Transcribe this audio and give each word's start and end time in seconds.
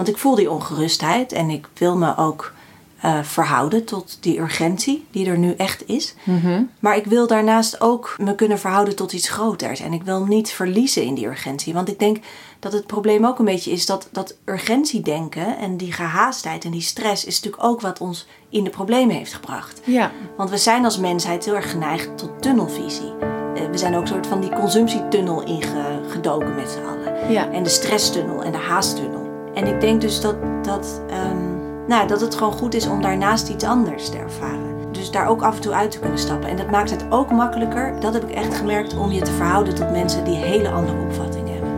Want 0.00 0.12
ik 0.12 0.18
voel 0.18 0.34
die 0.34 0.50
ongerustheid 0.50 1.32
en 1.32 1.50
ik 1.50 1.68
wil 1.74 1.96
me 1.96 2.16
ook 2.16 2.52
eh, 3.00 3.22
verhouden 3.22 3.84
tot 3.84 4.18
die 4.20 4.38
urgentie 4.40 5.06
die 5.10 5.26
er 5.26 5.38
nu 5.38 5.54
echt 5.56 5.88
is. 5.88 6.14
Maar 6.78 6.96
ik 6.96 7.04
wil 7.06 7.26
daarnaast 7.26 7.80
ook 7.80 8.14
me 8.18 8.34
kunnen 8.34 8.58
verhouden 8.58 8.96
tot 8.96 9.12
iets 9.12 9.28
groters. 9.28 9.80
En 9.80 9.92
ik 9.92 10.02
wil 10.02 10.24
niet 10.24 10.50
verliezen 10.50 11.02
in 11.02 11.14
die 11.14 11.26
urgentie. 11.26 11.72
Want 11.74 11.88
ik 11.88 11.98
denk 11.98 12.18
dat 12.58 12.72
het 12.72 12.86
probleem 12.86 13.26
ook 13.26 13.38
een 13.38 13.44
beetje 13.44 13.70
is 13.70 13.86
dat, 13.86 14.08
dat 14.12 14.36
urgentiedenken 14.44 15.58
en 15.58 15.76
die 15.76 15.92
gehaastheid 15.92 16.64
en 16.64 16.70
die 16.70 16.80
stress 16.80 17.24
is 17.24 17.34
natuurlijk 17.40 17.64
ook 17.64 17.80
wat 17.80 17.98
ons 18.00 18.26
in 18.48 18.64
de 18.64 18.70
problemen 18.70 19.16
heeft 19.16 19.34
gebracht. 19.34 19.80
Ja. 19.84 20.10
Want 20.36 20.50
we 20.50 20.56
zijn 20.58 20.84
als 20.84 20.98
mensheid 20.98 21.44
heel 21.44 21.54
erg 21.54 21.70
geneigd 21.70 22.18
tot 22.18 22.42
tunnelvisie. 22.42 23.12
Eh, 23.54 23.62
We 23.70 23.78
zijn 23.78 23.94
ook 23.94 24.00
een 24.02 24.08
soort 24.08 24.26
van 24.26 24.40
die 24.40 24.50
consumptietunnel 24.50 25.42
ingedoken 25.42 26.54
met 26.54 26.68
z'n 26.70 26.84
allen. 26.88 27.32
Ja. 27.32 27.50
En 27.50 27.62
de 27.62 27.68
stresstunnel 27.68 28.42
en 28.42 28.52
de 28.52 28.58
haasttunnel. 28.58 29.09
En 29.54 29.66
ik 29.66 29.80
denk 29.80 30.00
dus 30.00 30.20
dat, 30.20 30.36
dat, 30.62 31.02
ehm, 31.08 31.60
nou, 31.86 32.06
dat 32.06 32.20
het 32.20 32.34
gewoon 32.34 32.52
goed 32.52 32.74
is 32.74 32.86
om 32.86 33.02
daarnaast 33.02 33.48
iets 33.48 33.64
anders 33.64 34.08
te 34.08 34.18
ervaren. 34.18 34.92
Dus 34.92 35.10
daar 35.10 35.28
ook 35.28 35.42
af 35.42 35.56
en 35.56 35.60
toe 35.60 35.72
uit 35.72 35.90
te 35.90 35.98
kunnen 35.98 36.18
stappen. 36.18 36.48
En 36.48 36.56
dat 36.56 36.70
maakt 36.70 36.90
het 36.90 37.06
ook 37.10 37.30
makkelijker, 37.30 38.00
dat 38.00 38.14
heb 38.14 38.22
ik 38.22 38.34
echt 38.34 38.54
gemerkt, 38.54 38.96
om 38.96 39.10
je 39.10 39.20
te 39.20 39.32
verhouden 39.32 39.74
tot 39.74 39.90
mensen 39.90 40.24
die 40.24 40.36
hele 40.36 40.70
andere 40.70 40.98
opvattingen 41.00 41.52
hebben. 41.52 41.70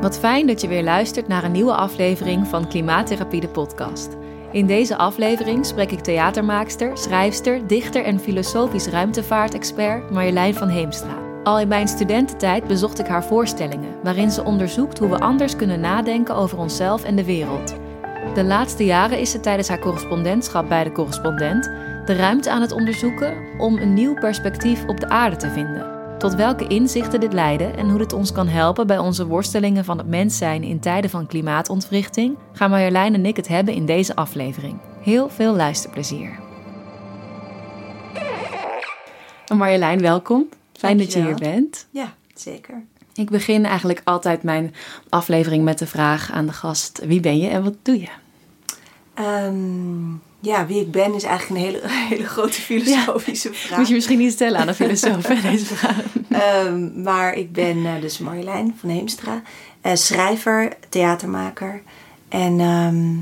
Wat 0.00 0.18
fijn 0.18 0.46
dat 0.46 0.60
je 0.60 0.68
weer 0.68 0.82
luistert 0.82 1.28
naar 1.28 1.44
een 1.44 1.52
nieuwe 1.52 1.74
aflevering 1.74 2.46
van 2.46 2.68
Klimaattherapie 2.68 3.40
de 3.40 3.48
podcast. 3.48 4.16
In 4.52 4.66
deze 4.66 4.96
aflevering 4.96 5.66
spreek 5.66 5.90
ik 5.90 6.00
theatermaakster, 6.00 6.98
schrijfster, 6.98 7.66
dichter 7.66 8.04
en 8.04 8.20
filosofisch 8.20 8.86
ruimtevaartexpert 8.86 10.10
Marjolein 10.10 10.54
van 10.54 10.68
Heemstra. 10.68 11.29
Al 11.44 11.60
in 11.60 11.68
mijn 11.68 11.88
studententijd 11.88 12.66
bezocht 12.66 12.98
ik 12.98 13.06
haar 13.06 13.24
voorstellingen, 13.24 13.94
waarin 14.02 14.30
ze 14.30 14.44
onderzoekt 14.44 14.98
hoe 14.98 15.08
we 15.08 15.18
anders 15.18 15.56
kunnen 15.56 15.80
nadenken 15.80 16.34
over 16.34 16.58
onszelf 16.58 17.04
en 17.04 17.16
de 17.16 17.24
wereld. 17.24 17.74
De 18.34 18.44
laatste 18.44 18.84
jaren 18.84 19.18
is 19.18 19.30
ze 19.30 19.40
tijdens 19.40 19.68
haar 19.68 19.78
correspondentschap 19.78 20.68
bij 20.68 20.84
de 20.84 20.92
correspondent 20.92 21.64
de 22.04 22.16
ruimte 22.16 22.50
aan 22.50 22.60
het 22.60 22.72
onderzoeken 22.72 23.36
om 23.58 23.76
een 23.76 23.94
nieuw 23.94 24.14
perspectief 24.14 24.86
op 24.86 25.00
de 25.00 25.08
aarde 25.08 25.36
te 25.36 25.50
vinden. 25.50 25.98
Tot 26.18 26.34
welke 26.34 26.66
inzichten 26.66 27.20
dit 27.20 27.32
leidde 27.32 27.64
en 27.64 27.88
hoe 27.88 27.98
dit 27.98 28.12
ons 28.12 28.32
kan 28.32 28.48
helpen 28.48 28.86
bij 28.86 28.98
onze 28.98 29.26
worstelingen 29.26 29.84
van 29.84 29.98
het 29.98 30.06
mens 30.06 30.38
zijn 30.38 30.62
in 30.62 30.80
tijden 30.80 31.10
van 31.10 31.26
klimaatontwrichting, 31.26 32.36
gaan 32.52 32.70
Marjolein 32.70 33.14
en 33.14 33.26
ik 33.26 33.36
het 33.36 33.48
hebben 33.48 33.74
in 33.74 33.86
deze 33.86 34.16
aflevering. 34.16 34.78
Heel 35.00 35.28
veel 35.28 35.54
luisterplezier. 35.54 36.38
Marjolein, 39.54 40.00
welkom. 40.00 40.48
Fijn 40.80 40.98
dat 40.98 41.12
je 41.12 41.22
hier 41.22 41.34
bent. 41.34 41.86
Ja, 41.90 42.14
zeker. 42.34 42.82
Ik 43.14 43.30
begin 43.30 43.64
eigenlijk 43.64 44.00
altijd 44.04 44.42
mijn 44.42 44.74
aflevering 45.08 45.64
met 45.64 45.78
de 45.78 45.86
vraag 45.86 46.30
aan 46.30 46.46
de 46.46 46.52
gast: 46.52 47.00
wie 47.04 47.20
ben 47.20 47.38
je 47.38 47.48
en 47.48 47.62
wat 47.62 47.74
doe 47.82 48.00
je? 48.00 48.08
Ehm, 49.14 50.10
ja, 50.40 50.66
wie 50.66 50.80
ik 50.80 50.90
ben 50.90 51.14
is 51.14 51.22
eigenlijk 51.22 51.60
een 51.60 51.66
hele, 51.66 51.80
hele 52.14 52.26
grote 52.26 52.60
filosofische 52.60 53.52
vraag. 53.52 53.78
Moet 53.78 53.88
je 53.88 53.94
misschien 53.94 54.18
niet 54.18 54.32
stellen 54.32 54.60
aan 54.60 54.68
een 54.68 54.74
filosoof, 54.74 55.26
hè, 55.26 55.50
deze 55.50 55.64
vraag. 55.74 56.04
Ehm, 56.28 57.02
maar 57.02 57.34
ik 57.34 57.52
ben 57.52 57.86
eh, 57.86 58.00
dus 58.00 58.18
Marjolein 58.18 58.76
van 58.78 58.88
Heemstra, 58.88 59.42
eh, 59.80 59.94
schrijver, 59.94 60.76
theatermaker. 60.88 61.82
En 62.28 62.60
ehm, 62.60 63.12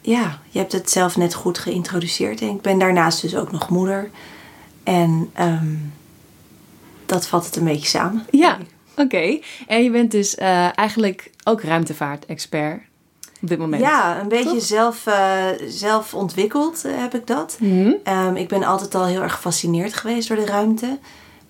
ja, 0.00 0.38
je 0.48 0.58
hebt 0.58 0.72
het 0.72 0.90
zelf 0.90 1.16
net 1.16 1.34
goed 1.34 1.58
geïntroduceerd. 1.58 2.40
En 2.40 2.48
ik 2.48 2.60
ben 2.60 2.78
daarnaast 2.78 3.20
dus 3.22 3.36
ook 3.36 3.52
nog 3.52 3.68
moeder. 3.68 4.10
En 4.82 5.30
ehm, 5.32 5.74
dat 7.10 7.26
vat 7.26 7.44
het 7.44 7.56
een 7.56 7.64
beetje 7.64 7.86
samen. 7.88 8.26
Ja, 8.30 8.58
oké. 8.96 9.38
En 9.66 9.82
je 9.82 9.90
bent 9.90 10.10
dus 10.10 10.34
eh, 10.34 10.78
eigenlijk 10.78 11.30
ook 11.44 11.62
ruimtevaart-expert 11.62 12.82
op 13.42 13.48
dit 13.48 13.58
moment. 13.58 13.82
Ja, 13.82 14.20
een 14.20 14.28
beetje 14.28 14.50
Toch? 14.50 14.62
zelf, 14.62 15.06
eh, 15.06 15.46
zelf 15.68 16.14
ontwikkeld 16.14 16.84
eh, 16.84 16.92
heb 16.96 17.14
ik 17.14 17.26
dat. 17.26 17.58
Ehm, 18.04 18.36
ik 18.36 18.48
ben 18.48 18.62
altijd 18.62 18.94
al 18.94 19.04
heel 19.06 19.22
erg 19.22 19.32
gefascineerd 19.32 19.94
geweest 19.94 20.28
door 20.28 20.36
de 20.36 20.46
ruimte. 20.46 20.98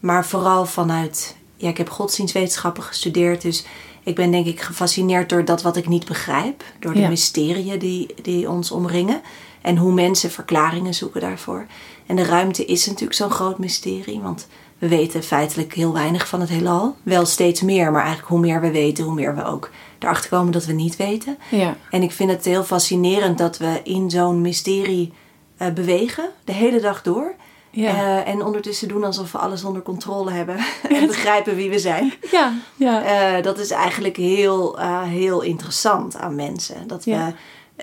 Maar 0.01 0.27
vooral 0.27 0.67
vanuit... 0.67 1.37
Ja, 1.57 1.69
ik 1.69 1.77
heb 1.77 1.89
godsdienstwetenschappen 1.91 2.83
gestudeerd. 2.83 3.43
Dus 3.43 3.65
ik 4.03 4.15
ben 4.15 4.31
denk 4.31 4.47
ik 4.47 4.61
gefascineerd 4.61 5.29
door 5.29 5.45
dat 5.45 5.63
wat 5.63 5.77
ik 5.77 5.89
niet 5.89 6.05
begrijp. 6.07 6.65
Door 6.79 6.93
de 6.93 7.01
Ja. 7.01 7.09
mysterieën 7.09 7.79
die, 7.79 8.15
die 8.23 8.49
ons 8.51 8.71
omringen. 8.71 9.21
En 9.61 9.77
hoe 9.77 9.93
mensen 9.93 10.31
verklaringen 10.31 10.95
zoeken 10.95 11.21
daarvoor. 11.21 11.67
En 12.07 12.17
de 12.17 12.25
ruimte 12.25 12.65
is 12.65 12.87
natuurlijk 12.87 13.15
zo'n 13.15 13.31
groot 13.31 13.59
mysterie. 13.59 14.21
Want 14.21 14.47
we 14.81 14.89
weten 14.89 15.23
feitelijk 15.23 15.75
heel 15.75 15.93
weinig 15.93 16.29
van 16.29 16.41
het 16.41 16.49
heelal. 16.49 16.97
Wel 17.03 17.27
steeds 17.27 17.61
meer, 17.61 17.91
maar 17.91 18.01
eigenlijk 18.01 18.31
hoe 18.31 18.41
meer 18.41 18.61
we 18.61 18.71
weten... 18.71 19.05
hoe 19.05 19.15
meer 19.15 19.35
we 19.35 19.45
ook 19.45 19.71
erachter 19.99 20.31
komen 20.31 20.53
dat 20.53 20.65
we 20.65 20.73
niet 20.73 20.97
weten. 20.97 21.39
Ja. 21.51 21.77
En 21.91 22.03
ik 22.03 22.13
vind 22.13 22.31
het 22.31 22.45
heel 22.45 22.65
fascinerend 22.65 23.39
dat 23.39 23.59
we 23.59 23.81
in 23.85 24.11
zo'n 24.11 24.41
mysterie 24.41 25.13
eh, 25.57 25.69
bewegen, 25.71 26.29
de 26.45 26.53
hele 26.53 26.81
dag 26.81 27.03
door. 27.03 27.35
Ja. 27.71 27.89
Eh, 27.89 28.33
en 28.33 28.45
ondertussen 28.45 28.89
doen 28.89 29.05
alsof 29.05 29.33
we 29.33 29.39
alles 29.39 29.65
onder 29.65 29.83
controle 29.83 30.31
hebben 30.31 30.57
en 30.99 31.07
begrijpen 31.07 31.57
wie 31.57 31.71
we 31.71 31.79
zijn. 31.79 32.13
ja, 32.31 32.53
ja. 32.77 33.03
Eh, 33.03 33.43
dat 33.43 33.59
is 33.59 33.71
eigenlijk 33.71 34.17
heel, 34.17 34.79
heel 35.05 35.41
interessant 35.41 36.17
aan 36.17 36.35
mensen. 36.35 36.87
Dat 36.87 37.05
we, 37.05 37.11
Ja. 37.11 37.35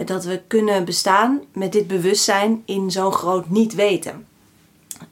dat 0.06 0.26
we 0.26 0.42
kunnen 0.48 0.86
bestaan 0.86 1.42
met 1.54 1.72
dit 1.72 1.88
bewustzijn 1.88 2.62
in 2.66 2.92
zo'n 2.92 3.12
groot 3.12 3.50
niet 3.50 3.76
weten. 3.76 4.26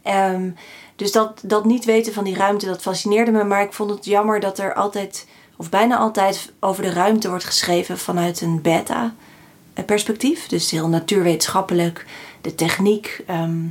Ehm, 0.02 0.50
dus 0.96 1.12
dat, 1.12 1.42
dat 1.44 1.66
niet 1.66 1.86
weten 1.86 2.14
van 2.14 2.24
die 2.24 2.36
ruimte, 2.36 2.66
dat 2.66 2.82
fascineerde 2.82 3.32
me. 3.32 3.44
Maar 3.44 3.62
ik 3.62 3.74
vond 3.74 3.90
het 3.90 4.06
jammer 4.06 4.40
dat 4.40 4.60
er 4.60 4.74
altijd, 4.74 5.28
of 5.56 5.70
bijna 5.70 5.98
altijd, 5.98 6.52
over 6.60 6.84
de 6.84 6.94
ruimte 6.94 7.30
wordt 7.30 7.44
geschreven 7.44 7.98
vanuit 7.98 8.42
een 8.42 8.62
beta-perspectief. 8.62 10.48
Dus 10.48 10.72
heel 10.72 10.88
natuurwetenschappelijk, 10.88 12.06
de 12.42 12.56
techniek 12.56 13.24
ehm, 13.28 13.64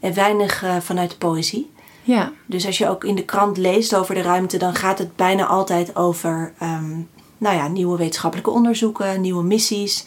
en 0.00 0.14
weinig 0.14 0.62
eh, 0.62 0.76
vanuit 0.80 1.10
de 1.10 1.16
poëzie. 1.16 1.70
ja. 2.02 2.32
Dus 2.46 2.66
als 2.66 2.78
je 2.78 2.88
ook 2.88 3.04
in 3.04 3.14
de 3.14 3.24
krant 3.24 3.56
leest 3.56 3.94
over 3.94 4.14
de 4.14 4.22
ruimte, 4.22 4.58
dan 4.58 4.74
gaat 4.74 4.98
het 4.98 5.16
bijna 5.16 5.46
altijd 5.46 5.96
over 5.96 6.52
ehm, 6.58 6.98
nou 7.38 7.56
ja, 7.56 7.68
nieuwe 7.68 7.96
wetenschappelijke 7.96 8.50
onderzoeken, 8.50 9.20
nieuwe 9.20 9.42
missies. 9.42 10.06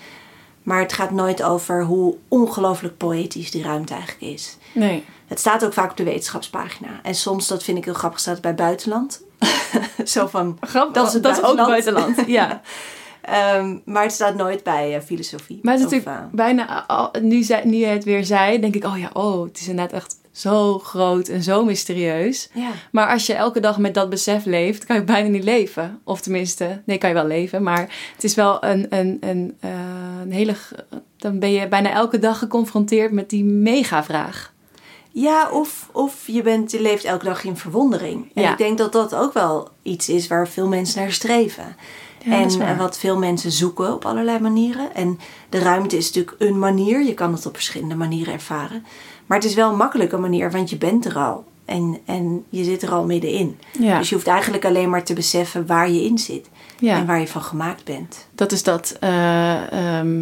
Maar 0.64 0.80
het 0.80 0.94
gaat 0.94 1.12
nooit 1.12 1.44
over 1.44 1.84
hoe 1.84 2.16
ongelooflijk 2.28 2.98
poëtisch 2.98 3.52
die 3.52 3.64
ruimte 3.64 3.94
eigenlijk 3.94 4.34
is. 4.34 4.58
Nee. 4.74 5.04
Het 5.28 5.40
staat 5.40 5.66
ook 5.66 5.74
vaak 5.74 5.92
op 5.92 5.98
de 5.98 6.04
wetenschapspagina. 6.04 6.90
En 7.04 7.16
soms, 7.16 7.48
dat 7.48 7.64
vind 7.64 7.78
ik 7.78 7.86
heel 7.86 7.94
grappig, 7.94 8.20
staat 8.20 8.34
het 8.34 8.44
bij 8.44 8.56
buitenland. 8.56 9.22
Zo 10.06 10.28
van, 10.28 10.58
Grappig, 10.62 10.94
dat 10.94 11.08
is 11.08 11.14
het 11.14 11.24
dat 11.24 11.38
is 11.38 11.44
ook 11.44 11.56
buitenland. 11.56 12.16
buitenland. 12.16 12.28
Ja. 12.40 12.62
Ehm, 13.22 13.78
maar 13.86 14.04
het 14.04 14.12
staat 14.12 14.36
nooit 14.36 14.64
bij 14.64 14.96
eh, 14.96 15.02
filosofie. 15.02 15.60
Maar 15.62 15.74
het 15.74 15.84
is 15.86 15.92
natuurlijk 15.92 16.18
eh, 16.22 16.26
bijna, 16.32 16.88
al- 16.88 17.12
nu, 17.22 17.44
zei- 17.44 17.66
nu 17.66 17.76
je 17.78 17.86
het 17.86 18.04
weer 18.04 18.26
zei, 18.26 18.60
denk 18.60 18.76
ik, 18.76 18.86
oh 18.86 18.98
ja, 18.98 19.10
oh, 19.14 19.44
het 19.44 19.60
is 19.60 19.68
inderdaad 19.68 19.94
echt 19.96 20.16
zo 20.32 20.80
groot 20.80 21.28
en 21.28 21.44
zo 21.44 21.66
mysterieus. 21.66 22.50
ja. 22.54 22.70
Maar 22.92 23.08
als 23.10 23.26
je 23.26 23.34
elke 23.34 23.60
dag 23.60 23.78
met 23.78 23.94
dat 23.94 24.10
besef 24.10 24.46
leeft, 24.46 24.86
kan 24.86 24.96
je 24.96 25.04
bijna 25.04 25.30
niet 25.30 25.44
leven. 25.44 26.00
Of 26.04 26.22
tenminste, 26.22 26.82
nee, 26.86 26.98
kan 26.98 27.10
je 27.10 27.16
wel 27.16 27.28
leven, 27.28 27.64
maar 27.64 27.82
het 28.16 28.24
is 28.24 28.36
wel 28.36 28.64
een, 28.64 28.86
een, 28.90 29.18
een, 29.20 29.58
eh, 29.60 29.70
een 30.22 30.32
hele. 30.32 30.56
Dan 31.18 31.40
ben 31.40 31.52
je 31.52 31.68
bijna 31.68 31.92
elke 31.92 32.20
dag 32.20 32.38
geconfronteerd 32.40 33.12
met 33.12 33.30
die 33.30 33.44
mega-vraag. 33.44 34.53
Ja, 35.16 35.50
of, 35.50 35.90
of 35.92 36.16
je, 36.26 36.42
bent, 36.42 36.72
je 36.72 36.82
leeft 36.82 37.04
elke 37.04 37.26
dag 37.26 37.44
in 37.44 37.58
verwondering. 37.58 38.32
En 38.34 38.42
Ja. 38.42 38.52
ik 38.52 38.58
denk 38.58 38.78
dat 38.78 38.92
dat 38.92 39.16
ook 39.16 39.34
wel 39.34 39.70
iets 39.82 40.10
is 40.10 40.28
waar 40.28 40.48
veel 40.48 40.68
mensen 40.68 41.02
naar 41.02 41.12
streven. 41.12 41.76
Ja, 42.26 42.32
en 42.42 42.62
eh, 42.62 42.78
wat 42.78 42.98
veel 43.00 43.18
mensen 43.18 43.52
zoeken 43.52 43.94
op 43.94 44.06
allerlei 44.06 44.40
manieren. 44.40 44.96
En 44.96 45.20
de 45.50 45.60
ruimte 45.60 45.98
is 45.98 46.06
natuurlijk 46.06 46.36
een 46.42 46.60
manier. 46.60 47.04
Je 47.04 47.14
kan 47.14 47.34
het 47.34 47.46
op 47.46 47.54
verschillende 47.56 47.96
manieren 47.96 48.34
ervaren. 48.34 48.86
Maar 49.26 49.38
het 49.38 49.48
is 49.48 49.56
wel 49.56 49.70
een 49.70 49.78
makkelijke 49.78 50.18
manier, 50.18 50.52
want 50.52 50.70
je 50.70 50.78
bent 50.78 51.06
er 51.06 51.18
al. 51.18 51.44
En, 51.66 52.00
en 52.06 52.46
je 52.50 52.64
zit 52.64 52.82
er 52.82 52.92
al 52.92 53.04
middenin. 53.06 53.58
Ja. 53.80 53.98
Dus 53.98 54.10
je 54.10 54.16
hoeft 54.16 54.28
eigenlijk 54.28 54.66
alleen 54.66 54.90
maar 54.90 55.04
te 55.04 55.14
beseffen 55.14 55.66
waar 55.66 55.90
je 55.92 56.04
in 56.04 56.18
zit. 56.18 56.50
Ja. 56.80 56.98
En 56.98 57.06
waar 57.06 57.20
je 57.20 57.28
van 57.28 57.42
gemaakt 57.42 57.84
bent. 57.84 58.28
Dat 58.36 58.52
is 58.52 58.64
dat, 58.64 58.98
eh, 59.00 59.98
ehm, 60.00 60.22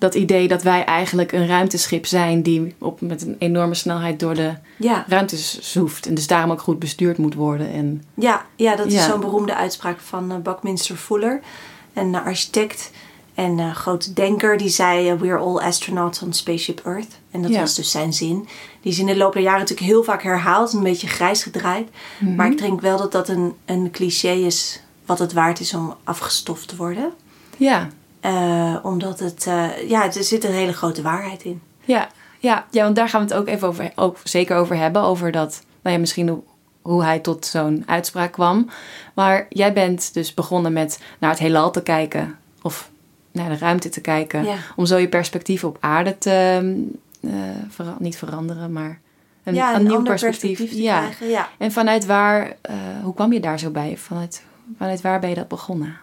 dat 0.00 0.14
idee 0.14 0.48
dat 0.48 0.62
wij 0.62 0.84
eigenlijk 0.84 1.32
een 1.32 1.46
ruimteschip 1.46 2.06
zijn 2.06 2.42
die 2.42 2.74
op, 2.78 3.00
met 3.00 3.22
een 3.22 3.36
enorme 3.38 3.74
snelheid 3.74 4.20
door 4.20 4.34
de 4.34 4.52
Ja, 4.76 5.04
ruimte 5.08 5.36
zoeft. 5.60 6.06
En 6.06 6.14
dus 6.14 6.26
daarom 6.26 6.50
ook 6.50 6.60
goed 6.60 6.78
bestuurd 6.78 7.18
moet 7.18 7.34
worden. 7.34 7.72
En, 7.72 8.04
ja, 8.14 8.44
ja 8.56 8.76
dat 8.76 8.86
is 8.86 9.04
zo'n 9.04 9.20
beroemde 9.20 9.54
uitspraak 9.54 10.00
van 10.00 10.30
eh, 10.30 10.36
Buckminster 10.36 10.96
Fuller. 10.96 11.40
Een 11.92 12.14
eh, 12.14 12.24
architect 12.26 12.90
en 13.34 13.58
eh, 13.58 13.74
grote 13.74 14.12
denker. 14.12 14.56
Die 14.58 14.68
zei, 14.68 15.08
eh, 15.10 15.16
we're 15.18 15.36
all 15.38 15.56
astronauts 15.58 16.22
on 16.22 16.32
Spaceship 16.32 16.80
Earth. 16.86 17.18
En 17.30 17.42
dat 17.42 17.50
Ja. 17.50 17.60
was 17.60 17.74
dus 17.74 17.90
zijn 17.90 18.12
zin. 18.12 18.48
Die 18.80 18.92
is 18.92 18.98
in 18.98 19.06
de 19.06 19.16
loop 19.16 19.32
der 19.32 19.42
jaren 19.42 19.60
natuurlijk 19.60 19.88
heel 19.88 20.04
vaak 20.04 20.22
herhaald. 20.22 20.72
Een 20.72 20.82
beetje 20.82 21.06
grijs 21.08 21.42
gedraaid. 21.42 21.88
Mhm. 22.18 22.34
Maar 22.34 22.50
ik 22.50 22.58
denk 22.58 22.80
wel 22.80 22.98
dat 22.98 23.12
dat 23.12 23.28
een, 23.28 23.54
een 23.64 23.90
cliché 23.90 24.32
is 24.32 24.80
wat 25.06 25.18
het 25.18 25.32
waard 25.32 25.60
is 25.60 25.74
om 25.74 25.94
afgestoft 26.04 26.68
te 26.68 26.76
worden. 26.76 27.12
ja, 27.56 27.88
Eh, 28.20 28.76
omdat 28.82 29.18
het, 29.18 29.46
eh, 29.46 29.88
ja, 29.88 30.04
er 30.04 30.24
zit 30.24 30.44
een 30.44 30.52
hele 30.52 30.72
grote 30.72 31.02
waarheid 31.02 31.42
in. 31.42 31.60
Ja, 31.84 32.08
ja, 32.38 32.66
ja, 32.70 32.82
want 32.82 32.96
daar 32.96 33.08
gaan 33.08 33.26
we 33.26 33.34
het 33.34 33.36
ook 33.42 33.48
even 33.48 33.68
over, 33.68 33.92
ook 33.94 34.16
zeker 34.24 34.56
over 34.56 34.76
hebben. 34.76 35.02
Over 35.02 35.30
dat, 35.30 35.62
nou 35.82 35.94
ja, 35.94 36.00
misschien 36.00 36.28
hoe, 36.28 36.42
hoe 36.82 37.04
hij 37.04 37.18
tot 37.18 37.46
zo'n 37.46 37.82
uitspraak 37.86 38.32
kwam. 38.32 38.70
Maar 39.14 39.46
jij 39.48 39.72
bent 39.72 40.14
dus 40.14 40.34
begonnen 40.34 40.72
met 40.72 41.00
naar 41.18 41.30
het 41.30 41.38
heelal 41.38 41.70
te 41.70 41.82
kijken. 41.82 42.38
Of 42.62 42.90
naar 43.32 43.48
de 43.48 43.58
ruimte 43.58 43.88
te 43.88 44.00
kijken. 44.00 44.44
Ja. 44.44 44.56
Om 44.76 44.86
zo 44.86 44.96
je 44.96 45.08
perspectief 45.08 45.64
op 45.64 45.76
aarde 45.80 46.18
te, 46.18 46.86
vera- 47.68 47.96
niet 47.98 48.16
veranderen, 48.16 48.72
maar 48.72 49.00
een, 49.44 49.54
ja, 49.54 49.74
een, 49.74 49.82
nieuw 49.82 50.02
perspectief. 50.02 50.58
te 50.58 50.82
ja. 50.82 50.98
krijgen. 50.98 51.28
Ja. 51.28 51.48
En 51.58 51.72
vanuit 51.72 52.06
waar, 52.06 52.56
hoe 53.02 53.14
kwam 53.14 53.32
je 53.32 53.40
daar 53.40 53.58
zo 53.58 53.70
bij? 53.70 53.96
Vanuit, 53.96 54.42
vanuit 54.78 55.00
waar 55.00 55.20
ben 55.20 55.28
je 55.28 55.34
dat 55.34 55.48
begonnen? 55.48 55.96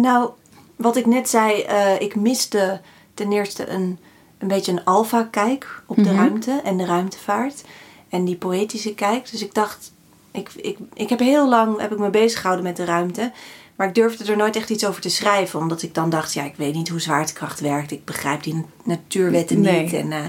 Nou, 0.00 0.30
wat 0.76 0.96
ik 0.96 1.06
net 1.06 1.28
zei, 1.28 1.60
eh, 1.62 2.00
ik 2.00 2.14
miste 2.16 2.80
ten 3.14 3.32
eerste 3.32 3.68
een, 3.68 3.98
een 4.38 4.48
beetje 4.48 4.72
een 4.72 4.84
alfa-kijk 4.84 5.82
op 5.86 5.96
de 5.96 6.02
Mhm. 6.02 6.14
ruimte 6.16 6.60
en 6.64 6.76
de 6.76 6.84
ruimtevaart. 6.84 7.62
En 8.08 8.24
die 8.24 8.36
poëtische 8.36 8.94
kijk. 8.94 9.30
Dus 9.30 9.42
ik 9.42 9.54
dacht, 9.54 9.92
ik, 10.30 10.50
ik, 10.56 10.78
ik 10.94 11.08
heb 11.08 11.18
heel 11.18 11.48
lang 11.48 11.80
heb 11.80 11.92
ik 11.92 11.98
me 11.98 12.10
bezig 12.10 12.40
gehouden 12.40 12.66
met 12.66 12.76
de 12.76 12.84
ruimte. 12.84 13.32
Maar 13.76 13.88
ik 13.88 13.94
durfde 13.94 14.24
er 14.32 14.36
nooit 14.36 14.56
echt 14.56 14.70
iets 14.70 14.86
over 14.86 15.00
te 15.00 15.08
schrijven. 15.08 15.58
Omdat 15.58 15.82
ik 15.82 15.94
dan 15.94 16.10
dacht, 16.10 16.32
ja, 16.32 16.42
ik 16.42 16.56
weet 16.56 16.74
niet 16.74 16.88
hoe 16.88 17.00
zwaartekracht 17.00 17.60
werkt. 17.60 17.90
Ik 17.90 18.04
begrijp 18.04 18.42
die 18.42 18.54
na- 18.54 18.62
natuurwetten 18.84 19.60
Nee. 19.60 19.82
niet. 19.82 19.92
En, 19.92 20.12
eh, 20.12 20.24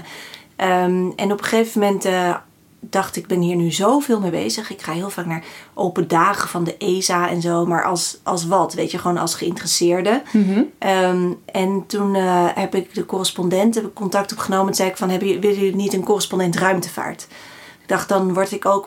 ehm, 0.56 1.10
en 1.16 1.32
op 1.32 1.38
een 1.38 1.44
gegeven 1.44 1.80
moment 1.80 2.04
eh, 2.04 2.36
dacht 2.90 3.16
ik, 3.16 3.26
ben 3.26 3.40
hier 3.40 3.56
nu 3.56 3.70
zoveel 3.70 4.20
mee 4.20 4.30
bezig. 4.30 4.70
Ik 4.70 4.82
ga 4.82 4.92
heel 4.92 5.10
vaak 5.10 5.26
naar 5.26 5.44
open 5.74 6.08
dagen 6.08 6.48
van 6.48 6.64
de 6.64 6.76
ESA 6.76 7.28
en 7.28 7.40
zo. 7.40 7.66
Maar 7.66 7.84
als, 7.84 8.18
als 8.22 8.46
wat, 8.46 8.74
weet 8.74 8.90
je, 8.90 8.98
gewoon 8.98 9.18
als 9.18 9.34
geïnteresseerde. 9.34 10.22
Ehm, 10.78 11.32
en 11.44 11.84
toen 11.86 12.14
eh, 12.14 12.44
heb 12.54 12.74
ik 12.74 12.94
de 12.94 13.06
correspondent 13.06 13.74
heb 13.74 13.84
ik 13.84 13.94
contact 13.94 14.32
opgenomen. 14.32 14.68
En 14.68 14.74
zei 14.74 14.88
ik 14.88 14.96
van, 14.96 15.08
hebben 15.10 15.28
jullie- 15.28 15.42
willen 15.42 15.58
jullie 15.58 15.76
niet 15.76 15.92
een 15.92 16.04
correspondent 16.04 16.56
ruimtevaart? 16.56 17.26
Ik 17.82 17.92
dacht, 17.92 18.08
dan 18.08 18.34
word 18.34 18.52
ik 18.52 18.66
ook 18.66 18.86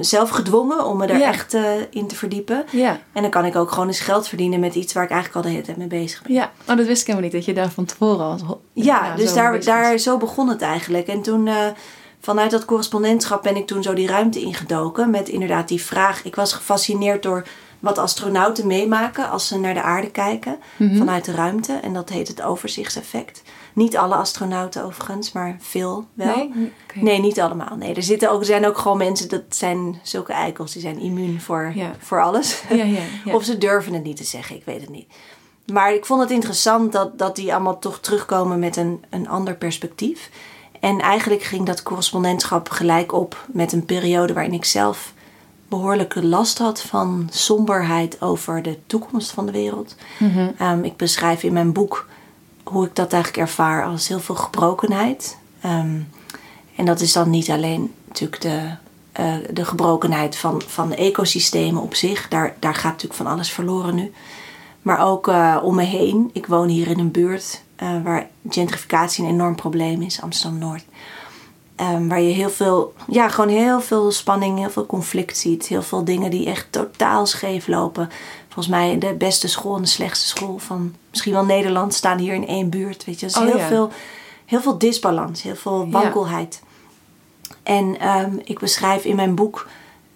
zelf 0.00 0.28
gedwongen 0.30 0.84
om 0.86 0.96
me 0.96 1.06
daar 1.06 1.18
Ja. 1.18 1.28
echt 1.28 1.54
eh, 1.54 1.62
in 1.90 2.06
te 2.06 2.14
verdiepen. 2.14 2.64
Ja. 2.72 2.98
En 3.12 3.22
dan 3.22 3.30
kan 3.30 3.44
ik 3.44 3.56
ook 3.56 3.70
gewoon 3.70 3.86
eens 3.86 4.00
geld 4.00 4.28
verdienen 4.28 4.60
met 4.60 4.74
iets 4.74 4.92
waar 4.92 5.04
ik 5.04 5.10
eigenlijk 5.10 5.38
al 5.38 5.50
de 5.50 5.56
hele 5.56 5.66
tijd 5.66 5.76
mee 5.76 6.00
bezig 6.00 6.22
ben. 6.22 6.32
Ja, 6.32 6.50
oh, 6.68 6.76
dat 6.76 6.86
wist 6.86 7.00
ik 7.00 7.06
helemaal 7.06 7.28
niet, 7.28 7.36
dat 7.36 7.44
je 7.44 7.52
daar 7.54 7.70
van 7.70 7.84
tevoren 7.84 8.24
al... 8.26 8.60
Ja, 8.72 9.00
nou, 9.02 9.16
dus 9.16 9.28
zo 9.28 9.34
daar, 9.34 9.64
daar, 9.64 9.98
zo 9.98 10.16
begon 10.16 10.48
het 10.48 10.62
eigenlijk. 10.62 11.06
En 11.06 11.22
toen, 11.22 11.46
eh, 11.46 11.54
vanuit 12.20 12.50
dat 12.50 12.64
correspondentschap 12.64 13.42
ben 13.42 13.56
ik 13.56 13.66
toen 13.66 13.82
zo 13.82 13.92
die 13.94 14.06
ruimte 14.08 14.40
ingedoken. 14.40 15.10
Met 15.10 15.28
inderdaad 15.28 15.68
die 15.68 15.82
vraag. 15.82 16.24
Ik 16.24 16.34
was 16.34 16.52
gefascineerd 16.52 17.22
door 17.22 17.46
wat 17.80 17.98
astronauten 17.98 18.66
meemaken 18.66 19.30
als 19.30 19.46
ze 19.48 19.58
naar 19.58 19.74
de 19.74 19.82
aarde 19.82 20.10
kijken. 20.10 20.58
Mhm. 20.76 20.96
Vanuit 20.96 21.24
de 21.24 21.32
ruimte. 21.32 21.72
En 21.72 21.92
dat 21.92 22.08
heet 22.08 22.28
het 22.28 22.42
overzichtseffect. 22.42 23.42
Niet 23.72 23.96
alle 23.96 24.14
astronauten 24.14 24.84
overigens, 24.84 25.32
maar 25.32 25.56
veel 25.60 26.06
wel. 26.12 26.36
Nee? 26.36 26.72
Nee, 26.94 27.20
niet 27.20 27.40
allemaal. 27.40 27.76
Nee, 27.76 27.94
er, 27.94 28.02
zitten 28.02 28.30
ook, 28.30 28.40
er 28.40 28.46
zijn 28.46 28.66
ook 28.66 28.78
gewoon 28.78 28.98
mensen, 28.98 29.28
dat 29.28 29.42
zijn 29.48 30.00
zulke 30.02 30.32
eikels, 30.32 30.72
die 30.72 30.82
zijn 30.82 30.98
immuun 30.98 31.40
voor, 31.40 31.72
Ja. 31.74 31.92
voor 31.98 32.22
alles. 32.22 32.62
Ja, 32.68 32.74
ja, 32.76 32.84
ja. 33.24 33.34
Of 33.36 33.44
ze 33.44 33.58
durven 33.58 33.92
het 33.92 34.04
niet 34.04 34.16
te 34.16 34.24
zeggen, 34.24 34.56
ik 34.56 34.64
weet 34.64 34.80
het 34.80 34.90
niet. 34.90 35.12
Maar 35.72 35.94
ik 35.94 36.06
vond 36.06 36.20
het 36.20 36.30
interessant 36.30 36.92
dat, 36.92 37.18
dat 37.18 37.36
die 37.36 37.54
allemaal 37.54 37.78
toch 37.78 37.98
terugkomen 38.00 38.58
met 38.58 38.76
een, 38.76 39.04
een 39.10 39.28
ander 39.28 39.56
perspectief. 39.56 40.30
En 40.80 41.00
eigenlijk 41.00 41.42
ging 41.42 41.66
dat 41.66 41.82
correspondentschap 41.82 42.68
gelijk 42.68 43.12
op 43.12 43.46
met 43.52 43.72
een 43.72 43.84
periode 43.84 44.32
waarin 44.32 44.52
ik 44.52 44.64
zelf 44.64 45.12
behoorlijke 45.68 46.26
last 46.26 46.58
had 46.58 46.82
van 46.82 47.28
somberheid 47.30 48.22
over 48.22 48.62
de 48.62 48.78
toekomst 48.86 49.30
van 49.30 49.46
de 49.46 49.52
wereld. 49.52 49.96
Ehm, 50.58 50.84
ik 50.84 50.96
beschrijf 50.96 51.42
in 51.42 51.52
mijn 51.52 51.72
boek 51.72 52.08
hoe 52.62 52.86
ik 52.86 52.96
dat 52.96 53.12
eigenlijk 53.12 53.42
ervaar 53.42 53.84
als 53.84 54.08
heel 54.08 54.20
veel 54.20 54.34
gebrokenheid. 54.34 55.36
Ehm, 55.60 55.98
en 56.76 56.84
dat 56.84 57.00
is 57.00 57.12
dan 57.12 57.30
niet 57.30 57.50
alleen 57.50 57.92
natuurlijk 58.06 58.42
de, 58.42 58.74
eh, 59.12 59.34
de 59.50 59.64
gebrokenheid 59.64 60.36
van, 60.36 60.62
van 60.66 60.88
de 60.88 60.96
ecosystemen 60.96 61.82
op 61.82 61.94
zich. 61.94 62.28
Daar, 62.28 62.54
daar 62.58 62.74
gaat 62.74 62.92
natuurlijk 62.92 63.14
van 63.14 63.26
alles 63.26 63.50
verloren 63.50 63.94
nu. 63.94 64.12
Maar 64.82 65.06
ook 65.06 65.28
eh, 65.28 65.56
om 65.62 65.74
me 65.74 65.82
heen. 65.82 66.30
Ik 66.32 66.46
woon 66.46 66.68
hier 66.68 66.88
in 66.88 66.98
een 66.98 67.10
buurt 67.10 67.62
eh, 67.80 68.02
waar 68.04 68.28
gentrificatie 68.48 69.24
een 69.24 69.30
enorm 69.30 69.54
probleem 69.54 70.02
is, 70.02 70.22
Amsterdam-Noord. 70.22 70.84
Ehm, 71.76 72.08
waar 72.08 72.20
je 72.20 72.32
heel 72.32 72.50
veel, 72.50 72.94
ja, 73.08 73.28
gewoon 73.28 73.50
heel 73.50 73.80
veel 73.80 74.10
spanning, 74.10 74.58
heel 74.58 74.70
veel 74.70 74.86
conflict 74.86 75.36
ziet. 75.36 75.66
Heel 75.66 75.82
veel 75.82 76.04
dingen 76.04 76.30
die 76.30 76.46
echt 76.46 76.66
totaal 76.70 77.26
scheef 77.26 77.66
lopen. 77.66 78.10
Volgens 78.44 78.68
mij 78.68 78.98
de 78.98 79.14
beste 79.14 79.48
school 79.48 79.76
en 79.76 79.82
de 79.82 79.88
slechtste 79.88 80.26
school 80.28 80.58
van 80.58 80.94
misschien 81.10 81.32
wel 81.32 81.44
Nederland 81.44 81.94
staan 81.94 82.18
hier 82.18 82.34
in 82.34 82.46
één 82.46 82.70
buurt. 82.70 83.04
Weet 83.04 83.20
je, 83.20 83.26
dus 83.26 83.36
Oh, 83.36 83.44
heel, 83.44 83.56
ja. 83.58 83.66
veel, 83.66 83.90
heel 84.44 84.60
veel 84.60 84.78
disbalans, 84.78 85.42
heel 85.42 85.56
veel 85.56 85.84
Ja. 85.84 85.90
wankelheid. 85.90 86.62
En 87.62 88.00
ehm, 88.00 88.36
ik 88.44 88.58
beschrijf 88.58 89.04
in 89.04 89.16
mijn 89.16 89.34
boek, 89.34 89.68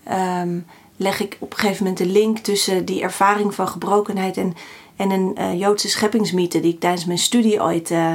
ehm, 0.05 0.59
leg 0.97 1.21
ik 1.21 1.37
op 1.41 1.53
een 1.53 1.59
gegeven 1.59 1.85
moment 1.85 2.03
de 2.03 2.11
link 2.13 2.39
tussen 2.39 2.85
die 2.85 3.03
ervaring 3.03 3.55
van 3.55 3.69
gebrokenheid 3.69 4.37
en, 4.37 4.55
en 4.97 5.11
een 5.11 5.37
eh, 5.37 5.59
Joodse 5.59 5.89
scheppingsmythe 5.89 6.61
die 6.61 6.73
ik 6.73 6.81
tijdens 6.81 7.05
mijn 7.05 7.19
studie 7.19 7.63
ooit, 7.63 7.91
eh, 7.91 8.13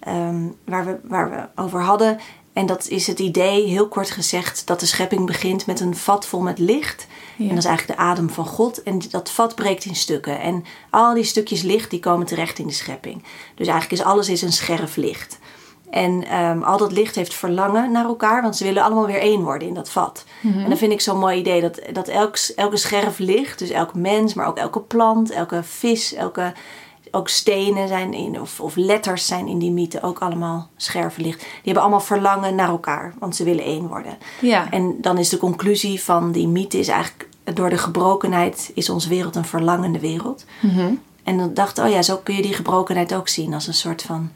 ehm, 0.00 0.46
waar, 0.64 0.84
we, 0.84 0.98
waar 1.02 1.30
we 1.30 1.62
over 1.62 1.82
hadden. 1.82 2.18
En 2.52 2.66
dat 2.66 2.88
is 2.88 3.06
het 3.06 3.18
idee, 3.18 3.66
heel 3.66 3.88
kort 3.88 4.10
gezegd, 4.10 4.66
dat 4.66 4.80
de 4.80 4.86
schepping 4.86 5.26
begint 5.26 5.66
met 5.66 5.80
een 5.80 5.96
vat 5.96 6.26
vol 6.26 6.40
met 6.40 6.58
licht. 6.58 7.06
Ja. 7.36 7.42
En 7.42 7.54
dat 7.54 7.58
is 7.58 7.64
eigenlijk 7.64 7.98
de 7.98 8.04
adem 8.04 8.30
van 8.30 8.46
God. 8.46 8.82
En 8.82 9.00
dat 9.10 9.30
vat 9.30 9.54
breekt 9.54 9.84
in 9.84 9.96
stukken. 9.96 10.40
En 10.40 10.64
al 10.90 11.14
die 11.14 11.24
stukjes 11.24 11.62
licht 11.62 11.90
die 11.90 12.00
komen 12.00 12.26
terecht 12.26 12.58
in 12.58 12.66
de 12.66 12.72
schepping. 12.72 13.22
Dus 13.54 13.66
eigenlijk 13.66 14.00
is 14.00 14.08
alles 14.08 14.28
is 14.28 14.42
een 14.42 14.52
scherf 14.52 14.96
licht. 14.96 15.37
En 15.90 16.24
ehm, 16.26 16.62
al 16.62 16.78
dat 16.78 16.92
licht 16.92 17.14
heeft 17.14 17.34
verlangen 17.34 17.92
naar 17.92 18.04
elkaar, 18.04 18.42
want 18.42 18.56
ze 18.56 18.64
willen 18.64 18.82
allemaal 18.82 19.06
weer 19.06 19.20
één 19.20 19.42
worden 19.42 19.68
in 19.68 19.74
dat 19.74 19.90
vat. 19.90 20.24
En 20.42 20.68
dat 20.68 20.78
vind 20.78 20.92
ik 20.92 21.00
zo'n 21.00 21.18
mooi 21.18 21.38
idee, 21.38 21.60
dat, 21.60 21.80
dat 21.92 22.08
elk, 22.08 22.36
elke 22.56 22.76
scherf 22.76 23.18
licht, 23.18 23.58
dus 23.58 23.70
elk 23.70 23.94
mens, 23.94 24.34
maar 24.34 24.46
ook 24.46 24.56
elke 24.56 24.80
plant, 24.80 25.30
elke 25.30 25.62
vis, 25.62 26.14
elke, 26.14 26.52
ook 27.10 27.28
stenen 27.28 27.88
zijn 27.88 28.14
in, 28.14 28.40
of, 28.40 28.60
of 28.60 28.76
letters 28.76 29.26
zijn 29.26 29.46
in 29.46 29.58
die 29.58 29.70
mythe 29.70 30.02
ook 30.02 30.18
allemaal 30.18 30.68
scherven 30.76 31.22
licht. 31.22 31.38
Die 31.38 31.48
hebben 31.62 31.82
allemaal 31.82 32.00
verlangen 32.00 32.54
naar 32.54 32.68
elkaar, 32.68 33.14
want 33.18 33.36
ze 33.36 33.44
willen 33.44 33.64
één 33.64 33.86
worden. 33.86 34.18
Ja. 34.40 34.70
En 34.70 34.96
dan 35.00 35.18
is 35.18 35.28
de 35.28 35.38
conclusie 35.38 36.02
van 36.02 36.32
die 36.32 36.48
mythe 36.48 36.78
is 36.78 36.88
eigenlijk, 36.88 37.28
door 37.44 37.70
de 37.70 37.78
gebrokenheid 37.78 38.70
is 38.74 38.90
onze 38.90 39.08
wereld 39.08 39.36
een 39.36 39.44
verlangende 39.44 40.00
wereld. 40.00 40.44
Mhm. 40.60 40.90
En 41.22 41.38
dan 41.38 41.54
dacht 41.54 41.78
oh 41.78 41.88
ja, 41.88 42.02
zo 42.02 42.16
kun 42.16 42.34
je 42.34 42.42
die 42.42 42.54
gebrokenheid 42.54 43.14
ook 43.14 43.28
zien 43.28 43.54
als 43.54 43.66
een 43.66 43.74
soort 43.74 44.02
van... 44.02 44.30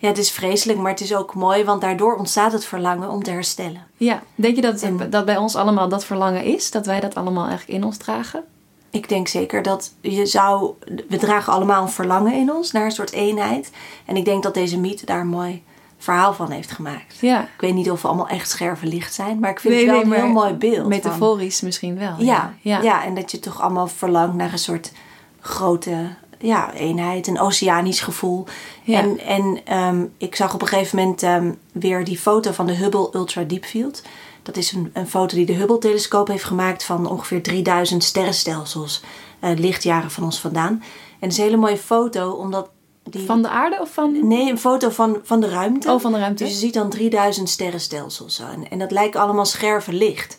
Ja, 0.00 0.08
het 0.08 0.18
is 0.18 0.30
vreselijk, 0.30 0.78
maar 0.78 0.90
het 0.90 1.00
is 1.00 1.14
ook 1.14 1.34
mooi, 1.34 1.64
want 1.64 1.80
daardoor 1.80 2.16
ontstaat 2.16 2.52
het 2.52 2.64
verlangen 2.64 3.10
om 3.10 3.22
te 3.22 3.30
herstellen. 3.30 3.86
Ja, 3.96 4.22
denk 4.34 4.56
je 4.56 4.62
dat, 4.62 4.82
En- 4.82 5.10
dat 5.10 5.24
bij 5.24 5.36
ons 5.36 5.56
allemaal 5.56 5.88
dat 5.88 6.04
verlangen 6.04 6.44
is? 6.44 6.70
Dat 6.70 6.86
wij 6.86 7.00
dat 7.00 7.14
allemaal 7.14 7.46
eigenlijk 7.46 7.78
in 7.78 7.84
ons 7.84 7.96
dragen? 7.96 8.44
Ik 8.90 9.08
denk 9.08 9.28
zeker 9.28 9.62
dat 9.62 9.92
je 10.00 10.26
zou... 10.26 10.74
We 11.08 11.16
dragen 11.16 11.52
allemaal 11.52 11.82
een 11.82 11.88
verlangen 11.88 12.32
in 12.34 12.52
ons 12.52 12.72
naar 12.72 12.84
een 12.84 12.90
soort 12.90 13.12
eenheid. 13.12 13.70
En 14.04 14.16
ik 14.16 14.24
denk 14.24 14.42
dat 14.42 14.54
deze 14.54 14.78
mythe 14.78 15.06
daar 15.06 15.20
een 15.20 15.26
mooi 15.26 15.62
verhaal 15.98 16.32
van 16.34 16.50
heeft 16.50 16.70
gemaakt. 16.70 17.16
Ja. 17.20 17.42
Ik 17.42 17.60
weet 17.60 17.74
niet 17.74 17.90
of 17.90 18.02
we 18.02 18.08
allemaal 18.08 18.28
echt 18.28 18.50
scherven 18.50 18.88
licht 18.88 19.14
zijn, 19.14 19.38
maar 19.38 19.50
ik 19.50 19.60
vind 19.60 19.74
het 19.74 19.84
wel 19.86 20.00
een 20.02 20.12
heel 20.12 20.28
mooi 20.28 20.52
beeld. 20.54 20.76
van- 20.76 20.88
Metaforisch 20.88 21.60
misschien 21.60 21.98
wel. 21.98 22.14
Ja, 22.18 22.54
ja. 22.60 22.80
ja. 22.82 23.04
en 23.04 23.14
dat 23.14 23.30
je 23.30 23.38
toch 23.38 23.60
allemaal 23.60 23.86
verlangt 23.88 24.34
naar 24.36 24.52
een 24.52 24.58
soort 24.58 24.92
grote 25.40 26.08
ja, 26.40 26.72
eenheid, 26.72 27.26
een 27.26 27.40
oceanisch 27.40 28.00
gevoel. 28.00 28.44
Ja. 28.82 29.00
En, 29.00 29.18
en 29.18 29.60
ehm, 29.64 30.04
ik 30.18 30.36
zag 30.36 30.54
op 30.54 30.62
een 30.62 30.68
gegeven 30.68 30.98
moment 30.98 31.22
ehm, 31.22 31.52
weer 31.72 32.04
die 32.04 32.18
foto 32.18 32.52
van 32.52 32.66
de 32.66 32.74
Hubble 32.74 33.08
Ultra 33.12 33.42
Deep 33.42 33.64
Field. 33.64 34.02
Dat 34.42 34.56
is 34.56 34.72
een, 34.72 34.90
een 34.92 35.08
foto 35.08 35.36
die 35.36 35.46
de 35.46 35.52
Hubble-telescoop 35.52 36.28
heeft 36.28 36.44
gemaakt 36.44 36.84
van 36.84 37.10
ongeveer 37.10 37.42
3000 37.42 38.04
sterrenstelsels, 38.04 39.02
eh, 39.40 39.50
lichtjaren 39.56 40.10
van 40.10 40.24
ons 40.24 40.40
vandaan. 40.40 40.72
En 40.72 41.28
het 41.28 41.32
is 41.32 41.38
een 41.38 41.44
hele 41.44 41.56
mooie 41.56 41.76
foto, 41.76 42.30
omdat 42.30 42.70
die... 43.02 43.26
Van 43.26 43.42
de 43.42 43.48
aarde 43.48 43.78
of 43.80 43.92
van... 43.92 44.28
Nee, 44.28 44.50
een 44.50 44.58
foto 44.58 44.88
van, 44.88 45.18
van 45.22 45.40
de 45.40 45.48
ruimte. 45.48 45.90
Oh, 45.90 46.00
van 46.00 46.12
de 46.12 46.18
ruimte. 46.18 46.44
Dus 46.44 46.52
je 46.52 46.58
ziet 46.58 46.74
dan 46.74 46.90
3000 46.90 47.48
sterrenstelsels. 47.48 48.38
En, 48.38 48.70
en 48.70 48.78
dat 48.78 48.90
lijken 48.90 49.20
allemaal 49.20 49.44
scherven 49.44 49.94
licht. 49.94 50.38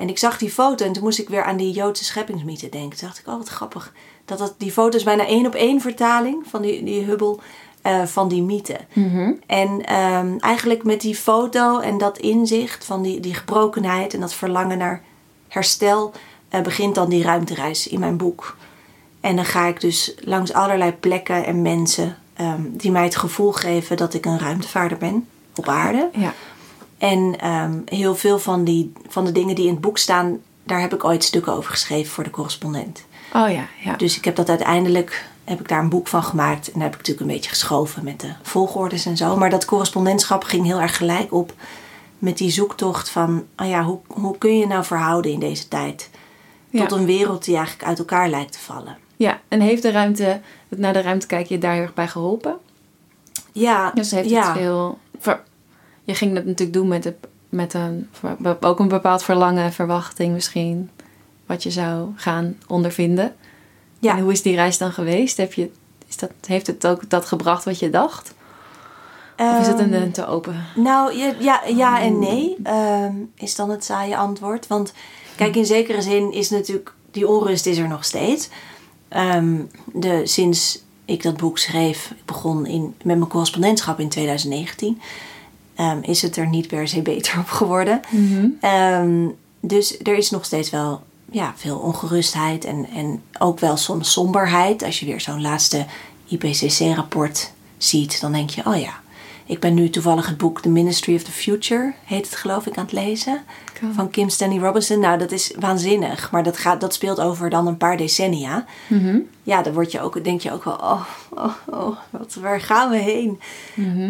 En 0.00 0.08
ik 0.08 0.18
zag 0.18 0.38
die 0.38 0.50
foto 0.50 0.84
en 0.84 0.92
toen 0.92 1.02
moest 1.02 1.18
ik 1.18 1.28
weer 1.28 1.44
aan 1.44 1.56
die 1.56 1.72
Joodse 1.72 2.04
scheppingsmythe 2.04 2.68
denken. 2.68 2.98
Toen 2.98 3.08
dacht 3.08 3.18
ik, 3.18 3.26
oh 3.26 3.36
wat 3.36 3.48
grappig. 3.48 3.92
Dat, 4.24 4.38
dat 4.38 4.54
die 4.58 4.72
foto 4.72 4.96
is 4.96 5.02
bijna 5.02 5.26
één 5.26 5.46
op 5.46 5.54
één 5.54 5.80
vertaling 5.80 6.44
van 6.46 6.62
die, 6.62 6.84
die 6.84 7.04
Hubble 7.04 7.38
eh, 7.82 8.02
van 8.02 8.28
die 8.28 8.42
mythe. 8.42 8.76
Mhm. 8.92 9.32
En 9.46 9.84
ehm, 9.84 10.36
eigenlijk 10.38 10.84
met 10.84 11.00
die 11.00 11.14
foto 11.14 11.78
en 11.78 11.98
dat 11.98 12.18
inzicht 12.18 12.84
van 12.84 13.02
die, 13.02 13.20
die 13.20 13.34
gebrokenheid 13.34 14.14
en 14.14 14.20
dat 14.20 14.34
verlangen 14.34 14.78
naar 14.78 15.02
herstel... 15.48 16.12
eh, 16.48 16.60
begint 16.60 16.94
dan 16.94 17.08
die 17.08 17.22
ruimtereis 17.22 17.86
in 17.88 18.00
mijn 18.00 18.16
boek. 18.16 18.56
En 19.20 19.36
dan 19.36 19.44
ga 19.44 19.66
ik 19.66 19.80
dus 19.80 20.14
langs 20.18 20.52
allerlei 20.52 20.92
plekken 20.92 21.44
en 21.46 21.62
mensen 21.62 22.16
ehm, 22.34 22.62
die 22.70 22.90
mij 22.90 23.04
het 23.04 23.16
gevoel 23.16 23.52
geven 23.52 23.96
dat 23.96 24.14
ik 24.14 24.26
een 24.26 24.38
ruimtevaarder 24.38 24.98
ben 24.98 25.28
op 25.54 25.68
aarde. 25.68 26.10
Ja. 26.12 26.34
En 27.00 27.38
ehm, 27.38 27.78
heel 27.84 28.14
veel 28.14 28.38
van, 28.38 28.64
die, 28.64 28.92
van 29.08 29.24
de 29.24 29.32
dingen 29.32 29.54
die 29.54 29.66
in 29.66 29.72
het 29.72 29.80
boek 29.80 29.98
staan, 29.98 30.38
daar 30.64 30.80
heb 30.80 30.94
ik 30.94 31.04
ooit 31.04 31.24
stukken 31.24 31.52
over 31.52 31.70
geschreven 31.70 32.12
voor 32.12 32.24
de 32.24 32.30
correspondent. 32.30 33.04
Oh 33.34 33.50
ja, 33.50 33.66
ja. 33.84 33.96
Dus 33.96 34.16
ik 34.16 34.24
heb 34.24 34.36
dat 34.36 34.48
uiteindelijk, 34.48 35.28
heb 35.44 35.60
ik 35.60 35.68
daar 35.68 35.80
een 35.80 35.88
boek 35.88 36.08
van 36.08 36.22
gemaakt. 36.22 36.66
En 36.66 36.72
daar 36.72 36.82
heb 36.82 36.92
ik 36.92 36.98
natuurlijk 36.98 37.26
een 37.26 37.34
beetje 37.34 37.50
geschoven 37.50 38.04
met 38.04 38.20
de 38.20 38.32
volgordes 38.42 39.06
en 39.06 39.16
zo. 39.16 39.36
Maar 39.36 39.50
dat 39.50 39.64
correspondentschap 39.64 40.44
ging 40.44 40.66
heel 40.66 40.80
erg 40.80 40.96
gelijk 40.96 41.32
op 41.32 41.52
met 42.18 42.38
die 42.38 42.50
zoektocht 42.50 43.10
van, 43.10 43.46
oh 43.56 43.68
ja, 43.68 43.82
hoe, 43.82 43.98
hoe 44.06 44.38
kun 44.38 44.58
je 44.58 44.66
nou 44.66 44.84
verhouden 44.84 45.32
in 45.32 45.40
deze 45.40 45.68
tijd? 45.68 46.10
Ja. 46.70 46.86
Tot 46.86 46.98
een 46.98 47.06
wereld 47.06 47.44
die 47.44 47.56
eigenlijk 47.56 47.86
uit 47.86 47.98
elkaar 47.98 48.28
lijkt 48.28 48.52
te 48.52 48.58
vallen. 48.58 48.98
Ja, 49.16 49.40
en 49.48 49.60
heeft 49.60 49.82
de 49.82 49.90
ruimte, 49.90 50.40
het 50.68 50.78
naar 50.78 50.92
de 50.92 51.00
ruimte 51.00 51.26
kijken 51.26 51.54
je 51.54 51.60
daar 51.60 51.72
heel 51.72 51.82
erg 51.82 51.94
bij 51.94 52.08
geholpen? 52.08 52.56
Ja, 53.52 53.90
Dus 53.94 54.10
heeft 54.10 54.30
ja. 54.30 54.54
het. 54.54 54.96
Je 56.10 56.16
ging 56.16 56.34
dat 56.34 56.44
natuurlijk 56.44 56.72
doen 56.72 56.88
met, 56.88 57.12
met 57.48 57.74
een, 57.74 58.08
ook 58.60 58.78
een 58.78 58.88
bepaald 58.88 59.22
verlangen, 59.22 59.72
verwachting 59.72 60.32
misschien, 60.32 60.90
wat 61.46 61.62
je 61.62 61.70
zou 61.70 62.08
gaan 62.16 62.56
ondervinden. 62.66 63.34
Ja. 63.98 64.16
En 64.16 64.22
hoe 64.22 64.32
is 64.32 64.42
die 64.42 64.54
reis 64.54 64.78
dan 64.78 64.92
geweest? 64.92 65.36
Heb 65.36 65.52
je, 65.52 65.70
is 66.08 66.16
dat, 66.16 66.30
heeft 66.46 66.66
het 66.66 66.86
ook 66.86 67.10
dat 67.10 67.24
gebracht 67.24 67.64
wat 67.64 67.78
je 67.78 67.90
dacht? 67.90 68.34
Of 69.36 69.60
is 69.60 69.66
het 69.66 69.78
een, 69.78 69.94
Ehm, 69.94 70.02
een 70.02 70.12
te 70.12 70.26
open? 70.26 70.64
Nou, 70.74 71.16
ja, 71.16 71.34
ja, 71.38 71.62
ja 71.66 72.00
en 72.00 72.18
nee, 72.18 72.56
ehm, 72.62 73.14
is 73.34 73.54
dan 73.54 73.70
het 73.70 73.84
saaie 73.84 74.16
antwoord. 74.16 74.66
Want 74.66 74.92
kijk, 75.36 75.56
in 75.56 75.66
zekere 75.66 76.02
zin 76.02 76.32
is 76.32 76.50
natuurlijk, 76.50 76.92
die 77.10 77.28
onrust 77.28 77.66
is 77.66 77.78
er 77.78 77.88
nog 77.88 78.04
steeds. 78.04 78.48
Ehm, 79.08 79.62
de, 79.92 80.26
sinds 80.26 80.82
ik 81.04 81.22
dat 81.22 81.36
boek 81.36 81.58
schreef, 81.58 82.10
ik 82.10 82.24
begon 82.24 82.66
in, 82.66 82.94
met 83.02 83.16
mijn 83.16 83.30
correspondentschap 83.30 84.00
in 84.00 84.08
2019, 84.08 85.00
ehm, 85.80 85.98
is 86.02 86.22
het 86.22 86.36
er 86.36 86.48
niet 86.48 86.66
per 86.66 86.88
se 86.88 87.02
beter 87.02 87.38
op 87.38 87.48
geworden. 87.48 88.00
Ehm, 88.60 89.28
dus 89.60 89.98
er 90.02 90.16
is 90.16 90.30
nog 90.30 90.44
steeds 90.44 90.70
wel 90.70 91.02
ja, 91.30 91.52
veel 91.56 91.78
ongerustheid 91.78 92.64
en, 92.64 92.86
en 92.94 93.22
ook 93.38 93.58
wel 93.60 93.76
soms 93.76 94.12
somberheid. 94.12 94.82
Als 94.82 95.00
je 95.00 95.06
weer 95.06 95.20
zo'n 95.20 95.40
laatste 95.40 95.86
IPCC-rapport 96.28 97.52
ziet, 97.78 98.20
dan 98.20 98.32
denk 98.32 98.50
je, 98.50 98.66
oh 98.66 98.80
ja, 98.80 99.00
ik 99.46 99.60
ben 99.60 99.74
nu 99.74 99.90
toevallig 99.90 100.26
het 100.26 100.36
boek 100.36 100.60
The 100.60 100.68
Ministry 100.68 101.14
of 101.14 101.22
the 101.22 101.30
Future, 101.30 101.92
heet 102.04 102.24
het 102.24 102.36
geloof 102.36 102.66
ik, 102.66 102.76
aan 102.76 102.84
het 102.84 102.92
lezen. 102.92 103.42
Cool. 103.80 103.92
Van 103.92 104.10
Kim 104.10 104.28
Stanley 104.28 104.58
Robinson. 104.58 105.00
Nou, 105.00 105.18
dat 105.18 105.32
is 105.32 105.52
waanzinnig. 105.58 106.30
Maar 106.30 106.42
dat, 106.42 106.56
gaat, 106.56 106.80
dat 106.80 106.94
speelt 106.94 107.20
over 107.20 107.50
dan 107.50 107.66
een 107.66 107.76
paar 107.76 107.96
decennia. 107.96 108.64
Ja, 109.42 109.62
dan 109.62 109.72
word 109.72 109.92
je 109.92 110.00
ook, 110.00 110.24
denk 110.24 110.40
je 110.40 110.52
ook 110.52 110.64
wel, 110.64 110.74
oh, 110.74 111.04
oh, 111.30 111.54
oh 111.70 111.96
wat, 112.10 112.34
waar 112.34 112.60
gaan 112.60 112.90
we 112.90 112.96
heen? 112.96 113.40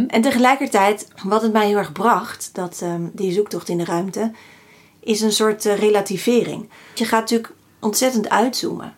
En 0.09 0.23
tegelijkertijd, 0.23 1.09
wat 1.23 1.43
het 1.43 1.53
mij 1.53 1.67
heel 1.67 1.77
erg 1.77 1.93
bracht, 1.93 2.51
dat, 2.53 2.81
ehm, 2.83 3.03
die 3.13 3.33
zoektocht 3.33 3.69
in 3.69 3.79
de 3.79 3.85
ruimte, 3.85 4.33
is 5.01 5.21
een 5.21 5.33
soort 5.33 5.67
eh, 5.67 5.79
relativering. 5.79 6.69
Je 6.95 7.05
gaat 7.05 7.21
natuurlijk 7.21 7.55
ontzettend 7.81 8.29
uitzoomen. 8.29 8.95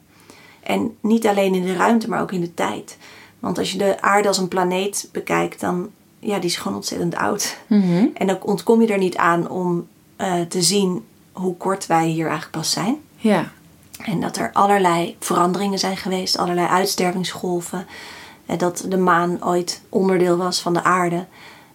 En 0.62 0.96
niet 1.00 1.26
alleen 1.26 1.54
in 1.54 1.64
de 1.64 1.76
ruimte, 1.76 2.08
maar 2.08 2.20
ook 2.20 2.32
in 2.32 2.40
de 2.40 2.54
tijd. 2.54 2.96
Want 3.38 3.58
als 3.58 3.72
je 3.72 3.78
de 3.78 4.00
aarde 4.00 4.28
als 4.28 4.38
een 4.38 4.48
planeet 4.48 5.08
bekijkt, 5.12 5.60
dan 5.60 5.90
ja, 6.22 6.38
die 6.38 6.50
is 6.50 6.56
gewoon 6.56 6.76
ontzettend 6.76 7.16
oud. 7.16 7.56
En 8.14 8.26
dan 8.26 8.38
ontkom 8.42 8.80
je 8.80 8.92
er 8.92 8.98
niet 8.98 9.16
aan 9.16 9.50
om 9.50 9.86
eh, 10.16 10.40
te 10.40 10.62
zien 10.62 11.04
hoe 11.32 11.56
kort 11.56 11.86
wij 11.86 12.06
hier 12.06 12.26
eigenlijk 12.26 12.56
pas 12.56 12.70
zijn. 12.70 12.96
Ja. 13.16 13.52
En 14.04 14.20
dat 14.20 14.36
er 14.36 14.50
allerlei 14.52 15.16
veranderingen 15.18 15.78
zijn 15.78 15.96
geweest, 15.96 16.38
allerlei 16.38 16.66
uitstervingsgolven. 16.66 17.86
En 18.46 18.58
dat 18.58 18.84
de 18.88 18.96
maan 18.96 19.44
ooit 19.44 19.82
onderdeel 19.88 20.36
was 20.36 20.60
van 20.60 20.72
de 20.72 20.82
aarde. 20.82 21.26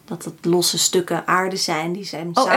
Dat 0.06 0.26
het 0.26 0.46
losse 0.46 0.78
stukken 0.78 1.28
aarde 1.28 1.56
zijn, 1.56 1.94
die 1.94 2.06
zijn 2.06 2.28
Oh. 2.34 2.52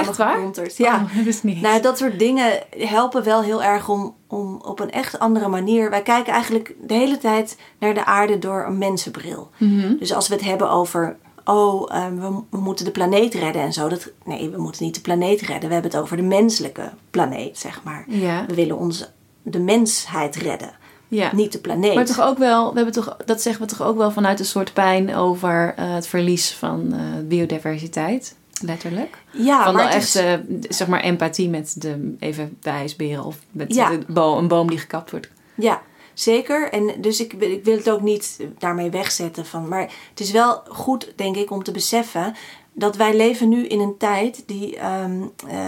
Ja. 0.77 0.95
Oh, 0.95 1.17
dat 1.17 1.27
is 1.27 1.43
niet. 1.43 1.61
Nou, 1.61 1.81
dat 1.81 1.99
soort 1.99 2.19
dingen 2.19 2.63
helpen 2.79 3.25
wel 3.25 3.43
heel 3.43 3.63
erg 3.63 3.89
om, 3.89 4.15
om 4.27 4.61
op 4.63 4.81
een 4.81 4.91
echt 4.91 5.19
andere 5.19 5.49
manier. 5.49 5.91
Wij 5.91 6.03
kijken 6.03 6.33
eigenlijk 6.33 6.75
de 6.83 6.95
hele 6.95 7.19
tijd 7.19 7.57
naar 7.79 7.95
de 7.95 8.05
aarde 8.05 8.39
door 8.39 8.65
een 8.67 8.79
mensenbril. 8.79 9.51
Mhm. 9.57 9.97
Dus 9.99 10.15
als 10.15 10.29
we 10.29 10.35
het 10.35 10.45
hebben 10.45 10.71
over. 10.71 11.17
Oh, 11.45 11.95
ehm, 11.95 12.15
we, 12.17 12.41
we 12.51 12.59
moeten 12.59 12.85
de 12.85 12.91
planeet 12.91 13.35
redden 13.35 13.63
en 13.63 13.73
zo. 13.73 13.89
Dat, 13.89 14.11
nee, 14.25 14.51
we 14.51 14.61
moeten 14.61 14.85
niet 14.85 14.95
de 14.95 15.01
planeet 15.01 15.41
redden. 15.41 15.69
We 15.69 15.75
hebben 15.75 15.91
het 15.93 16.01
over 16.01 16.17
de 16.17 16.23
menselijke 16.23 16.91
planeet, 17.11 17.59
zeg 17.59 17.81
maar. 17.85 18.05
Ja. 18.09 18.45
We 18.47 18.55
willen 18.55 18.77
onze, 18.79 19.09
de 19.43 19.59
mensheid 19.61 20.37
redden, 20.37 20.71
ja. 21.09 21.35
niet 21.35 21.53
de 21.53 21.59
planeet. 21.59 21.95
Maar 21.95 22.05
toch 22.05 22.21
ook 22.21 22.39
wel, 22.39 22.69
we 22.71 22.77
hebben 22.77 22.95
toch, 22.95 23.17
dat 23.25 23.43
zeggen 23.43 23.63
we 23.63 23.69
toch 23.69 23.83
ook 23.87 23.97
wel 23.97 24.11
vanuit 24.11 24.39
een 24.39 24.45
soort 24.45 24.73
pijn 24.73 25.15
over 25.15 25.75
eh, 25.77 25.95
het 25.95 26.07
verlies 26.07 26.53
van 26.53 26.93
eh, 26.93 27.01
biodiversiteit. 27.25 28.39
Letterlijk. 28.65 29.19
ja, 29.33 29.65
van 29.65 29.75
maar 29.75 29.83
wel 29.85 29.93
het 29.93 30.03
echt, 30.03 30.15
is- 30.15 30.15
eh, 30.15 30.35
zeg 30.69 30.89
maar, 30.89 31.01
empathie 31.01 31.49
met 31.49 31.75
de, 31.79 32.17
even 32.19 32.57
de 32.61 32.71
ijsberen 32.71 33.25
of 33.25 33.37
met 33.51 33.75
Ja. 33.75 33.91
de 33.91 33.99
bo- 34.09 34.39
een 34.39 34.49
boom 34.49 34.69
die 34.69 34.79
gekapt 34.79 35.11
wordt. 35.11 35.29
Ja, 35.55 35.81
zeker. 36.15 36.73
En 36.73 36.91
dus 37.01 37.21
ik, 37.21 37.33
wil- 37.33 37.51
ik 37.51 37.65
wil 37.65 37.77
het 37.77 37.91
ook 37.91 38.01
niet 38.01 38.39
daarmee 38.59 38.91
wegzetten 38.91 39.47
van. 39.47 39.69
Maar 39.69 39.93
het 40.11 40.21
is 40.21 40.31
wel 40.31 40.63
goed, 40.69 41.13
denk 41.17 41.37
ik, 41.37 41.51
om 41.51 41.63
te 41.63 41.71
beseffen 41.73 42.35
dat 42.73 42.97
wij 42.97 43.17
leven 43.17 43.49
nu 43.49 43.67
in 43.67 43.81
een 43.81 43.97
tijd 43.97 44.43
die. 44.47 44.77
ehm, 44.77 45.23
eh, 45.49 45.67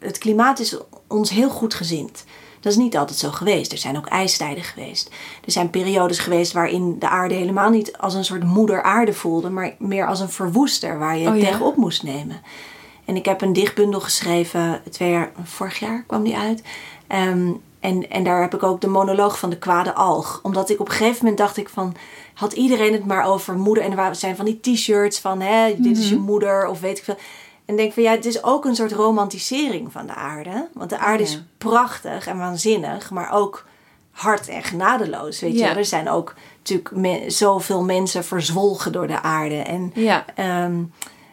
het 0.00 0.18
klimaat 0.18 0.58
is 0.58 0.78
ons 1.08 1.30
heel 1.30 1.50
goed 1.50 1.74
gezind. 1.74 2.24
Dat 2.60 2.72
is 2.72 2.78
niet 2.78 2.96
altijd 2.96 3.18
zo 3.18 3.30
geweest. 3.30 3.72
Er 3.72 3.78
zijn 3.78 3.96
ook 3.96 4.06
ijstijden 4.06 4.64
geweest. 4.64 5.10
Er 5.44 5.50
zijn 5.52 5.70
periodes 5.70 6.18
geweest 6.18 6.52
waarin 6.52 6.98
de 6.98 7.08
aarde 7.08 7.34
helemaal 7.34 7.70
niet 7.70 7.96
als 7.98 8.14
een 8.14 8.24
soort 8.24 8.44
moeder 8.44 8.82
aarde 8.82 9.12
voelde, 9.12 9.50
maar 9.50 9.74
meer 9.78 10.06
als 10.06 10.20
een 10.20 10.28
verwoester 10.28 10.98
waar 10.98 11.18
je 11.18 11.28
Oh 11.28 11.36
ja? 11.36 11.44
tegenop 11.44 11.76
moest 11.76 12.02
nemen. 12.02 12.40
En 13.04 13.16
ik 13.16 13.24
heb 13.24 13.40
een 13.42 13.52
dichtbundel 13.52 14.00
geschreven, 14.00 14.82
twee 14.90 15.10
jaar, 15.10 15.32
vorig 15.42 15.78
jaar 15.78 16.04
kwam 16.06 16.22
die 16.22 16.36
uit. 16.36 16.62
Ehm, 17.06 17.50
en, 17.80 18.10
en 18.10 18.24
daar 18.24 18.40
heb 18.40 18.54
ik 18.54 18.62
ook 18.62 18.80
de 18.80 18.86
monoloog 18.88 19.38
van 19.38 19.50
de 19.50 19.58
kwade 19.58 19.94
alg. 19.94 20.40
Omdat 20.42 20.70
ik 20.70 20.80
op 20.80 20.88
een 20.88 20.94
gegeven 20.94 21.18
moment 21.20 21.38
dacht 21.38 21.56
ik 21.56 21.68
van... 21.68 21.94
Had 22.34 22.52
iedereen 22.52 22.92
het 22.92 23.04
maar 23.06 23.24
over 23.24 23.54
moeder. 23.58 23.84
En 23.84 23.90
er 23.90 23.96
waren- 23.96 24.16
zijn 24.16 24.36
van 24.36 24.44
die 24.44 24.60
t-shirts 24.60 25.18
van... 25.18 25.40
Hè, 25.40 25.74
dit 25.78 25.98
is 25.98 26.08
je 26.08 26.16
moeder 26.18 26.66
of 26.66 26.80
weet 26.80 26.98
ik 26.98 27.04
veel. 27.04 27.16
En 27.64 27.76
denk 27.76 27.92
van 27.92 28.02
ja, 28.02 28.10
het 28.10 28.24
is 28.24 28.42
ook 28.44 28.64
een 28.64 28.74
soort 28.76 28.92
romantisering 28.92 29.92
van 29.92 30.06
de 30.06 30.14
aarde. 30.14 30.68
Want 30.72 30.90
de 30.90 30.98
aarde 30.98 31.22
Ja. 31.22 31.28
is 31.28 31.42
prachtig 31.58 32.26
en 32.26 32.38
waanzinnig. 32.38 33.10
Maar 33.10 33.32
ook 33.32 33.64
hard 34.10 34.48
en 34.48 34.62
genadeloos. 34.62 35.40
Weet 35.40 35.52
je 35.52 35.58
Ja. 35.58 35.76
Er 35.76 35.84
zijn 35.84 36.08
ook 36.10 36.34
natuurlijk 36.58 36.90
me- 36.96 37.24
zoveel 37.30 37.84
mensen 37.84 38.24
verzwolgen 38.24 38.92
door 38.92 39.06
de 39.06 39.22
aarde. 39.22 39.54
En 39.56 39.90
Ja. 39.94 40.24
ehm, 40.34 40.82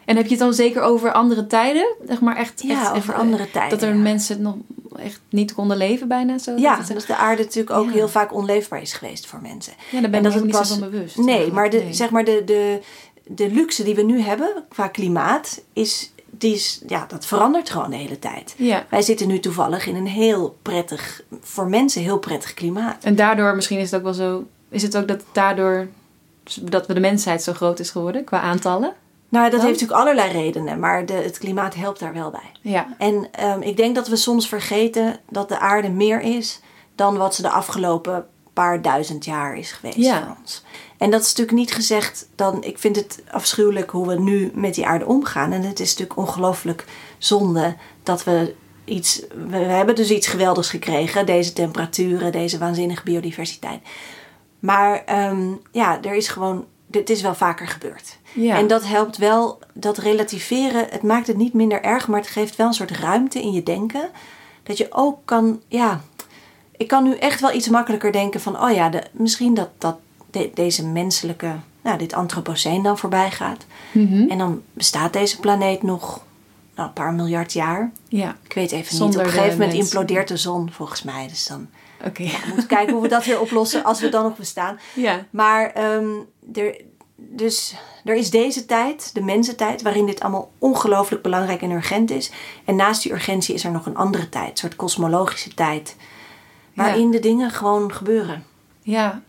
En 0.04 0.16
heb 0.16 0.24
je 0.24 0.30
het 0.30 0.40
dan 0.40 0.54
zeker 0.54 0.82
over 0.82 1.12
andere 1.12 1.46
tijden? 1.46 1.86
Zeg 2.08 2.20
maar 2.20 2.36
echt, 2.36 2.62
Ja, 2.62 2.80
echt, 2.80 2.90
over 2.96 3.12
echt, 3.14 3.22
andere 3.22 3.50
tijden, 3.50 3.78
Dat 3.78 3.88
er 3.88 3.96
mensen 3.96 4.42
nog 4.42 4.54
echt 4.98 5.20
niet 5.28 5.54
konden 5.54 5.76
leven 5.76 6.08
bijna 6.08 6.38
zo? 6.38 6.56
Ja, 6.56 6.76
Dat- 6.76 6.86
dat 6.88 7.06
de 7.06 7.16
aarde 7.16 7.42
natuurlijk 7.42 7.76
ook 7.76 7.86
Ja. 7.86 7.92
heel 7.92 8.08
vaak 8.08 8.34
onleefbaar 8.34 8.82
is 8.82 8.92
geweest 8.92 9.26
voor 9.26 9.38
mensen. 9.42 9.72
Ja, 9.90 10.00
daar 10.00 10.10
ben 10.10 10.24
ik 10.24 10.42
niet 10.42 10.50
pas- 10.50 10.68
zo 10.68 10.78
van 10.78 10.90
bewust. 10.90 11.16
Nee, 11.16 11.52
maar, 11.52 11.70
de, 11.70 11.76
Nee. 11.78 11.92
zeg 11.94 12.10
maar 12.10 12.24
de, 12.24 12.42
de, 12.44 12.80
de 13.26 13.50
luxe 13.50 13.84
die 13.84 13.94
we 13.94 14.02
nu 14.02 14.20
hebben 14.20 14.64
qua 14.68 14.88
klimaat, 14.88 15.60
is, 15.72 16.12
die 16.30 16.54
is, 16.54 16.80
ja, 16.86 17.04
dat 17.08 17.26
verandert 17.26 17.70
gewoon 17.70 17.90
de 17.90 17.96
hele 17.96 18.18
tijd. 18.18 18.54
Ja. 18.56 18.86
Wij 18.90 19.02
zitten 19.02 19.28
nu 19.28 19.40
toevallig 19.40 19.86
in 19.86 19.96
een 19.96 20.06
heel 20.06 20.56
prettig, 20.62 21.22
voor 21.40 21.68
mensen 21.68 22.02
heel 22.02 22.18
prettig 22.18 22.54
klimaat. 22.54 23.04
En 23.04 23.16
daardoor, 23.16 23.54
misschien 23.54 23.78
is 23.78 23.90
het 23.90 23.98
ook 24.00 24.04
wel 24.04 24.14
zo... 24.14 24.44
Is 24.68 24.82
het 24.82 24.96
ook 24.96 25.08
dat 25.08 25.22
daardoor... 25.32 25.88
Dat 26.60 26.86
we 26.86 26.94
de 26.94 27.00
mensheid 27.00 27.42
zo 27.42 27.52
groot 27.52 27.78
is 27.78 27.90
geworden 27.90 28.24
qua 28.24 28.40
aantallen? 28.40 28.92
Nou, 29.36 29.50
dat 29.50 29.60
Dan? 29.60 29.68
heeft 29.68 29.80
natuurlijk 29.80 30.08
allerlei 30.08 30.42
redenen, 30.42 30.78
maar 30.78 31.06
de, 31.06 31.12
het 31.12 31.38
klimaat 31.38 31.74
helpt 31.74 32.00
daar 32.00 32.12
wel 32.12 32.30
bij. 32.30 32.50
Ja. 32.60 32.86
En 32.98 33.28
ehm, 33.30 33.60
ik 33.62 33.76
denk 33.76 33.94
dat 33.94 34.08
we 34.08 34.16
soms 34.16 34.48
vergeten 34.48 35.16
dat 35.30 35.48
de 35.48 35.58
aarde 35.58 35.90
meer 35.90 36.20
is 36.20 36.60
dan 36.94 37.16
wat 37.16 37.34
ze 37.34 37.42
de 37.42 37.50
afgelopen 37.50 38.26
paar 38.52 38.82
duizend 38.82 39.24
jaar 39.24 39.56
is 39.56 39.72
geweest 39.72 39.96
Ja. 39.96 40.18
voor 40.26 40.36
ons. 40.40 40.64
En 40.98 41.10
dat 41.10 41.20
is 41.20 41.28
natuurlijk 41.28 41.56
niet 41.58 41.72
gezegd 41.74 42.28
dan. 42.34 42.62
Ik 42.64 42.78
vind 42.78 42.96
het 42.96 43.22
afschuwelijk 43.30 43.90
hoe 43.90 44.06
we 44.06 44.20
nu 44.20 44.50
met 44.54 44.74
die 44.74 44.86
aarde 44.86 45.06
omgaan. 45.06 45.52
En 45.52 45.62
het 45.62 45.80
is 45.80 45.90
natuurlijk 45.96 46.18
ongelooflijk 46.28 46.84
zonde 47.18 47.76
dat 48.02 48.24
we 48.24 48.54
iets. 48.84 49.20
We, 49.34 49.46
we 49.48 49.56
hebben 49.56 49.94
dus 49.94 50.10
iets 50.10 50.26
geweldigs 50.26 50.70
gekregen. 50.70 51.26
Deze 51.26 51.52
temperaturen, 51.52 52.32
deze 52.32 52.58
waanzinnige 52.58 53.02
biodiversiteit. 53.04 53.80
Maar 54.58 55.04
ehm, 55.04 55.46
ja, 55.72 56.02
er 56.02 56.14
is 56.14 56.28
gewoon. 56.28 56.64
Dit 56.86 57.10
is 57.10 57.22
wel 57.22 57.34
vaker 57.34 57.66
gebeurd. 57.68 58.18
Ja. 58.34 58.56
En 58.56 58.66
dat 58.66 58.84
helpt 58.86 59.16
wel, 59.16 59.58
dat 59.72 59.98
relativeren. 59.98 60.86
Het 60.90 61.02
maakt 61.02 61.26
het 61.26 61.36
niet 61.36 61.52
minder 61.52 61.82
erg, 61.82 62.08
maar 62.08 62.20
het 62.20 62.28
geeft 62.28 62.56
wel 62.56 62.66
een 62.66 62.72
soort 62.72 62.90
ruimte 62.90 63.40
in 63.42 63.52
je 63.52 63.62
denken. 63.62 64.10
Dat 64.62 64.76
je 64.78 64.86
ook 64.90 65.18
kan, 65.24 65.60
ja. 65.68 66.00
Ik 66.76 66.88
kan 66.88 67.04
nu 67.04 67.14
echt 67.16 67.40
wel 67.40 67.52
iets 67.52 67.68
makkelijker 67.68 68.12
denken 68.12 68.40
van, 68.40 68.62
oh 68.62 68.70
ja, 68.74 68.88
de, 68.88 69.02
misschien 69.12 69.54
dat, 69.54 69.68
dat 69.78 69.96
de- 70.30 70.50
deze 70.54 70.86
menselijke, 70.86 71.52
nou, 71.82 71.98
dit 71.98 72.12
antropoceen 72.14 72.82
dan 72.82 72.98
voorbij 72.98 73.30
gaat. 73.30 73.66
Mhm. 73.92 74.28
En 74.30 74.38
dan 74.38 74.62
bestaat 74.72 75.12
deze 75.12 75.40
planeet 75.40 75.82
nog 75.82 76.24
nou, 76.74 76.88
een 76.88 76.94
paar 76.94 77.12
miljard 77.12 77.52
jaar. 77.52 77.90
Ja. 78.08 78.36
Ik 78.48 78.52
weet 78.52 78.72
even 78.72 78.96
Zonder 78.96 79.08
niet. 79.08 79.16
Op 79.18 79.24
een 79.24 79.30
gegeven 79.38 79.58
moment 79.58 79.76
mensen. 79.76 79.98
implodeert 79.98 80.28
de 80.28 80.36
zon 80.36 80.70
volgens 80.72 81.02
mij. 81.02 81.28
Dus 81.28 81.46
dan 81.46 81.68
Oké. 82.04 82.22
we 82.24 82.38
moeten 82.48 82.66
kijken 82.66 82.92
hoe 82.92 83.02
we 83.02 83.08
dat 83.08 83.24
weer 83.24 83.40
oplossen 83.40 83.84
als 83.84 84.00
we 84.00 84.08
dan 84.08 84.22
nog 84.22 84.36
bestaan. 84.36 84.78
Ja. 84.94 85.24
Maar 85.30 85.70
ehm, 85.72 86.06
er, 86.54 86.80
dus, 87.16 87.74
er 88.04 88.14
is 88.14 88.30
deze 88.30 88.66
tijd, 88.66 89.14
de 89.14 89.22
mensentijd, 89.22 89.82
waarin 89.82 90.06
dit 90.06 90.20
allemaal 90.20 90.50
ongelooflijk 90.58 91.22
belangrijk 91.22 91.62
en 91.62 91.70
urgent 91.70 92.10
is. 92.10 92.30
En 92.64 92.76
naast 92.76 93.02
die 93.02 93.12
urgentie 93.12 93.54
is 93.54 93.64
er 93.64 93.70
nog 93.70 93.86
een 93.86 93.96
andere 93.96 94.28
tijd, 94.28 94.50
een 94.50 94.56
soort 94.56 94.76
kosmologische 94.76 95.54
tijd. 95.54 95.96
Waarin 96.74 97.10
de 97.10 97.20
dingen 97.20 97.50
gewoon 97.50 97.92
gebeuren. 97.92 98.44
Ja, 98.82 99.22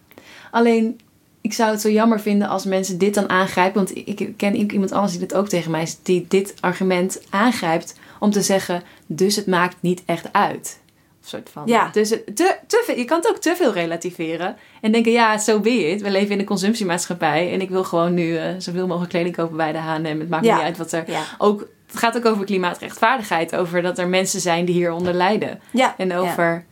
alleen 0.51 0.99
ik 1.41 1.53
zou 1.53 1.71
het 1.71 1.81
zo 1.81 1.89
jammer 1.89 2.19
vinden 2.19 2.47
als 2.47 2.65
mensen 2.65 2.97
dit 2.97 3.13
dan 3.13 3.29
aangrijpen. 3.29 3.85
Want 3.85 3.97
ik 4.07 4.33
ken 4.37 4.71
iemand 4.71 4.91
anders 4.91 5.11
die 5.11 5.21
dit 5.21 5.33
ook 5.33 5.47
tegen 5.47 5.71
mij 5.71 5.81
is, 5.81 5.97
die 6.01 6.25
dit 6.27 6.53
argument 6.59 7.21
aangrijpt 7.29 7.95
om 8.19 8.31
te 8.31 8.41
zeggen: 8.41 8.83
dus 9.05 9.35
het 9.35 9.47
maakt 9.47 9.75
niet 9.79 10.03
echt 10.05 10.33
uit. 10.33 10.79
Soort 11.27 11.49
van. 11.49 11.63
Ja. 11.65 11.89
Dus 11.91 12.09
te, 12.09 12.57
te 12.67 12.93
je 12.95 13.05
kan 13.05 13.17
het 13.17 13.29
ook 13.29 13.37
te 13.37 13.53
veel 13.55 13.71
relativeren. 13.73 14.55
En 14.81 14.91
denken, 14.91 15.11
ja, 15.11 15.37
zo 15.37 15.59
ben 15.59 15.75
je 15.75 15.91
het. 15.91 16.01
We 16.01 16.09
leven 16.11 16.31
in 16.31 16.39
een 16.39 16.45
consumptiemaatschappij. 16.45 17.53
En 17.53 17.61
ik 17.61 17.69
wil 17.69 17.83
gewoon 17.83 18.13
nu 18.13 18.37
eh, 18.37 18.49
zoveel 18.57 18.87
mogelijk 18.87 19.11
kleding 19.11 19.35
kopen 19.35 19.57
bij 19.57 19.71
de 19.71 19.77
H&M. 19.77 20.19
Het 20.19 20.29
maakt 20.29 20.45
Ja. 20.45 20.55
niet 20.55 20.63
uit 20.63 20.77
wat 20.77 20.91
er... 20.91 21.03
Ja. 21.11 21.21
Ook, 21.37 21.67
het 21.87 21.97
gaat 21.97 22.17
ook 22.17 22.25
over 22.25 22.45
klimaatrechtvaardigheid. 22.45 23.55
Over 23.55 23.81
dat 23.81 23.97
er 23.97 24.07
mensen 24.07 24.41
zijn 24.41 24.65
die 24.65 24.75
hieronder 24.75 25.13
lijden. 25.13 25.59
Ja. 25.71 25.93
En 25.97 26.13
over... 26.15 26.65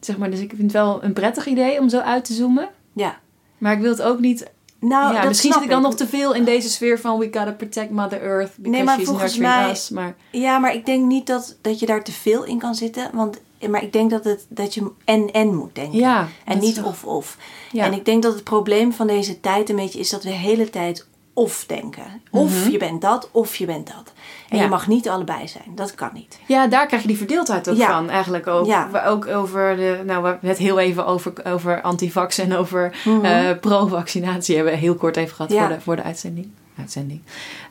Zeg 0.00 0.16
maar, 0.18 0.30
dus 0.30 0.40
ik 0.40 0.48
vind 0.50 0.62
het 0.62 0.72
wel 0.72 1.02
een 1.04 1.12
prettig 1.12 1.46
idee 1.46 1.78
om 1.80 1.88
zo 1.88 1.98
uit 1.98 2.24
te 2.24 2.32
zoomen. 2.32 2.68
Ja. 2.92 3.18
Maar 3.58 3.72
ik 3.72 3.80
wil 3.80 3.90
het 3.90 4.02
ook 4.02 4.18
niet... 4.18 4.50
Nou, 4.80 5.14
ja, 5.14 5.24
misschien 5.24 5.50
snap 5.50 5.62
zit 5.62 5.62
ik 5.62 5.76
dan 5.76 5.78
ik. 5.78 5.84
nog 5.84 5.94
te 5.94 6.06
veel 6.06 6.34
in 6.34 6.44
deze 6.44 6.68
sfeer 6.70 6.98
van... 7.00 7.18
We 7.18 7.24
gotta 7.24 7.52
protect 7.52 7.90
Mother 7.90 8.22
Earth 8.22 8.50
because 8.56 8.70
Nee, 8.70 8.84
maar 8.84 8.96
she's 8.98 9.06
volgens 9.08 9.38
mij- 9.38 9.70
us. 9.70 9.90
Maar 9.90 10.14
Ja, 10.30 10.58
maar 10.58 10.74
ik 10.74 10.86
denk 10.86 11.06
niet 11.06 11.26
dat, 11.26 11.56
dat 11.60 11.78
je 11.78 11.86
daar 11.86 12.04
te 12.04 12.12
veel 12.12 12.44
in 12.44 12.58
kan 12.58 12.74
zitten. 12.74 13.10
Want, 13.12 13.40
maar 13.70 13.82
ik 13.82 13.92
denk 13.92 14.10
dat, 14.10 14.24
het, 14.24 14.46
dat 14.48 14.74
je 14.74 14.90
en-en 15.04 15.54
moet 15.54 15.74
denken. 15.74 15.98
ja. 15.98 16.28
En 16.44 16.58
niet 16.58 16.82
of-of. 16.82 17.36
Ja. 17.72 17.84
En 17.84 17.92
ik 17.92 18.04
denk 18.04 18.22
dat 18.22 18.34
het 18.34 18.44
probleem 18.44 18.92
van 18.92 19.06
deze 19.06 19.40
tijd 19.40 19.70
een 19.70 19.76
beetje 19.76 19.98
is 19.98 20.10
dat 20.10 20.22
we 20.22 20.28
de 20.28 20.34
hele 20.34 20.70
tijd 20.70 21.06
of 21.32 21.64
denken. 21.66 22.04
Of 22.30 22.68
je 22.70 22.78
bent 22.78 23.00
dat, 23.00 23.28
of 23.32 23.56
je 23.56 23.66
bent 23.66 23.86
dat. 23.86 23.96
En 24.06 24.12
Mhm. 24.48 24.56
Ja. 24.56 24.62
je 24.62 24.68
mag 24.68 24.86
niet 24.88 25.08
allebei 25.08 25.48
zijn. 25.48 25.64
Dat 25.74 25.94
kan 25.94 26.10
niet. 26.12 26.38
Ja, 26.46 26.66
daar 26.66 26.86
krijg 26.86 27.02
je 27.02 27.08
die 27.08 27.16
verdeeldheid 27.16 27.68
ook 27.68 27.76
Ja. 27.76 27.90
van. 27.92 28.10
Eigenlijk 28.10 28.46
ook. 28.46 28.66
Ja. 28.66 28.90
Ook 29.06 29.26
over 29.26 29.76
de. 29.76 30.02
Nou, 30.06 30.22
we 30.22 30.28
hebben 30.28 30.48
het 30.48 30.58
heel 30.58 30.78
even 30.78 31.06
over, 31.06 31.32
over 31.44 31.80
antivax 31.82 32.38
en 32.38 32.54
over 32.56 32.96
Mhm. 33.04 33.24
eh, 33.24 33.58
pro-vaccinatie 33.60 34.54
hebben 34.56 34.72
we 34.72 34.78
heel 34.78 34.94
kort 34.94 35.16
even 35.16 35.34
gehad 35.36 35.52
voor, 35.52 35.68
de, 35.68 35.80
voor 35.80 35.96
de 35.96 36.02
uitzending. 36.02 36.48
uitzending. 36.78 37.20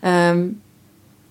Ehm, 0.02 0.48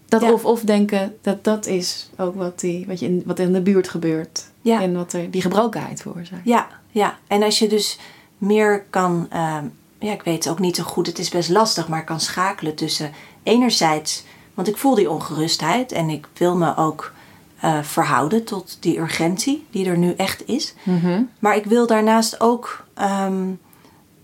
dat 0.08 0.22
of-of 0.32 0.60
denken, 0.60 1.16
dat, 1.22 1.44
dat 1.44 1.66
is 1.66 2.10
ook 2.16 2.34
wat, 2.34 2.60
die, 2.60 2.86
wat, 2.86 2.98
je 3.00 3.06
in, 3.06 3.22
wat 3.26 3.38
in 3.38 3.52
de 3.52 3.60
buurt 3.60 3.88
gebeurt. 3.88 4.45
Ja. 4.66 4.80
En 4.82 4.94
wat 4.94 5.12
er 5.12 5.30
die 5.30 5.40
gebrokenheid 5.40 6.00
veroorzaakt. 6.00 6.44
Ja, 6.44 6.66
ja. 6.90 7.18
En 7.26 7.42
als 7.42 7.58
je 7.58 7.68
dus 7.68 7.98
meer 8.38 8.84
kan, 8.90 9.26
ehm, 9.30 9.64
ja, 9.98 10.12
ik 10.12 10.22
weet 10.22 10.44
het 10.44 10.52
ook 10.52 10.58
niet 10.58 10.76
zo 10.76 10.82
goed, 10.82 11.06
het 11.06 11.18
is 11.18 11.28
best 11.28 11.48
lastig, 11.48 11.88
maar 11.88 12.04
kan 12.04 12.20
schakelen 12.20 12.74
tussen 12.74 13.12
enerzijds, 13.42 14.24
want 14.54 14.68
ik 14.68 14.76
voel 14.76 14.94
die 14.94 15.10
ongerustheid 15.10 15.92
en 15.92 16.08
ik 16.08 16.28
wil 16.34 16.56
me 16.56 16.76
ook 16.76 17.12
eh, 17.60 17.82
verhouden 17.82 18.44
tot 18.44 18.76
die 18.80 18.98
urgentie 18.98 19.66
die 19.70 19.88
er 19.88 19.98
nu 19.98 20.12
echt 20.12 20.48
is. 20.48 20.74
Mhm. 20.82 21.22
Maar 21.38 21.56
ik 21.56 21.64
wil 21.64 21.86
daarnaast 21.86 22.40
ook 22.40 22.84
ehm, 22.94 23.52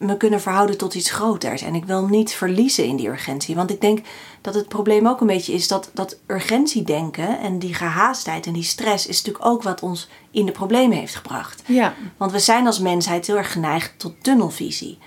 me 0.03 0.17
kunnen 0.17 0.41
verhouden 0.41 0.79
tot 0.79 0.95
iets 0.95 1.11
groters. 1.11 1.63
En 1.63 1.75
ik 1.75 1.85
wil 1.85 2.07
niet 2.07 2.33
verliezen 2.33 2.85
in 2.85 2.97
die 2.97 3.09
urgentie. 3.09 3.55
Want 3.55 3.71
ik 3.71 3.81
denk 3.81 3.99
dat 4.41 4.55
het 4.55 4.69
probleem 4.69 5.09
ook 5.09 5.21
een 5.21 5.27
beetje 5.27 5.53
is 5.53 5.69
dat, 5.69 5.91
dat 5.95 6.17
urgentiedenken 6.27 7.39
en 7.41 7.59
die 7.59 7.75
gehaastheid 7.75 8.47
en 8.47 8.53
die 8.53 8.63
stress 8.63 9.07
is 9.07 9.17
natuurlijk 9.23 9.45
ook 9.53 9.63
wat 9.63 9.81
ons 9.81 10.09
in 10.31 10.47
de 10.47 10.53
problemen 10.53 10.99
heeft 10.99 11.15
gebracht. 11.15 11.63
Ja. 11.67 11.95
Want 12.17 12.33
we 12.33 12.39
zijn 12.39 12.67
als 12.67 12.79
mensheid 12.79 13.27
heel 13.27 13.37
erg 13.37 13.53
geneigd 13.53 13.93
tot 13.97 14.13
tunnelvisie. 14.23 14.99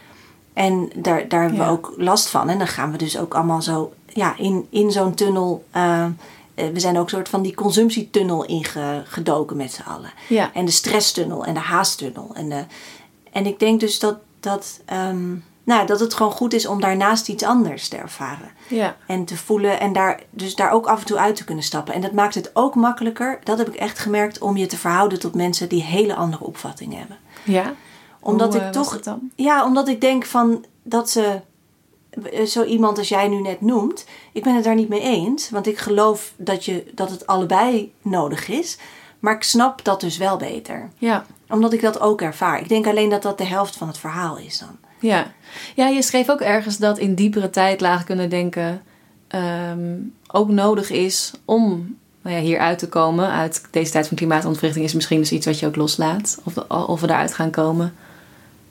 En 0.53 0.89
daar, 0.95 1.27
daar 1.27 1.41
hebben 1.41 1.59
Ja. 1.59 1.65
we 1.65 1.71
ook 1.71 1.93
last 1.97 2.27
van. 2.27 2.49
En 2.49 2.57
dan 2.57 2.67
gaan 2.67 2.91
we 2.91 2.97
dus 2.97 3.17
ook 3.17 3.33
allemaal 3.35 3.61
zo 3.61 3.93
ja, 4.07 4.37
in, 4.37 4.67
in 4.69 4.91
zo'n 4.91 5.13
tunnel. 5.13 5.63
eh, 5.71 6.03
eh, 6.03 6.11
we 6.73 6.79
zijn 6.79 6.97
ook 6.97 7.03
een 7.03 7.09
soort 7.09 7.29
van 7.29 7.41
die 7.41 7.53
consumptietunnel 7.55 8.45
ingedoken 8.45 9.57
met 9.57 9.71
z'n 9.71 9.81
allen. 9.81 10.13
Ja. 10.27 10.53
En 10.53 10.65
de 10.65 10.71
stresstunnel 10.71 11.45
en 11.45 11.53
de 11.53 11.59
haasttunnel. 11.59 12.31
En, 12.33 12.49
de, 12.49 12.63
en 13.31 13.45
ik 13.45 13.59
denk 13.59 13.79
dus 13.79 13.99
dat, 13.99 14.15
dat, 14.45 14.79
ehm, 14.85 15.33
nou, 15.63 15.85
dat 15.87 15.99
het 15.99 16.13
gewoon 16.13 16.31
goed 16.31 16.53
is 16.53 16.65
om 16.67 16.81
daarnaast 16.81 17.27
iets 17.29 17.43
anders 17.43 17.87
te 17.87 17.97
ervaren. 17.97 18.51
Ja. 18.67 18.95
En 19.07 19.25
te 19.25 19.37
voelen 19.37 19.79
en 19.79 19.93
daar, 19.93 20.19
dus 20.29 20.55
daar 20.55 20.71
ook 20.71 20.85
af 20.87 20.99
en 20.99 21.05
toe 21.05 21.17
uit 21.17 21.35
te 21.35 21.43
kunnen 21.43 21.63
stappen. 21.63 21.93
En 21.93 22.01
dat 22.01 22.11
maakt 22.11 22.35
het 22.35 22.51
ook 22.53 22.75
makkelijker, 22.75 23.39
dat 23.43 23.57
heb 23.57 23.67
ik 23.67 23.75
echt 23.75 23.99
gemerkt, 23.99 24.39
om 24.39 24.57
je 24.57 24.65
te 24.65 24.77
verhouden 24.77 25.19
tot 25.19 25.35
mensen 25.35 25.69
die 25.69 25.83
hele 25.83 26.15
andere 26.15 26.43
opvattingen 26.43 26.97
hebben. 26.97 27.17
Ja. 27.43 27.73
Omdat 28.19 28.47
Hoe, 28.53 28.61
ik 28.61 28.67
eh, 28.67 28.71
toch- 28.73 28.99
dan? 29.01 29.19
Ja, 29.35 29.65
omdat 29.65 29.87
ik 29.87 30.01
denk 30.01 30.25
van 30.25 30.65
dat 30.83 31.09
ze. 31.09 31.41
eh, 32.31 32.45
Zo 32.45 32.63
iemand 32.63 32.97
als 32.97 33.09
jij 33.09 33.27
nu 33.27 33.41
net 33.41 33.61
noemt, 33.61 34.05
ik 34.33 34.43
ben 34.43 34.55
het 34.55 34.63
daar 34.63 34.75
niet 34.75 34.89
mee 34.89 35.01
eens. 35.01 35.49
Want 35.49 35.67
ik 35.67 35.77
geloof 35.77 36.33
dat, 36.35 36.65
je, 36.65 36.91
dat 36.93 37.09
het 37.09 37.27
allebei 37.27 37.93
nodig 38.01 38.47
is. 38.49 38.77
Maar 39.19 39.35
ik 39.35 39.43
snap 39.43 39.83
dat 39.83 39.99
dus 40.01 40.17
wel 40.17 40.37
beter. 40.37 40.89
Ja. 40.97 41.25
Omdat 41.49 41.73
ik 41.73 41.81
dat 41.81 41.99
ook 41.99 42.21
ervaar. 42.21 42.59
Ik 42.59 42.69
denk 42.69 42.87
alleen 42.87 43.09
dat 43.09 43.21
dat 43.21 43.37
de 43.37 43.45
helft 43.45 43.75
van 43.75 43.87
het 43.87 43.97
verhaal 43.97 44.37
is 44.37 44.59
dan. 44.59 44.77
Ja. 44.99 45.33
ja, 45.75 45.87
je 45.87 46.01
schreef 46.01 46.29
ook 46.29 46.41
ergens 46.41 46.77
dat 46.77 46.97
in 46.97 47.15
diepere 47.15 47.49
tijdlagen 47.49 48.05
kunnen 48.05 48.29
denken 48.29 48.81
ehm, 49.27 49.95
ook 50.27 50.49
nodig 50.49 50.89
is 50.89 51.33
om 51.45 51.97
nou 52.21 52.35
ja, 52.35 52.41
hier 52.41 52.59
uit 52.59 52.79
te 52.79 52.89
komen. 52.89 53.29
Uit 53.29 53.63
deze 53.71 53.91
tijd 53.91 54.07
van 54.07 54.17
klimaatontwrichting 54.17 54.85
is 54.85 54.93
misschien 54.93 55.19
dus 55.19 55.31
iets 55.31 55.45
wat 55.45 55.59
je 55.59 55.65
ook 55.65 55.75
loslaat. 55.75 56.39
Of, 56.43 56.57
of 56.69 57.01
we 57.01 57.07
eruit 57.07 57.33
gaan 57.33 57.51
komen. 57.51 57.95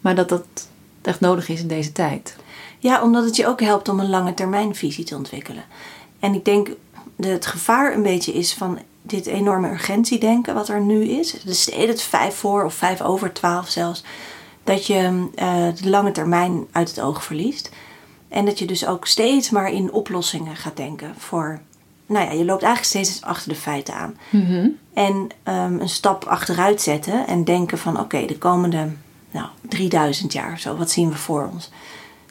Maar 0.00 0.14
dat 0.14 0.28
dat 0.28 0.44
echt 1.02 1.20
nodig 1.20 1.48
is 1.48 1.60
in 1.60 1.68
deze 1.68 1.92
tijd. 1.92 2.36
Ja, 2.78 3.02
omdat 3.02 3.24
het 3.24 3.36
je 3.36 3.46
ook 3.46 3.60
helpt 3.60 3.88
om 3.88 4.00
een 4.00 4.08
lange 4.08 4.34
termijn 4.34 4.74
visie 4.74 5.04
te 5.04 5.16
ontwikkelen. 5.16 5.64
En 6.20 6.34
ik 6.34 6.44
denk 6.44 6.68
dat 7.16 7.30
het 7.30 7.46
gevaar 7.46 7.94
een 7.94 8.02
beetje 8.02 8.32
is 8.32 8.54
van 8.54 8.78
dit 9.06 9.26
enorme 9.26 9.70
urgentiedenken 9.70 10.54
wat 10.54 10.68
er 10.68 10.80
nu 10.80 11.04
is. 11.04 11.36
Dus 11.44 11.70
het 11.74 12.02
vijf 12.02 12.34
voor 12.34 12.64
of 12.64 12.74
vijf 12.74 13.00
over 13.00 13.32
twaalf 13.32 13.68
zelfs. 13.68 14.04
Dat 14.64 14.86
je 14.86 15.28
eh, 15.34 15.66
de 15.82 15.90
lange 15.90 16.12
termijn 16.12 16.66
uit 16.72 16.88
het 16.88 17.00
oog 17.00 17.24
verliest. 17.24 17.70
En 18.28 18.44
dat 18.44 18.58
je 18.58 18.66
dus 18.66 18.86
ook 18.86 19.06
steeds 19.06 19.50
maar 19.50 19.72
in 19.72 19.92
oplossingen 19.92 20.56
gaat 20.56 20.76
denken 20.76 21.14
voor... 21.18 21.60
Nou 22.06 22.24
ja, 22.24 22.32
je 22.32 22.44
loopt 22.44 22.62
eigenlijk 22.62 23.06
steeds 23.06 23.22
achter 23.22 23.48
de 23.48 23.58
feiten 23.58 23.94
aan. 23.94 24.16
En 24.94 25.28
ehm, 25.42 25.80
een 25.80 25.88
stap 25.88 26.24
achteruit 26.24 26.82
zetten 26.82 27.26
en 27.26 27.44
denken 27.44 27.78
van 27.78 28.00
oké, 28.00 28.26
de 28.26 28.38
komende 28.38 28.88
nou, 29.30 29.46
3000 29.60 30.32
jaar 30.32 30.52
of 30.52 30.58
zo, 30.58 30.76
wat 30.76 30.90
zien 30.90 31.08
we 31.08 31.16
voor 31.16 31.48
ons? 31.52 31.70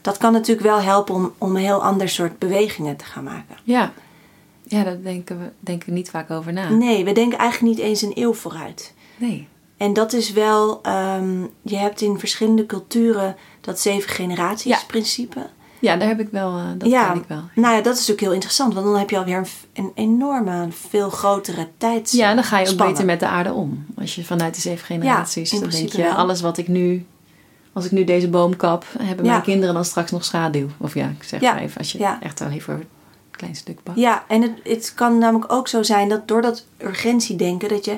Dat 0.02 0.18
kan 0.18 0.34
natuurlijk 0.34 0.68
wel 0.68 0.82
helpen 0.82 1.16
om, 1.16 1.34
om 1.38 1.56
een 1.56 1.62
heel 1.62 1.84
ander 1.84 2.10
soort 2.10 2.40
bewegingen 2.40 2.96
te 2.96 3.06
gaan 3.06 3.24
maken. 3.24 3.56
Ja, 3.64 3.94
ja 4.78 4.84
daar 4.84 5.02
denken 5.02 5.40
we 5.40 5.52
denken 5.60 5.88
we 5.90 5.94
niet 5.94 6.10
vaak 6.10 6.32
over 6.32 6.54
na. 6.54 6.70
Nee, 6.70 7.06
we 7.06 7.12
denken 7.12 7.38
eigenlijk 7.38 7.76
niet 7.76 7.86
eens 7.86 8.02
een 8.02 8.12
eeuw 8.16 8.34
vooruit. 8.34 8.94
Nee. 9.18 9.48
En 9.78 9.94
dat 9.94 10.14
is 10.14 10.32
wel, 10.32 10.80
ehm, 10.82 11.42
je 11.62 11.76
hebt 11.76 12.02
in 12.02 12.20
verschillende 12.20 12.66
culturen 12.66 13.36
dat 13.62 13.80
zeven 13.80 14.10
generaties 14.10 14.72
Ja. 14.72 14.80
principe. 14.88 15.40
Ja, 15.80 15.96
daar 15.98 16.08
heb 16.08 16.20
ik 16.20 16.28
wel, 16.32 16.58
eh, 16.58 16.66
dat 16.78 16.90
ja, 16.90 17.14
ik 17.14 17.24
wel. 17.28 17.44
nou 17.56 17.76
ja, 17.76 17.82
dat 17.82 17.94
is 17.94 18.00
natuurlijk 18.00 18.20
heel 18.22 18.34
interessant, 18.34 18.74
want 18.74 18.86
dan 18.86 18.98
heb 18.98 19.10
je 19.10 19.18
alweer 19.18 19.38
een, 19.38 19.46
een 19.74 19.92
enorme, 19.96 20.68
veel 20.70 21.10
grotere 21.10 21.68
tijd. 21.78 22.12
Ja, 22.12 22.34
dan 22.34 22.44
ga 22.44 22.60
je 22.60 22.70
ook 22.70 22.78
beter 22.78 23.06
met 23.06 23.20
de 23.20 23.28
aarde 23.28 23.54
om. 23.54 23.86
Als 23.98 24.16
je 24.16 24.24
vanuit 24.24 24.54
die 24.54 24.62
zeven 24.62 24.86
generaties, 24.86 25.50
dan 25.50 25.70
denk 25.70 25.92
je, 25.92 26.02
wel. 26.02 26.12
alles 26.12 26.42
wat 26.42 26.58
ik 26.58 26.68
nu, 26.68 27.06
als 27.74 27.86
ik 27.86 27.92
nu 27.92 28.04
deze 28.04 28.30
boom 28.30 28.56
kap, 28.56 28.86
hebben 29.00 29.26
mijn 29.26 29.42
kinderen 29.42 29.74
dan 29.74 29.86
straks 29.86 30.12
nog 30.12 30.26
schaduw. 30.26 30.68
Of 30.78 30.94
ja, 30.94 31.08
ik 31.08 31.24
zeg 31.24 31.42
maar 31.42 31.58
even, 31.58 31.78
als 31.78 31.92
je 31.92 32.18
echt 32.20 32.40
wel 32.40 32.50
even 32.50 32.84
klein 33.36 33.56
stuk 33.56 33.84
pakt. 33.84 33.98
Ja, 33.98 34.24
en 34.28 34.42
het, 34.42 34.52
het 34.64 34.94
kan 34.94 35.18
namelijk 35.18 35.52
ook 35.52 35.68
zo 35.68 35.84
zijn 35.84 36.10
dat 36.10 36.28
door 36.28 36.42
dat 36.42 36.66
urgentiedenken 36.78 37.70
dat 37.70 37.86
je 37.86 37.98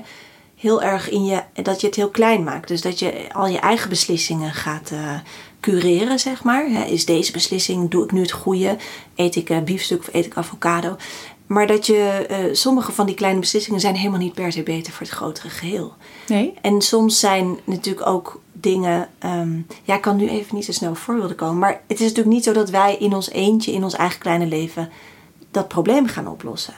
heel 0.56 0.82
erg 0.82 1.10
in 1.10 1.26
je 1.26 1.44
dat 1.64 1.82
je 1.82 1.88
het 1.88 1.96
heel 1.96 2.10
klein 2.10 2.44
maakt. 2.44 2.68
Dus 2.68 2.82
dat 2.82 3.00
je 3.00 3.34
al 3.34 3.48
je 3.48 3.60
eigen 3.60 3.90
beslissingen 3.90 4.54
gaat 4.54 4.92
eh, 4.92 5.14
cureren, 5.60 6.20
zeg 6.20 6.44
maar. 6.44 6.90
Is 6.90 7.06
deze 7.06 7.32
beslissing, 7.32 7.90
doe 7.90 8.04
ik 8.04 8.12
nu 8.12 8.22
het 8.22 8.32
goede? 8.32 8.78
Eet 9.16 9.36
ik 9.36 9.50
eh, 9.50 9.62
biefstuk 9.62 10.00
of 10.00 10.10
eet 10.12 10.26
ik 10.26 10.38
avocado? 10.38 10.96
Maar 11.48 11.68
dat 11.68 11.86
je 11.86 12.26
eh, 12.30 12.38
sommige 12.52 12.92
van 12.92 13.06
die 13.06 13.16
kleine 13.16 13.40
beslissingen 13.40 13.80
zijn 13.80 13.96
helemaal 13.96 14.20
niet 14.20 14.34
per 14.34 14.52
se 14.52 14.64
beter 14.64 14.94
voor 14.94 15.06
het 15.06 15.16
grotere 15.16 15.50
geheel. 15.50 15.94
Nee? 16.28 16.54
En 16.62 16.82
soms 16.82 17.20
zijn 17.20 17.60
natuurlijk 17.64 18.08
ook 18.08 18.42
dingen. 18.52 19.10
ehm, 19.20 19.62
ja, 19.84 19.96
ik 19.96 20.02
kan 20.02 20.16
nu 20.16 20.30
even 20.30 20.56
niet 20.56 20.66
zo 20.66 20.72
snel 20.72 20.96
voorbeelden 20.96 21.36
komen. 21.36 21.58
Maar 21.58 21.82
het 21.88 22.00
is 22.00 22.08
natuurlijk 22.08 22.36
niet 22.36 22.44
zo 22.44 22.54
dat 22.54 22.70
wij 22.70 22.96
in 22.96 23.14
ons 23.14 23.30
eentje, 23.30 23.72
in 23.72 23.84
ons 23.84 23.96
eigen 23.96 24.20
kleine 24.20 24.46
leven, 24.46 24.90
dat 25.56 25.68
probleem 25.68 26.08
gaan 26.08 26.28
oplossen. 26.28 26.74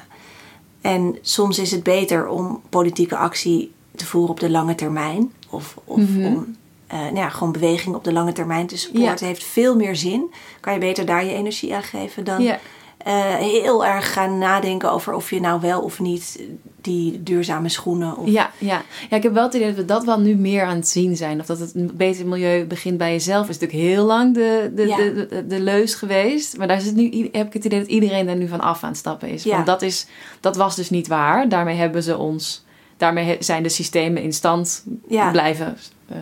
En 0.82 1.18
soms 1.22 1.60
is 1.60 1.72
het 1.72 1.84
beter 1.84 2.28
om 2.28 2.62
politieke 2.70 3.18
actie 3.18 3.72
te 3.96 4.06
voeren 4.06 4.30
op 4.30 4.40
de 4.40 4.50
lange 4.50 4.76
termijn. 4.76 5.34
Of, 5.50 5.78
of 5.84 5.98
om 5.98 6.56
eh, 6.88 7.00
nou 7.00 7.16
ja, 7.16 7.30
gewoon 7.30 7.52
beweging 7.52 7.96
op 7.96 8.04
de 8.04 8.14
lange 8.14 8.32
termijn 8.32 8.68
te 8.68 8.78
supporten. 8.78 9.18
Ja. 9.20 9.26
heeft 9.26 9.44
veel 9.44 9.76
meer 9.76 9.96
zin. 9.96 10.34
Kan 10.60 10.74
je 10.74 10.80
beter 10.80 11.06
daar 11.06 11.26
je 11.26 11.34
energie 11.34 11.76
aan 11.76 11.84
geven 11.84 12.24
dan 12.24 12.42
Ja. 12.42 12.60
Eh, 13.08 13.36
heel 13.36 13.86
erg 13.86 14.14
gaan 14.14 14.38
nadenken 14.38 14.92
over 14.92 15.14
of 15.14 15.30
je 15.30 15.40
nou 15.40 15.62
wel 15.62 15.82
of 15.82 16.00
niet 16.00 16.40
die 16.82 17.24
duurzame 17.24 17.70
schoenen. 17.70 18.18
Of, 18.18 18.28
Ja, 18.30 18.52
ja. 18.58 18.82
ja, 19.10 19.16
ik 19.16 19.24
heb 19.24 19.34
wel 19.34 19.44
het 19.44 19.54
idee 19.54 19.68
dat 19.68 19.76
we 19.76 19.86
dat 19.86 20.04
wel 20.06 20.20
nu 20.20 20.36
meer 20.36 20.64
aan 20.64 20.76
het 20.76 20.88
zien 20.88 21.16
zijn. 21.18 21.40
Of 21.40 21.46
dat 21.46 21.60
het 21.60 21.98
beter 21.98 22.28
milieu 22.28 22.66
begint 22.66 22.98
bij 22.98 23.12
jezelf. 23.12 23.50
is 23.50 23.58
natuurlijk 23.60 23.90
heel 23.90 24.06
lang 24.06 24.34
de, 24.34 24.72
de, 24.76 24.88
Ja. 24.88 24.96
de, 24.98 25.28
de, 25.30 25.48
de 25.48 25.60
leus 25.60 25.94
geweest. 25.94 26.58
Maar 26.58 26.68
daar 26.68 26.82
zit 26.82 26.96
nu, 26.96 27.30
heb 27.32 27.48
ik 27.48 27.54
het 27.54 27.66
idee 27.66 27.80
dat 27.80 27.90
iedereen 27.90 28.26
daar 28.26 28.36
nu 28.36 28.48
van 28.48 28.62
af 28.62 28.84
aan 28.84 28.90
het 28.90 28.98
stappen 28.98 29.30
is. 29.30 29.44
Ja. 29.44 29.54
Want 29.54 29.66
dat, 29.66 29.82
is, 29.82 30.08
dat 30.40 30.56
was 30.56 30.76
dus 30.76 30.90
niet 30.90 31.08
waar. 31.08 31.50
Daarmee 31.50 31.76
hebben 31.76 32.04
ze 32.04 32.18
ons... 32.18 32.66
Daarmee 32.98 33.36
zijn 33.40 33.64
de 33.64 33.70
systemen 33.70 34.22
in 34.24 34.34
stand 34.34 34.84
Ja. 35.08 35.32
blijven... 35.32 35.78
eh, 36.10 36.18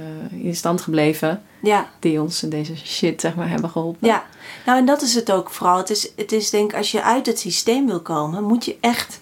in 0.46 0.56
stand 0.56 0.82
gebleven. 0.82 1.42
Ja. 1.66 1.90
Die 2.00 2.22
ons 2.22 2.44
in 2.44 2.50
deze 2.50 2.78
shit, 2.78 3.22
zeg 3.22 3.36
maar, 3.36 3.50
hebben 3.50 3.70
geholpen. 3.70 4.08
Ja, 4.08 4.24
nou 4.66 4.78
en 4.78 4.86
dat 4.86 5.02
is 5.02 5.16
het 5.16 5.32
ook 5.32 5.50
vooral. 5.50 5.78
Het 5.78 5.90
is, 5.90 6.10
het 6.16 6.32
is 6.32 6.50
denk 6.50 6.72
ik, 6.72 6.78
als 6.78 6.92
je 6.92 7.04
uit 7.04 7.26
het 7.26 7.40
systeem 7.40 7.86
wil 7.88 8.02
komen, 8.02 8.44
moet 8.44 8.66
je 8.66 8.78
echt 8.82 9.20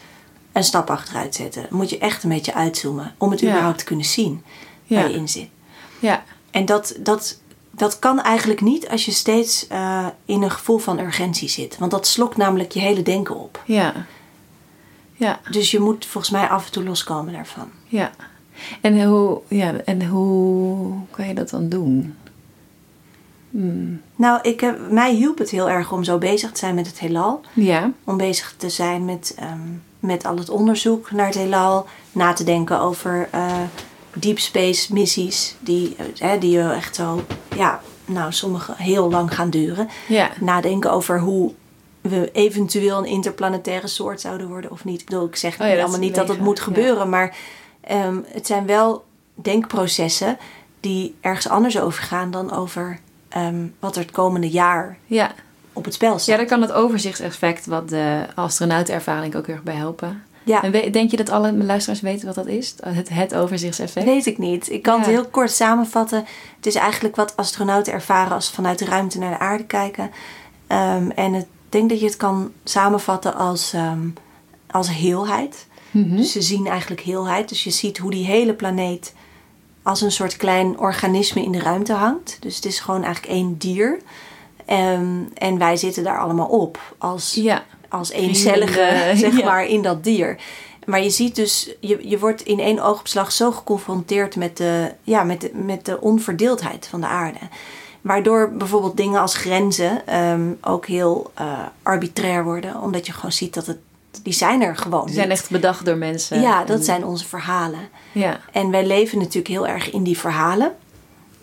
een 0.51 0.63
stap 0.63 0.89
achteruit 0.89 1.35
zetten. 1.35 1.65
Moet 1.69 1.89
je 1.89 1.97
echt 1.97 2.23
een 2.23 2.29
beetje 2.29 2.53
uitzoomen 2.53 3.15
om 3.17 3.31
het 3.31 3.39
Ja. 3.39 3.49
überhaupt 3.49 3.77
te 3.77 3.83
kunnen 3.83 4.05
zien 4.05 4.43
Ja. 4.83 4.95
waar 5.01 5.09
je 5.09 5.15
in 5.15 5.29
zit. 5.29 5.47
Ja. 5.99 6.23
En 6.51 6.65
dat, 6.65 6.95
dat, 6.99 7.39
dat 7.71 7.99
kan 7.99 8.21
eigenlijk 8.21 8.61
niet 8.61 8.89
als 8.89 9.05
je 9.05 9.11
steeds 9.11 9.67
eh, 9.67 10.07
in 10.25 10.41
een 10.41 10.51
gevoel 10.51 10.77
van 10.77 10.99
urgentie 10.99 11.49
zit. 11.49 11.77
Want 11.77 11.91
dat 11.91 12.07
slokt 12.07 12.37
namelijk 12.37 12.71
je 12.71 12.79
hele 12.79 13.01
denken 13.01 13.35
op. 13.35 13.61
Ja. 13.65 13.93
Ja. 15.13 15.39
Dus 15.51 15.71
je 15.71 15.79
moet 15.79 16.05
volgens 16.05 16.33
mij 16.33 16.47
af 16.47 16.65
en 16.65 16.71
toe 16.71 16.83
loskomen 16.83 17.33
daarvan. 17.33 17.69
Ja. 17.87 18.11
En 18.81 19.03
hoe, 19.03 19.41
ja, 19.47 19.73
en 19.85 20.05
hoe 20.07 20.93
kan 21.11 21.27
je 21.27 21.33
dat 21.33 21.49
dan 21.49 21.69
doen? 21.69 22.15
Hmm. 23.53 24.01
Nou, 24.15 24.39
ik 24.41 24.59
heb, 24.59 24.79
mij 24.89 25.13
hielp 25.13 25.37
het 25.37 25.49
heel 25.49 25.69
erg 25.69 25.91
om 25.91 26.03
zo 26.03 26.17
bezig 26.17 26.51
te 26.51 26.59
zijn 26.59 26.75
met 26.75 26.87
het 26.87 26.99
heelal. 26.99 27.41
Ja. 27.53 27.91
Om 28.03 28.17
bezig 28.17 28.53
te 28.57 28.69
zijn 28.69 29.05
met, 29.05 29.35
ehm, 29.37 29.69
met 29.99 30.25
al 30.25 30.37
het 30.37 30.49
onderzoek 30.49 31.11
naar 31.11 31.25
het 31.25 31.35
heelal. 31.35 31.85
Na 32.11 32.33
te 32.33 32.43
denken 32.43 32.79
over 32.79 33.27
eh, 33.31 33.61
deep 34.13 34.39
space 34.39 34.93
missies. 34.93 35.55
Die, 35.59 35.95
hè, 36.17 36.37
die 36.37 36.59
echt 36.59 36.95
zo, 36.95 37.25
ja, 37.55 37.81
nou, 38.05 38.31
sommige 38.31 38.73
heel 38.77 39.09
lang 39.09 39.35
gaan 39.35 39.49
duren. 39.49 39.89
Ja. 40.07 40.31
Nadenken 40.39 40.91
over 40.91 41.19
hoe 41.19 41.51
we 42.01 42.29
eventueel 42.31 42.97
een 42.97 43.05
interplanetaire 43.05 43.87
soort 43.87 44.21
zouden 44.21 44.47
worden 44.47 44.71
of 44.71 44.85
niet. 44.85 44.99
Ik 45.01 45.05
bedoel, 45.05 45.25
ik 45.25 45.35
zeg 45.35 45.61
Oh 45.61 45.67
ja, 45.67 45.79
allemaal 45.81 45.99
niet 45.99 46.15
dat 46.15 46.27
het 46.27 46.39
moet 46.39 46.57
ja. 46.57 46.63
gebeuren. 46.63 47.09
Maar 47.09 47.35
ehm, 47.81 48.17
het 48.27 48.47
zijn 48.47 48.65
wel 48.65 49.03
denkprocessen 49.35 50.37
die 50.79 51.15
ergens 51.21 51.49
anders 51.49 51.79
over 51.79 52.03
gaan 52.03 52.31
dan 52.31 52.51
over 52.51 52.99
ehm, 53.33 53.65
wat 53.79 53.95
er 53.95 54.01
het 54.01 54.11
komende 54.11 54.49
jaar 54.49 54.97
Ja. 55.05 55.31
op 55.73 55.85
het 55.85 55.93
spel 55.93 56.11
Ja, 56.11 56.17
staat. 56.17 56.37
daar 56.37 56.45
kan 56.45 56.61
het 56.61 56.71
overzichtseffect 56.71 57.65
wat 57.65 57.89
de 57.89 58.25
astronautenervaring 58.35 59.35
ook 59.35 59.45
heel 59.45 59.55
erg 59.55 59.63
bij 59.63 59.75
helpen. 59.75 60.23
Ja. 60.45 60.61
En 60.63 60.71
we- 60.71 60.89
denk 60.89 61.11
je 61.11 61.17
dat 61.17 61.29
alle 61.29 61.53
luisteraars 61.53 62.01
weten 62.01 62.25
wat 62.25 62.35
dat 62.35 62.47
is? 62.47 62.75
Het, 62.85 63.09
het 63.09 63.35
overzichtseffect? 63.35 64.05
Weet 64.05 64.25
ik 64.25 64.37
niet. 64.37 64.69
Ik 64.71 64.81
kan 64.81 64.97
het 64.97 65.05
Ja. 65.05 65.11
heel 65.11 65.25
kort 65.25 65.51
samenvatten. 65.51 66.25
Het 66.55 66.65
is 66.65 66.75
eigenlijk 66.75 67.15
wat 67.15 67.37
astronauten 67.37 67.93
ervaren 67.93 68.33
als 68.33 68.47
ze 68.47 68.53
vanuit 68.53 68.79
de 68.79 68.85
ruimte 68.85 69.19
naar 69.19 69.29
de 69.31 69.39
aarde 69.39 69.65
kijken. 69.65 70.11
Ehm, 70.67 71.09
en 71.09 71.33
ik 71.33 71.45
denk 71.69 71.89
dat 71.89 71.99
je 71.99 72.05
het 72.05 72.17
kan 72.17 72.51
samenvatten 72.63 73.35
als, 73.35 73.73
ehm, 73.73 74.07
als 74.71 74.89
heelheid. 74.89 75.67
Mhm. 75.91 76.15
Dus 76.15 76.31
ze 76.31 76.41
zien 76.41 76.67
eigenlijk 76.67 77.01
heelheid. 77.01 77.49
Dus 77.49 77.63
je 77.63 77.69
ziet 77.71 77.97
hoe 77.97 78.11
die 78.11 78.25
hele 78.25 78.53
planeet 78.53 79.13
als 79.83 80.01
een 80.01 80.11
soort 80.11 80.37
klein 80.37 80.79
organisme 80.79 81.43
in 81.43 81.51
de 81.51 81.59
ruimte 81.59 81.93
hangt. 81.93 82.37
Dus 82.39 82.55
het 82.55 82.65
is 82.65 82.79
gewoon 82.79 83.03
eigenlijk 83.03 83.33
één 83.33 83.57
dier. 83.57 83.99
Ehm, 84.65 85.17
en 85.33 85.57
wij 85.57 85.75
zitten 85.75 86.03
daar 86.03 86.19
allemaal 86.19 86.47
op 86.47 86.79
als 86.97 87.33
Ja. 87.33 87.63
als 87.89 88.11
eencellige, 88.11 88.73
Vrienden, 88.73 89.17
zeg 89.31 89.37
ja. 89.37 89.45
maar, 89.45 89.65
in 89.65 89.81
dat 89.81 90.03
dier. 90.03 90.37
Maar 90.85 91.03
je 91.03 91.09
ziet 91.09 91.35
dus, 91.35 91.75
je, 91.79 92.09
je 92.09 92.19
wordt 92.19 92.41
in 92.41 92.59
één 92.59 92.79
oogopslag 92.79 93.31
zo 93.31 93.51
geconfronteerd 93.51 94.35
met 94.35 94.57
de, 94.57 94.91
ja, 95.03 95.23
met 95.23 95.41
de, 95.41 95.51
met 95.53 95.85
de 95.85 96.01
onverdeeldheid 96.01 96.87
van 96.87 97.01
de 97.01 97.07
aarde. 97.07 97.39
Waardoor 98.01 98.51
bijvoorbeeld 98.51 98.97
dingen 98.97 99.21
als 99.21 99.35
grenzen 99.35 100.07
ehm, 100.07 100.51
ook 100.61 100.85
heel 100.85 101.31
eh, 101.33 101.59
arbitrair 101.83 102.43
worden. 102.43 102.81
Omdat 102.81 103.05
je 103.05 103.13
gewoon 103.13 103.31
ziet 103.31 103.53
dat 103.53 103.65
het, 103.65 103.77
die 104.23 104.33
zijn 104.33 104.61
er 104.61 104.75
gewoon 104.75 105.05
Die 105.05 105.15
zijn 105.15 105.31
echt 105.31 105.49
bedacht 105.49 105.85
door 105.85 105.97
mensen. 105.97 106.41
Ja, 106.41 106.63
dat 106.63 106.77
En- 106.77 106.83
zijn 106.83 107.05
onze 107.05 107.25
verhalen. 107.27 107.89
Ja. 108.11 108.39
En 108.51 108.69
wij 108.71 108.85
leven 108.85 109.17
natuurlijk 109.17 109.47
heel 109.47 109.67
erg 109.67 109.91
in 109.91 110.03
die 110.03 110.17
verhalen. 110.17 110.75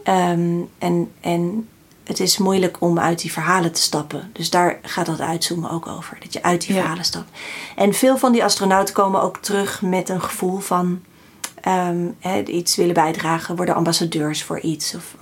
Ehm, 0.02 0.58
en, 0.78 1.10
en 1.20 1.68
het 2.04 2.20
is 2.20 2.38
moeilijk 2.38 2.76
om 2.80 2.98
uit 2.98 3.20
die 3.20 3.32
verhalen 3.32 3.72
te 3.72 3.80
stappen. 3.80 4.30
Dus 4.32 4.50
daar 4.50 4.78
gaat 4.82 5.06
dat 5.06 5.20
uitzoomen 5.20 5.70
ook 5.70 5.86
over. 5.86 6.16
Dat 6.20 6.32
je 6.32 6.42
uit 6.42 6.60
die 6.60 6.74
Ja. 6.74 6.80
verhalen 6.80 7.04
stapt. 7.04 7.30
En 7.76 7.94
veel 7.94 8.18
van 8.18 8.32
die 8.32 8.44
astronauten 8.44 8.94
komen 8.94 9.22
ook 9.22 9.36
terug 9.38 9.82
met 9.82 10.08
een 10.08 10.22
gevoel 10.22 10.58
van 10.58 11.00
hè, 12.18 12.42
iets 12.42 12.76
willen 12.76 12.94
bijdragen. 12.94 13.56
Worden 13.56 13.74
ambassadeurs 13.74 14.42
voor 14.44 14.60
iets. 14.60 14.94
Of, 14.94 15.14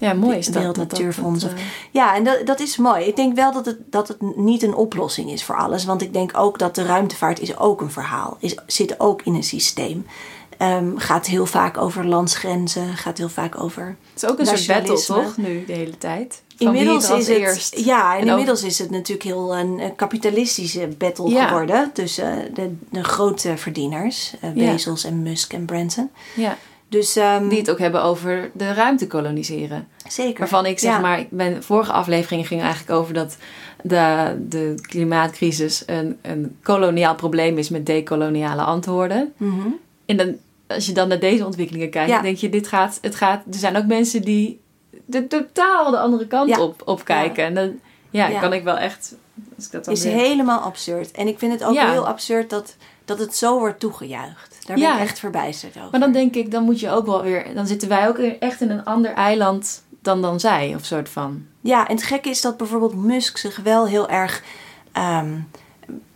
ja, 0.00 0.12
mooi 0.12 0.36
is 0.36 0.46
dat. 0.46 0.54
Wereld 0.54 0.74
dat- 0.76 0.90
dat- 0.90 1.42
eh, 1.44 1.50
ja, 1.90 2.14
en 2.16 2.24
dat, 2.24 2.46
dat 2.46 2.60
is 2.60 2.76
mooi. 2.76 3.04
Ik 3.04 3.16
denk 3.16 3.34
wel 3.36 3.52
dat 3.52 3.66
het, 3.66 3.76
dat 3.92 4.08
het 4.08 4.36
niet 4.36 4.62
een 4.62 4.74
oplossing 4.74 5.30
is 5.30 5.44
voor 5.44 5.56
alles. 5.56 5.84
Want 5.84 6.02
ik 6.02 6.12
denk 6.12 6.30
ook 6.38 6.58
dat 6.58 6.74
de 6.74 6.82
ruimtevaart 6.84 7.40
is 7.40 7.56
ook 7.58 7.80
een 7.80 7.90
verhaal. 7.90 8.36
Is, 8.40 8.56
zit 8.66 9.00
ook 9.00 9.22
in 9.22 9.34
een 9.34 9.42
systeem. 9.42 10.06
Ehm, 10.58 10.96
gaat 10.96 11.26
heel 11.26 11.46
vaak 11.46 11.78
over 11.78 12.06
landsgrenzen. 12.06 12.96
Gaat 12.96 13.18
heel 13.18 13.28
vaak 13.28 13.60
over 13.62 13.96
Het 14.14 14.22
is 14.22 14.28
ook 14.28 14.38
een 14.38 14.46
soort 14.46 14.66
battle, 14.66 15.02
toch? 15.14 15.36
Nu, 15.36 15.64
de 15.64 15.72
hele 15.72 15.98
tijd. 15.98 16.42
Van 16.56 16.66
Inmiddels 16.66 17.08
het 17.08 17.18
is 17.18 17.28
het, 17.28 17.36
eerst. 17.36 17.78
ja, 17.78 18.18
en, 18.18 18.26
inmiddels 18.28 18.62
is 18.62 18.78
het 18.78 18.90
natuurlijk 18.90 19.22
heel 19.22 19.56
een, 19.56 19.78
een 19.78 19.96
kapitalistische 19.96 20.88
battle 20.98 21.28
Ja. 21.28 21.46
geworden 21.46 21.90
tussen 21.92 22.54
de, 22.54 22.74
de 22.90 23.04
grote 23.04 23.56
verdieners, 23.56 24.34
eh, 24.40 24.56
Ja. 24.56 24.72
Bezos 24.72 25.04
en 25.04 25.22
Musk 25.22 25.52
en 25.52 25.64
Branson. 25.64 26.10
Ja. 26.36 26.56
Dus 26.90 27.16
ehm, 27.16 27.48
Die 27.48 27.58
het 27.58 27.70
ook 27.70 27.78
hebben 27.78 28.02
over 28.02 28.50
de 28.54 28.72
ruimte 28.72 29.06
koloniseren. 29.06 29.88
zeker. 30.08 30.38
Waarvan 30.38 30.66
ik 30.66 30.78
zeg 30.78 30.92
Ja. 30.92 30.98
maar, 30.98 31.26
mijn 31.30 31.62
vorige 31.62 31.92
aflevering 31.92 32.46
ging 32.46 32.60
eigenlijk 32.62 32.90
over 33.00 33.14
dat 33.14 33.36
de, 33.82 34.36
de 34.48 34.74
klimaatcrisis 34.82 35.82
een, 35.86 36.18
een 36.22 36.56
koloniaal 36.62 37.14
probleem 37.14 37.58
is 37.58 37.68
met 37.68 37.86
decoloniale 37.86 38.62
antwoorden. 38.62 39.32
Mhm. 39.36 39.66
En 40.06 40.16
dan, 40.16 40.36
als 40.66 40.86
je 40.86 40.92
dan 40.92 41.08
naar 41.08 41.18
deze 41.18 41.44
ontwikkelingen 41.46 41.90
kijkt, 41.90 42.10
Ja. 42.10 42.22
denk 42.22 42.36
je, 42.36 42.48
dit 42.48 42.68
gaat, 42.68 42.98
het 43.02 43.14
gaat, 43.14 43.42
er 43.46 43.54
zijn 43.58 43.76
ook 43.76 43.86
mensen 43.86 44.22
die 44.22 44.60
de 45.04 45.26
totaal 45.26 45.90
de 45.90 45.98
andere 45.98 46.26
kant 46.26 46.48
Ja. 46.48 46.60
op, 46.60 46.82
op 46.84 47.04
kijken. 47.04 47.44
En 47.44 47.54
dan 47.54 47.78
ja, 48.10 48.40
kan 48.40 48.52
ik 48.52 48.62
wel 48.64 48.76
echt, 48.78 49.14
als 49.56 49.66
ik 49.66 49.72
dat 49.72 49.84
dan 49.84 49.94
is 49.94 50.02
weer- 50.02 50.12
helemaal 50.12 50.60
absurd. 50.60 51.10
En 51.10 51.26
ik 51.28 51.38
vind 51.38 51.52
het 51.52 51.64
ook 51.64 51.78
heel 51.78 52.06
absurd 52.06 52.50
dat 52.50 52.76
het 53.18 53.36
zo 53.36 53.58
wordt 53.58 53.80
toegejuicht. 53.80 54.58
Daar 54.66 54.76
ben 54.76 54.84
Ja. 54.86 54.94
ik 54.94 55.00
echt 55.00 55.18
verbijsterd 55.18 55.76
over. 55.76 55.88
Maar 55.90 56.00
dan 56.00 56.12
denk 56.12 56.34
ik, 56.34 56.50
dan 56.50 56.64
moet 56.64 56.80
je 56.80 56.90
ook 56.90 57.06
wel 57.06 57.22
weer, 57.22 57.54
dan 57.54 57.66
zitten 57.66 57.88
wij 57.88 58.08
ook 58.08 58.18
echt 58.18 58.60
in 58.60 58.70
een 58.70 58.84
ander 58.84 59.12
eiland 59.12 59.82
dan 60.02 60.22
dan 60.22 60.40
zij, 60.40 60.74
of 60.74 60.84
soort 60.84 61.08
van. 61.08 61.46
Ja, 61.60 61.88
en 61.88 61.94
het 61.94 62.04
gekke 62.04 62.28
is 62.30 62.40
dat 62.40 62.56
bijvoorbeeld 62.56 62.94
Musk 62.94 63.36
zich 63.36 63.56
wel 63.56 63.86
heel 63.86 64.08
erg 64.08 64.42
ehm, 64.92 65.38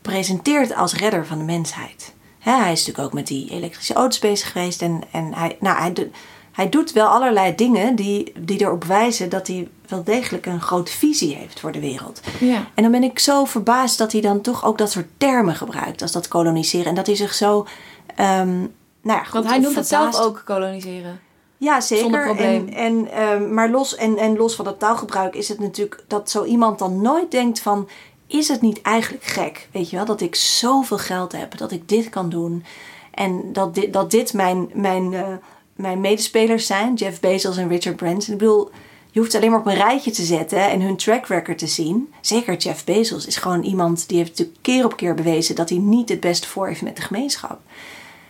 presenteert 0.03 0.75
als 0.75 0.95
redder 0.95 1.27
van 1.27 1.39
de 1.39 1.45
mensheid. 1.45 2.13
Hij 2.39 2.73
is 2.73 2.79
natuurlijk 2.79 3.07
ook 3.07 3.13
met 3.13 3.27
die 3.27 3.51
elektrische 3.51 3.95
auto's 3.95 4.19
bezig 4.19 4.53
geweest. 4.53 4.83
En, 4.83 5.01
en 5.13 5.35
hij, 5.35 5.57
nou, 5.61 5.79
hij, 5.79 6.11
hij 6.55 6.69
doet 6.69 6.93
wel 6.93 7.07
allerlei 7.07 7.55
dingen 7.55 7.95
die, 7.95 8.33
die 8.38 8.61
erop 8.61 8.85
wijzen 8.85 9.29
dat 9.29 9.47
hij 9.47 9.69
wel 9.88 10.05
degelijk 10.05 10.47
een 10.47 10.61
grote 10.61 10.93
visie 10.93 11.35
heeft 11.35 11.61
voor 11.61 11.73
de 11.73 11.81
wereld. 11.81 12.21
Ja. 12.40 12.67
En 12.75 12.83
dan 12.83 12.93
ben 12.93 13.03
ik 13.03 13.19
zo 13.19 13.45
verbaasd 13.45 13.99
dat 13.99 14.12
hij 14.12 14.21
dan 14.21 14.40
toch 14.40 14.64
ook 14.64 14.79
dat 14.79 14.90
soort 14.90 15.09
termen 15.19 15.55
gebruikt 15.55 16.03
als 16.03 16.12
dat 16.12 16.29
koloniseren. 16.29 16.87
En 16.87 16.95
dat 16.95 17.07
hij 17.07 17.17
zich 17.17 17.35
zo. 17.35 17.67
ehm, 18.17 18.59
nou 19.03 19.19
ja, 19.19 19.23
goed, 19.23 19.33
Want 19.33 19.47
hij 19.47 19.59
noemt 19.59 19.77
het 19.77 19.87
zelf 19.87 20.21
ook 20.21 20.43
koloniseren. 20.45 21.21
Ja, 21.57 21.81
zeker. 21.81 22.05
Zonder 22.05 22.25
probleem. 22.25 22.69
En, 22.69 22.75
en, 22.75 23.11
ehm, 23.12 23.55
maar 23.55 23.71
los, 23.71 23.97
en, 23.97 24.19
en 24.19 24.37
los 24.37 24.55
van 24.55 24.64
dat 24.64 24.79
taalgebruik 24.79 25.35
is 25.35 25.49
het 25.49 25.59
natuurlijk 25.59 26.05
dat 26.09 26.31
zo 26.31 26.45
iemand 26.45 26.79
dan 26.79 27.03
nooit 27.03 27.31
denkt 27.31 27.61
van... 27.61 27.88
Is 28.27 28.49
het 28.49 28.61
niet 28.61 28.83
eigenlijk 28.83 29.25
gek, 29.25 29.69
weet 29.73 29.90
je 29.90 29.97
wel, 29.97 30.05
dat 30.05 30.21
ik 30.21 30.35
zoveel 30.35 30.99
geld 30.99 31.33
heb, 31.33 31.59
dat 31.59 31.71
ik 31.73 31.88
dit 31.88 32.09
kan 32.09 32.29
doen. 32.29 32.64
En 33.11 33.53
dat 33.53 33.75
dit, 33.75 33.93
dat 33.93 34.11
dit 34.11 34.33
mijn, 34.33 34.71
mijn, 34.73 35.14
eh, 35.14 35.27
mijn 35.75 36.01
medespelers 36.01 36.67
zijn, 36.67 36.95
Jeff 36.95 37.21
Bezos 37.21 37.57
en 37.57 37.69
Richard 37.69 37.97
Branson. 37.97 38.33
Ik 38.33 38.39
bedoel, 38.39 38.71
je 39.11 39.21
hoeft 39.21 39.35
alleen 39.35 39.51
maar 39.51 39.61
op 39.61 39.67
een 39.67 39.75
rijtje 39.75 40.11
te 40.11 40.23
zetten 40.23 40.71
en 40.71 40.81
hun 40.81 40.97
track 40.97 41.27
record 41.27 41.59
te 41.59 41.67
zien. 41.67 42.13
Zeker 42.21 42.57
Jeff 42.57 42.85
Bezos 42.85 43.27
is 43.27 43.37
gewoon 43.37 43.63
iemand 43.63 44.09
die 44.09 44.17
heeft 44.19 44.31
natuurlijk 44.31 44.59
keer 44.63 44.85
op 44.85 44.97
keer 44.97 45.15
bewezen 45.15 45.55
dat 45.55 45.69
hij 45.69 45.79
niet 45.79 46.09
het 46.09 46.21
beste 46.21 46.49
voor 46.49 46.67
heeft 46.67 46.83
met 46.83 46.97
de 46.97 47.03
gemeenschap. 47.03 47.61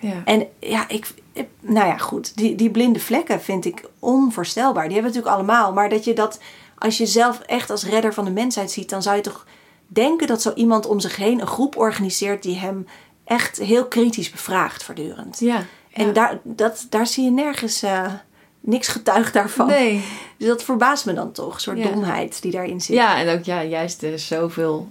Ja. 0.00 0.22
En 0.24 0.46
ja, 0.58 0.88
ik, 0.88 1.06
ik- 1.32 1.48
nou 1.60 1.86
ja, 1.86 1.96
goed. 1.96 2.36
Die, 2.36 2.54
die 2.54 2.70
blinde 2.70 3.00
vlekken 3.00 3.40
vind 3.40 3.64
ik 3.64 3.84
onvoorstelbaar. 3.98 4.84
Die 4.88 4.92
hebben 4.94 5.12
we 5.12 5.18
natuurlijk 5.18 5.48
allemaal. 5.48 5.72
Maar 5.72 5.88
dat 5.88 6.04
je 6.04 6.12
dat, 6.12 6.38
als 6.78 6.96
je 6.98 7.06
zelf 7.06 7.40
echt 7.40 7.70
als 7.70 7.84
redder 7.84 8.14
van 8.14 8.24
de 8.24 8.30
mensheid 8.30 8.70
ziet, 8.70 8.90
dan 8.90 9.02
zou 9.02 9.16
je 9.16 9.22
toch 9.22 9.46
denken 9.86 10.26
dat 10.26 10.42
zo 10.42 10.52
iemand 10.54 10.86
om 10.86 11.00
zich 11.00 11.16
heen 11.16 11.40
een 11.40 11.46
groep 11.46 11.76
organiseert 11.76 12.42
die 12.42 12.56
hem 12.58 12.86
echt 13.24 13.58
heel 13.58 13.86
kritisch 13.86 14.30
bevraagt 14.30 14.82
voortdurend. 14.82 15.40
ja. 15.40 15.62
En 15.94 16.12
daar, 16.12 16.38
dat, 16.42 16.86
daar 16.90 17.06
zie 17.06 17.24
je 17.24 17.30
nergens 17.30 17.82
eh, 17.82 18.12
niks 18.60 18.88
getuigd 18.88 19.32
daarvan. 19.32 19.66
Nee. 19.66 20.04
Dus 20.38 20.48
dat 20.48 20.62
verbaast 20.64 21.06
me 21.06 21.12
dan 21.12 21.32
toch, 21.32 21.54
een 21.54 21.60
soort 21.60 21.82
domheid 21.82 22.42
die 22.42 22.50
daarin 22.50 22.80
zit. 22.80 22.96
Ja, 22.96 23.18
en 23.18 23.38
ook 23.38 23.44
ja, 23.44 23.62
juist 23.62 24.02
er 24.02 24.12
is 24.12 24.26
zoveel, 24.26 24.88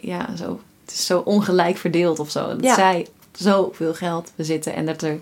ja, 0.00 0.36
zo, 0.36 0.60
het 0.84 0.92
is 0.94 1.06
zo 1.06 1.18
ongelijk 1.24 1.76
verdeeld 1.76 2.18
of 2.18 2.30
zo. 2.30 2.56
Dat 2.56 2.74
zij 2.74 3.06
zoveel 3.32 3.94
geld 3.94 4.32
bezitten 4.36 4.74
en 4.74 4.86
dat 4.86 5.02
er, 5.02 5.12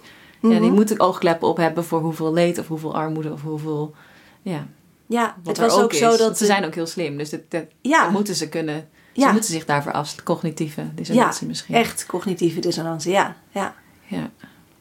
ja, 0.40 0.48
die 0.48 0.60
Mhm. 0.60 0.72
moeten 0.72 1.00
oogkleppen 1.00 1.48
op 1.48 1.56
hebben 1.56 1.84
voor 1.84 2.00
hoeveel 2.00 2.32
leed 2.32 2.58
of 2.58 2.66
hoeveel 2.66 2.94
armoede 2.94 3.32
of 3.32 3.42
hoeveel, 3.42 3.94
ja, 4.42 4.66
Ja, 5.06 5.36
wat 5.42 5.56
het 5.56 5.66
was 5.66 5.80
ook, 5.82 5.92
zo 5.92 6.16
dat... 6.16 6.38
Ze 6.38 6.44
zijn 6.44 6.64
ook 6.64 6.74
heel 6.74 6.86
slim, 6.86 7.16
dus 7.16 7.30
dat, 7.30 7.40
dat, 7.48 7.64
Ja. 7.80 8.02
dat 8.02 8.10
moeten 8.10 8.34
ze 8.34 8.48
kunnen, 8.48 8.88
ze 9.12 9.20
Ja. 9.20 9.32
moeten 9.32 9.50
zich 9.50 9.64
daarvoor 9.64 9.92
af, 9.92 10.14
cognitieve 10.24 10.80
ja, 10.80 10.88
dissonantie 10.94 11.46
misschien. 11.46 11.74
echt 11.74 12.06
cognitieve 12.06 12.60
dissonantie, 12.60 13.12
ja. 13.12 13.36
ja. 13.50 13.74
Ja. 14.06 14.30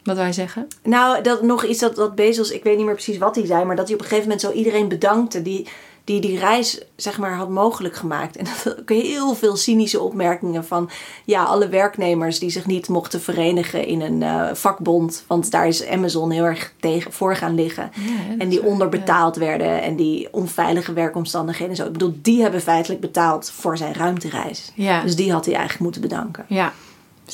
Wat 0.08 0.16
wij 0.16 0.32
zeggen? 0.32 0.66
Nou, 0.82 1.22
dat 1.22 1.42
nog 1.42 1.64
iets 1.64 1.80
dat, 1.80 1.96
dat 1.96 2.14
Bezos, 2.14 2.50
ik 2.50 2.62
weet 2.62 2.76
niet 2.76 2.84
meer 2.84 2.94
precies 2.94 3.18
wat 3.18 3.36
hij 3.36 3.46
zei, 3.46 3.64
maar 3.64 3.76
dat 3.76 3.86
hij 3.86 3.94
op 3.94 4.00
een 4.00 4.06
gegeven 4.08 4.28
moment 4.28 4.46
zo 4.46 4.52
iedereen 4.52 4.88
bedankte 4.88 5.42
die, 5.42 5.66
die 6.04 6.20
die 6.20 6.38
reis 6.38 6.82
zeg 6.96 7.18
maar 7.18 7.34
had 7.34 7.48
mogelijk 7.48 7.96
gemaakt. 7.96 8.36
En 8.36 8.44
dat 8.44 8.82
je 8.86 8.94
heel 8.94 9.34
veel 9.34 9.56
cynische 9.56 10.00
opmerkingen 10.00 10.64
van 10.64 10.90
ja, 11.24 11.44
alle 11.44 11.68
werknemers 11.68 12.38
die 12.38 12.50
zich 12.50 12.66
niet 12.66 12.88
mochten 12.88 13.20
verenigen 13.20 13.86
in 13.86 14.00
een 14.00 14.22
eh, 14.22 14.54
vakbond, 14.54 15.24
want 15.26 15.50
daar 15.50 15.66
is 15.66 15.86
Amazon 15.86 16.30
heel 16.30 16.44
erg 16.44 16.72
tegen 16.80 17.12
voor 17.12 17.36
gaan 17.36 17.54
liggen. 17.54 17.90
Ja, 17.94 18.34
en 18.38 18.48
die 18.48 18.62
onderbetaald 18.62 19.36
werden 19.36 19.82
en 19.82 19.96
die 19.96 20.28
onveilige 20.30 20.92
werkomstandigheden 20.92 21.70
en 21.70 21.76
zo. 21.76 21.86
Ik 21.86 21.92
bedoel, 21.92 22.18
die 22.22 22.42
hebben 22.42 22.60
feitelijk 22.60 23.00
betaald 23.00 23.50
voor 23.50 23.76
zijn 23.76 23.94
ruimtereis. 23.94 24.72
Ja. 24.74 25.02
Dus 25.02 25.16
die 25.16 25.32
had 25.32 25.44
hij 25.44 25.54
eigenlijk 25.54 25.82
moeten 25.82 26.00
bedanken. 26.00 26.44
Ja, 26.48 26.72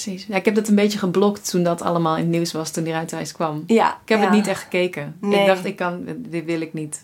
precies. 0.03 0.27
Ja, 0.27 0.37
ik 0.37 0.45
heb 0.45 0.55
dat 0.55 0.69
een 0.69 0.75
beetje 0.75 0.99
geblokt 0.99 1.51
toen 1.51 1.63
dat 1.63 1.83
allemaal 1.83 2.17
in 2.17 2.23
het 2.23 2.31
nieuws 2.31 2.53
was, 2.53 2.71
toen 2.71 2.85
die 2.85 2.93
ruimtereis 2.93 3.33
kwam. 3.33 3.65
Ja, 3.67 3.99
Ik 4.03 4.09
heb 4.09 4.19
ja. 4.19 4.25
het 4.25 4.35
niet 4.35 4.47
echt 4.47 4.63
gekeken. 4.63 5.17
Nee. 5.21 5.41
Ik 5.41 5.47
dacht, 5.47 5.65
ik 5.65 5.77
kan, 5.77 6.05
dit 6.17 6.45
wil 6.45 6.61
ik 6.61 6.73
niet. 6.73 7.01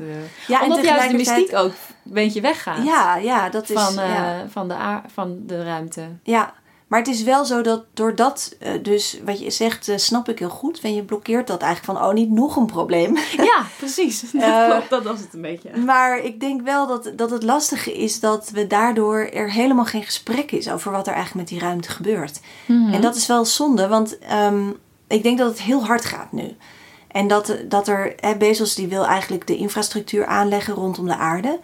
Ja, 0.46 0.62
en 0.62 0.68
Omdat 0.68 0.84
juist 0.84 1.10
de 1.10 1.16
mystiek 1.16 1.54
ook 1.54 1.72
een 2.04 2.12
beetje 2.12 2.40
weggaat. 2.40 2.84
Ja, 2.84 3.16
ja, 3.16 3.48
dat 3.48 3.70
is. 3.70 3.80
van, 3.80 3.98
eh, 3.98 4.14
ja. 4.14 4.46
van, 4.48 4.68
de 4.68 5.00
van 5.12 5.38
de 5.46 5.62
ruimte. 5.64 6.08
Ja, 6.22 6.54
maar 6.90 6.98
het 6.98 7.08
is 7.08 7.22
wel 7.22 7.44
zo 7.44 7.62
dat 7.62 7.84
doordat, 7.94 8.56
eh, 8.58 8.72
dus 8.82 9.18
wat 9.24 9.40
je 9.40 9.50
zegt, 9.50 9.88
eh, 9.88 9.96
snap 9.96 10.28
ik 10.28 10.38
heel 10.38 10.48
goed. 10.48 10.80
En 10.80 10.94
je 10.94 11.02
blokkeert 11.02 11.46
dat 11.46 11.62
eigenlijk 11.62 11.98
van, 11.98 12.08
oh, 12.08 12.14
niet 12.14 12.30
nog 12.30 12.56
een 12.56 12.66
probleem. 12.66 13.16
Ja, 13.50 13.66
precies. 13.78 14.20
Dat 14.20 14.42
Eh, 14.42 14.68
klopt, 14.70 14.90
dat 14.90 15.02
was 15.02 15.20
het 15.20 15.34
een 15.34 15.40
beetje. 15.40 15.76
Maar 15.76 16.18
ik 16.18 16.40
denk 16.40 16.62
wel 16.62 16.86
dat, 16.86 17.12
dat 17.16 17.30
het 17.30 17.42
lastige 17.42 17.98
is 17.98 18.20
dat 18.20 18.50
we 18.50 18.66
daardoor 18.66 19.18
er 19.18 19.52
helemaal 19.52 19.84
geen 19.84 20.02
gesprek 20.02 20.52
is 20.52 20.70
over 20.70 20.92
wat 20.92 21.06
er 21.06 21.12
eigenlijk 21.12 21.50
met 21.50 21.58
die 21.58 21.68
ruimte 21.68 21.90
gebeurt. 21.90 22.40
Mhm. 22.66 22.92
En 22.92 23.00
dat 23.00 23.16
is 23.16 23.26
wel 23.26 23.44
zonde, 23.44 23.88
want 23.88 24.18
ehm, 24.18 24.68
ik 25.06 25.22
denk 25.22 25.38
dat 25.38 25.48
het 25.48 25.60
heel 25.60 25.84
hard 25.84 26.04
gaat 26.04 26.32
nu. 26.32 26.56
En 27.08 27.28
dat, 27.28 27.56
dat 27.68 27.88
er, 27.88 28.14
hè, 28.16 28.36
Bezos 28.36 28.74
die 28.74 28.88
wil 28.88 29.06
eigenlijk 29.06 29.46
de 29.46 29.56
infrastructuur 29.56 30.26
aanleggen 30.26 30.74
rondom 30.74 31.06
de 31.06 31.16
aarde. 31.16 31.60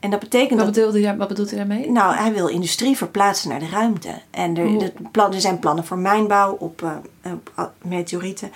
En 0.00 0.10
dat 0.10 0.20
betekent 0.20 0.60
Wat 0.60 0.74
dat 0.74 0.92
hij, 0.92 1.16
wat 1.16 1.28
bedoelt 1.28 1.48
hij 1.50 1.58
daarmee? 1.58 1.90
Nou, 1.90 2.14
hij 2.14 2.32
wil 2.32 2.48
industrie 2.48 2.96
verplaatsen 2.96 3.48
naar 3.50 3.58
de 3.58 3.68
ruimte. 3.68 4.10
En 4.30 4.56
er, 4.56 4.78
de 4.78 4.92
er 5.32 5.40
zijn 5.40 5.58
plannen 5.58 5.84
voor 5.84 5.98
mijnbouw 5.98 6.52
op, 6.52 6.82
eh, 6.82 7.32
op 7.56 7.72
meteorieten. 7.82 8.50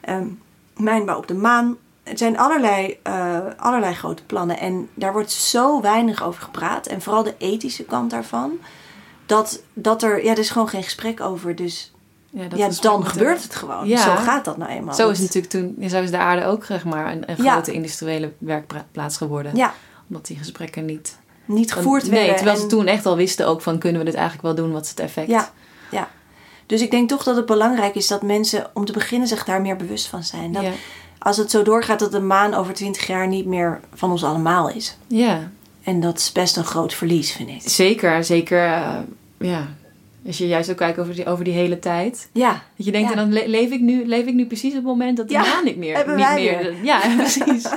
Ehm, 0.00 0.26
mijnbouw 0.76 1.16
op 1.18 1.26
de 1.26 1.34
maan. 1.34 1.76
Het 2.02 2.18
zijn 2.18 2.38
allerlei, 2.38 2.98
eh, 3.02 3.38
allerlei 3.56 3.94
grote 3.94 4.24
plannen. 4.24 4.58
En 4.58 4.88
daar 4.94 5.12
wordt 5.12 5.30
zo 5.30 5.80
weinig 5.80 6.22
over 6.24 6.42
gepraat. 6.42 6.86
En 6.86 7.02
vooral 7.02 7.22
de 7.22 7.34
ethische 7.38 7.84
kant 7.84 8.10
daarvan. 8.10 8.52
Dat, 9.26 9.62
dat 9.72 10.02
er, 10.02 10.24
ja, 10.24 10.30
er 10.32 10.38
is 10.38 10.50
gewoon 10.50 10.68
geen 10.68 10.82
gesprek 10.82 11.20
over. 11.20 11.54
Dus 11.56 11.92
Ja, 12.30 12.48
dat 12.48 12.58
ja, 12.58 12.68
dan 12.80 13.06
gebeurt 13.06 13.42
het 13.42 13.54
gewoon. 13.54 13.86
Ja. 13.88 13.98
Zo 13.98 14.14
gaat 14.16 14.44
dat 14.44 14.56
nou 14.56 14.70
eenmaal. 14.70 14.94
Zo 14.94 15.10
is 15.10 15.18
natuurlijk 15.18 15.52
toen, 15.52 15.88
zo 15.88 16.02
is 16.02 16.10
de 16.10 16.18
aarde 16.18 16.44
ook 16.44 16.64
zeg 16.64 16.84
maar 16.84 17.12
een, 17.12 17.30
een 17.30 17.44
Ja. 17.44 17.52
grote 17.52 17.72
industriële 17.72 18.32
werkplaats 18.38 19.16
geworden. 19.16 19.56
Ja, 19.56 19.74
Omdat 20.14 20.28
die 20.28 20.38
gesprekken 20.38 20.84
niet 20.84 21.18
niet 21.44 21.72
gevoerd 21.72 22.02
nee, 22.02 22.10
werden. 22.12 22.36
terwijl 22.36 22.56
ze 22.56 22.62
En- 22.62 22.68
toen 22.68 22.86
echt 22.86 23.06
al 23.06 23.16
wisten 23.16 23.46
ook 23.46 23.60
van 23.60 23.78
kunnen 23.78 23.98
we 23.98 24.04
dit 24.06 24.14
eigenlijk 24.14 24.44
wel 24.44 24.54
doen, 24.54 24.72
wat 24.72 24.84
is 24.84 24.90
het 24.90 25.00
effect? 25.00 25.28
Ja, 25.28 25.50
ja. 25.90 26.08
Dus 26.66 26.80
ik 26.80 26.90
denk 26.90 27.08
toch 27.08 27.22
dat 27.22 27.36
het 27.36 27.46
belangrijk 27.46 27.94
is 27.94 28.06
dat 28.06 28.22
mensen 28.22 28.70
om 28.74 28.84
te 28.84 28.92
beginnen 28.92 29.28
zich 29.28 29.44
daar 29.44 29.60
meer 29.60 29.76
bewust 29.76 30.06
van 30.06 30.22
zijn. 30.22 30.52
Dat 30.52 30.62
ja. 30.62 30.70
als 31.18 31.36
het 31.36 31.50
zo 31.50 31.62
doorgaat 31.62 31.98
dat 31.98 32.12
de 32.12 32.20
maan 32.20 32.54
over 32.54 32.74
20 32.74 33.06
jaar 33.06 33.28
niet 33.28 33.46
meer 33.46 33.80
van 33.94 34.10
ons 34.10 34.24
allemaal 34.24 34.68
is. 34.70 34.96
ja. 35.06 35.50
En 35.82 36.00
dat 36.00 36.18
is 36.18 36.32
best 36.32 36.56
een 36.56 36.64
groot 36.64 36.94
verlies, 36.94 37.32
vind 37.32 37.48
ik. 37.48 37.60
zeker, 37.64 38.24
zeker, 38.24 38.64
eh, 38.64 38.98
ja. 39.38 39.68
Als 40.26 40.38
je 40.38 40.46
juist 40.46 40.70
ook 40.70 40.76
kijkt 40.76 40.98
over 40.98 41.14
die, 41.14 41.26
over 41.26 41.44
die 41.44 41.52
hele 41.52 41.78
tijd. 41.78 42.28
Ja, 42.32 42.62
Dat 42.76 42.86
je 42.86 42.92
denkt, 42.92 43.10
Ja. 43.12 43.16
en 43.16 43.22
dan 43.30 43.32
le- 43.32 43.46
leef 43.46 43.70
ik, 43.70 43.80
nu, 43.80 44.06
leef 44.06 44.26
ik 44.26 44.34
nu 44.34 44.46
precies 44.46 44.70
op 44.70 44.76
het 44.76 44.84
moment 44.84 45.16
dat 45.16 45.28
de 45.28 45.34
Ja, 45.34 45.40
maan 45.40 45.64
niet 45.64 45.76
meer... 45.76 45.96
hebben 45.96 46.16
niet 46.16 46.24
wij 46.24 46.42
meer 46.42 46.58
weer. 46.58 46.74
Ja, 46.84 47.00
precies. 47.16 47.68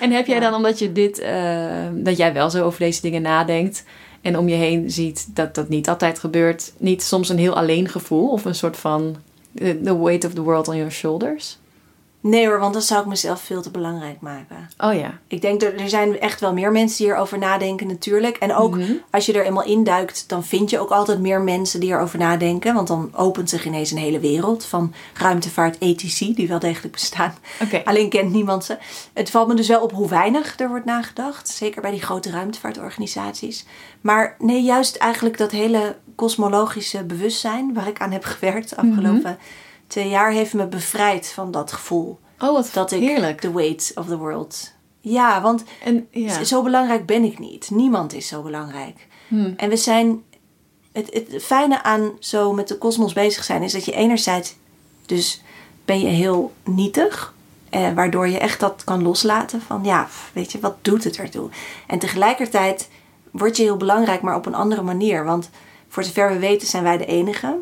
En 0.00 0.10
heb 0.10 0.26
jij 0.26 0.40
dan, 0.40 0.54
omdat 0.54 0.78
je 0.78 0.92
dit, 0.92 1.18
eh, 1.18 1.86
dat 1.94 2.16
jij 2.16 2.32
wel 2.32 2.50
zo 2.50 2.64
over 2.64 2.78
deze 2.78 3.00
dingen 3.00 3.22
nadenkt... 3.22 3.84
en 4.20 4.38
om 4.38 4.48
je 4.48 4.54
heen 4.54 4.90
ziet 4.90 5.26
dat 5.36 5.54
dat 5.54 5.68
niet 5.68 5.88
altijd 5.88 6.18
gebeurt... 6.18 6.72
niet 6.78 7.02
soms 7.02 7.28
een 7.28 7.38
heel 7.38 7.56
alleen 7.56 7.88
gevoel 7.88 8.28
of 8.28 8.44
een 8.44 8.54
soort 8.54 8.76
van... 8.76 9.16
eh, 9.54 9.70
The 9.84 9.98
weight 10.02 10.24
of 10.24 10.32
the 10.34 10.42
world 10.42 10.68
on 10.68 10.76
your 10.76 10.92
shoulders? 10.92 11.58
Nee 12.26 12.46
hoor, 12.46 12.58
want 12.58 12.72
dan 12.72 12.82
zou 12.82 13.00
ik 13.00 13.06
mezelf 13.06 13.40
veel 13.40 13.62
te 13.62 13.70
belangrijk 13.70 14.20
maken. 14.20 14.68
Oh 14.78 14.94
ja. 14.94 15.18
Ik 15.28 15.40
denk 15.40 15.60
dat 15.60 15.72
er 15.72 15.88
zijn 15.88 16.20
echt 16.20 16.40
wel 16.40 16.52
meer 16.52 16.72
mensen 16.72 17.04
die 17.04 17.14
erover 17.14 17.38
nadenken 17.38 17.86
natuurlijk. 17.86 18.36
En 18.36 18.54
ook 18.54 18.76
Mhm. 18.76 18.92
als 19.10 19.26
je 19.26 19.32
er 19.32 19.44
eenmaal 19.44 19.64
induikt, 19.64 20.28
dan 20.28 20.44
vind 20.44 20.70
je 20.70 20.78
ook 20.78 20.90
altijd 20.90 21.20
meer 21.20 21.40
mensen 21.40 21.80
die 21.80 21.90
erover 21.90 22.18
nadenken. 22.18 22.74
Want 22.74 22.88
dan 22.88 23.10
opent 23.14 23.50
zich 23.50 23.64
ineens 23.66 23.90
een 23.90 23.98
hele 23.98 24.20
wereld 24.20 24.64
van 24.64 24.94
ruimtevaart 25.14 25.76
ethici, 25.80 26.34
die 26.34 26.48
wel 26.48 26.58
degelijk 26.58 26.92
bestaan. 26.92 27.34
Alleen 27.84 28.08
kent 28.08 28.32
niemand 28.32 28.64
ze. 28.64 28.78
Het 29.12 29.30
valt 29.30 29.48
me 29.48 29.54
dus 29.54 29.68
wel 29.68 29.82
op 29.82 29.92
hoe 29.92 30.08
weinig 30.08 30.58
er 30.58 30.68
wordt 30.68 30.84
nagedacht. 30.84 31.48
Zeker 31.48 31.82
bij 31.82 31.90
die 31.90 32.02
grote 32.02 32.30
ruimtevaartorganisaties. 32.30 33.64
Maar 34.00 34.34
nee, 34.38 34.62
juist 34.62 34.96
eigenlijk 34.96 35.38
dat 35.38 35.50
hele 35.50 35.96
kosmologische 36.14 37.04
bewustzijn 37.04 37.74
waar 37.74 37.88
ik 37.88 38.00
aan 38.00 38.12
heb 38.12 38.24
gewerkt 38.34 38.68
de 38.68 38.76
afgelopen 38.76 39.38
twee 39.86 40.08
jaar 40.08 40.30
heeft 40.30 40.54
me 40.54 40.66
bevrijd 40.66 41.28
van 41.34 41.50
dat 41.50 41.72
gevoel. 41.72 42.18
Oh, 42.38 42.52
wat 42.52 42.70
Dat 42.72 42.92
ik 42.92 43.00
heerlijk. 43.00 43.40
the 43.40 43.52
weight 43.52 43.92
of 43.94 44.06
the 44.06 44.16
world. 44.18 44.72
Ja, 45.00 45.40
want 45.40 45.64
En, 45.84 46.08
ja. 46.10 46.44
zo 46.44 46.62
belangrijk 46.62 47.06
ben 47.06 47.24
ik 47.24 47.38
niet. 47.38 47.70
Niemand 47.70 48.12
is 48.14 48.28
zo 48.28 48.42
belangrijk. 48.42 49.06
Hmm. 49.28 49.54
En 49.56 49.68
we 49.68 49.76
zijn. 49.76 50.22
Het, 50.92 51.10
het 51.12 51.42
fijne 51.44 51.82
aan 51.82 52.12
zo 52.20 52.52
met 52.52 52.68
de 52.68 52.78
kosmos 52.78 53.12
bezig 53.12 53.44
zijn 53.44 53.62
is 53.62 53.72
dat 53.72 53.84
je 53.84 53.92
enerzijds. 53.92 54.56
Dus 55.06 55.42
ben 55.84 56.00
je 56.00 56.06
heel 56.06 56.52
nietig. 56.64 57.34
Eh, 57.70 57.92
waardoor 57.92 58.28
je 58.28 58.38
echt 58.38 58.60
dat 58.60 58.84
kan 58.84 59.02
loslaten. 59.02 59.60
Van 59.62 59.84
ja, 59.84 60.08
weet 60.32 60.52
je, 60.52 60.60
wat 60.60 60.76
doet 60.82 61.04
het 61.04 61.16
ertoe? 61.16 61.48
En 61.86 61.98
tegelijkertijd 61.98 62.88
word 63.30 63.56
je 63.56 63.62
heel 63.62 63.76
belangrijk, 63.76 64.22
maar 64.22 64.36
op 64.36 64.46
een 64.46 64.54
andere 64.54 64.82
manier. 64.82 65.24
Want 65.24 65.50
voor 65.88 66.04
zover 66.04 66.32
we 66.32 66.38
weten 66.38 66.68
zijn 66.68 66.82
wij 66.82 66.96
de 66.98 67.06
enige. 67.06 67.56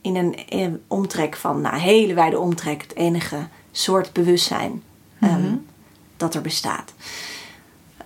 In 0.00 0.16
een, 0.16 0.48
in 0.48 0.58
een 0.58 0.82
omtrek 0.86 1.36
van, 1.36 1.60
nou, 1.60 1.74
een 1.74 1.80
hele 1.80 2.14
wijde 2.14 2.38
omtrek. 2.38 2.82
Het 2.82 2.96
enige 2.96 3.48
soort 3.72 4.12
bewustzijn 4.12 4.82
ehm, 5.20 5.54
dat 6.16 6.34
er 6.34 6.40
bestaat. 6.40 6.92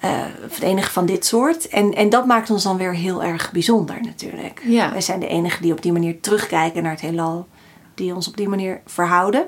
Eh, 0.01 0.25
of 0.45 0.55
het 0.55 0.63
enige 0.63 0.91
van 0.91 1.07
dit 1.07 1.27
soort. 1.27 1.69
En, 1.69 1.95
en 1.95 2.09
dat 2.09 2.27
maakt 2.27 2.51
ons 2.51 2.63
dan 2.63 2.77
weer 2.77 2.95
heel 2.95 3.23
erg 3.23 3.53
bijzonder 3.53 4.01
natuurlijk. 4.01 4.63
Ja. 4.65 4.93
Wij 4.93 5.01
zijn 5.01 5.21
de 5.21 5.27
enigen 5.27 5.63
die 5.63 5.73
op 5.73 5.83
die 5.83 5.93
manier 5.93 6.21
terugkijken 6.21 6.83
naar 6.83 6.93
het 6.93 7.01
heelal. 7.01 7.47
Die 7.95 8.15
ons 8.15 8.29
op 8.29 8.37
die 8.37 8.49
manier 8.49 8.81
verhouden. 8.87 9.47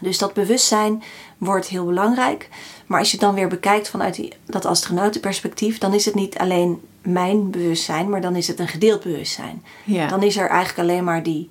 Dus 0.00 0.18
dat 0.18 0.34
bewustzijn 0.34 1.02
wordt 1.38 1.66
heel 1.66 1.84
belangrijk. 1.84 2.48
Maar 2.86 2.98
als 2.98 3.10
je 3.10 3.16
het 3.16 3.26
dan 3.26 3.34
weer 3.34 3.48
bekijkt 3.48 3.88
vanuit 3.88 4.14
die, 4.14 4.32
dat 4.46 4.64
astronautenperspectief... 4.64 5.78
dan 5.78 5.94
is 5.94 6.04
het 6.04 6.14
niet 6.14 6.38
alleen 6.38 6.80
mijn 7.02 7.50
bewustzijn, 7.50 8.08
maar 8.08 8.20
dan 8.20 8.36
is 8.36 8.48
het 8.48 8.58
een 8.58 8.68
gedeeld 8.68 9.02
bewustzijn. 9.02 9.64
Ja. 9.84 10.06
Dan 10.06 10.22
is 10.22 10.36
er 10.36 10.48
eigenlijk 10.48 10.88
alleen 10.88 11.04
maar 11.04 11.22
die 11.22 11.50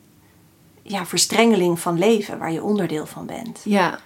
ja, 0.81 1.05
verstrengeling 1.05 1.79
van 1.79 1.97
leven... 1.97 2.37
waar 2.37 2.51
je 2.51 2.63
onderdeel 2.63 3.05
van 3.05 3.25
bent. 3.25 3.61
ja. 3.63 3.99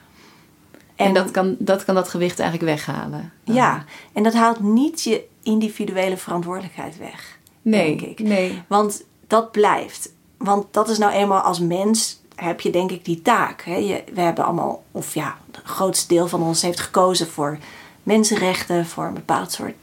En, 0.95 1.13
dat, 1.13 1.31
kan, 1.31 1.55
dat 1.60 1.86
kan 1.86 1.95
dat 1.95 2.10
gewicht 2.10 2.39
eigenlijk 2.39 2.71
weghalen. 2.71 3.31
Ja, 3.43 3.86
en 4.13 4.23
dat 4.23 4.34
haalt 4.34 4.60
niet 4.60 5.03
je 5.03 5.23
individuele 5.43 6.17
verantwoordelijkheid 6.17 6.97
weg. 6.97 7.38
Nee, 7.62 7.97
denk 7.97 8.19
ik. 8.19 8.27
nee. 8.27 8.62
Want 8.67 9.03
dat 9.27 9.51
blijft. 9.51 10.12
Want 10.38 10.65
dat 10.71 10.89
is 10.89 10.97
nou 10.97 11.13
eenmaal 11.13 11.41
als 11.41 11.60
mens 11.60 12.19
heb 12.36 12.62
je 12.62 12.69
denk 12.69 12.91
ik 12.91 13.05
die 13.05 13.21
taak. 13.21 13.62
Hè? 13.62 13.75
Je, 13.75 14.03
we 14.13 14.21
hebben 14.21 14.45
allemaal, 14.45 14.84
of 14.91 15.13
ja, 15.13 15.38
het 15.51 15.62
grootste 15.63 16.08
deel 16.08 16.27
van 16.27 16.41
ons 16.41 16.62
heeft 16.62 16.79
gekozen 16.79 17.27
voor 17.27 17.58
mensenrechten, 18.03 18.86
voor 18.86 19.05
een 19.05 19.13
bepaald 19.13 19.51
soort 19.51 19.75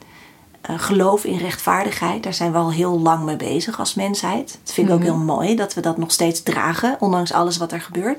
geloof 0.63 1.25
in 1.25 1.39
rechtvaardigheid. 1.39 2.23
Daar 2.23 2.35
zijn 2.35 2.53
we 2.53 2.59
al 2.59 2.73
heel 2.73 3.01
lang 3.01 3.25
mee 3.25 3.37
bezig 3.37 3.79
als 3.79 3.95
mensheid. 3.95 4.59
Dat 4.65 4.73
vind 4.75 4.89
ik 4.89 4.95
ook 4.95 5.03
heel 5.03 5.17
mooi 5.17 5.57
dat 5.57 5.75
we 5.75 5.81
dat 5.81 5.97
nog 5.99 6.11
steeds 6.13 6.43
dragen, 6.43 6.97
ondanks 7.01 7.33
alles 7.33 7.57
wat 7.57 7.73
er 7.73 7.81
gebeurt. 7.81 8.19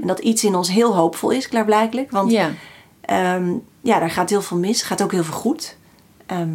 En 0.00 0.06
dat 0.06 0.18
iets 0.18 0.44
in 0.44 0.54
ons 0.54 0.68
heel 0.70 0.96
hoopvol 0.96 1.30
is, 1.30 1.48
klaarblijkelijk. 1.48 2.10
Want 2.10 2.30
Ja. 2.30 2.50
Ehm, 3.00 3.50
ja, 3.80 3.98
daar 3.98 4.10
gaat 4.10 4.30
heel 4.30 4.42
veel 4.42 4.56
mis. 4.56 4.82
gaat 4.82 5.02
ook 5.02 5.12
heel 5.12 5.24
veel 5.24 5.34
goed. 5.34 5.76
Ehm, 6.26 6.48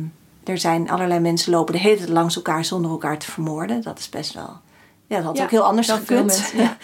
er 0.43 0.57
zijn 0.57 0.89
allerlei 0.89 1.19
mensen 1.19 1.51
lopen 1.51 1.73
de 1.73 1.79
hele 1.79 1.97
tijd 1.97 2.09
langs 2.09 2.35
elkaar 2.35 2.65
zonder 2.65 2.91
elkaar 2.91 3.17
te 3.17 3.31
vermoorden. 3.31 3.81
Dat 3.81 3.99
is 3.99 4.09
best 4.09 4.33
wel... 4.33 4.49
Ja, 5.07 5.15
dat 5.15 5.25
had 5.25 5.37
Ja, 5.37 5.43
ook 5.43 5.51
heel 5.51 5.63
anders 5.63 5.89
gekund. 5.91 6.25
mensen, 6.25 6.57
ja. 6.57 6.77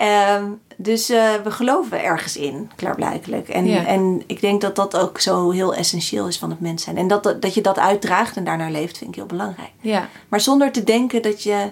Ehm, 0.00 0.44
dus 0.76 1.08
eh, 1.10 1.34
we 1.44 1.50
geloven 1.50 2.02
ergens 2.02 2.36
in, 2.36 2.70
klaarblijkelijk. 2.76 3.48
En, 3.48 3.66
Ja. 3.66 3.84
en 3.86 4.22
ik 4.26 4.40
denk 4.40 4.60
dat 4.60 4.76
dat 4.76 4.96
ook 4.96 5.20
zo 5.20 5.50
heel 5.50 5.74
essentieel 5.74 6.26
is 6.28 6.38
van 6.38 6.50
het 6.50 6.60
mens 6.60 6.82
zijn. 6.82 6.96
En 6.96 7.08
dat, 7.08 7.36
dat 7.40 7.54
je 7.54 7.60
dat 7.60 7.78
uitdraagt 7.78 8.36
en 8.36 8.44
daarnaar 8.44 8.70
leeft, 8.70 8.98
vind 8.98 9.10
ik 9.10 9.16
heel 9.16 9.26
belangrijk. 9.26 9.70
Ja. 9.80 10.08
Maar 10.28 10.40
zonder 10.40 10.72
te 10.72 10.84
denken 10.84 11.22
dat 11.22 11.42
je... 11.42 11.70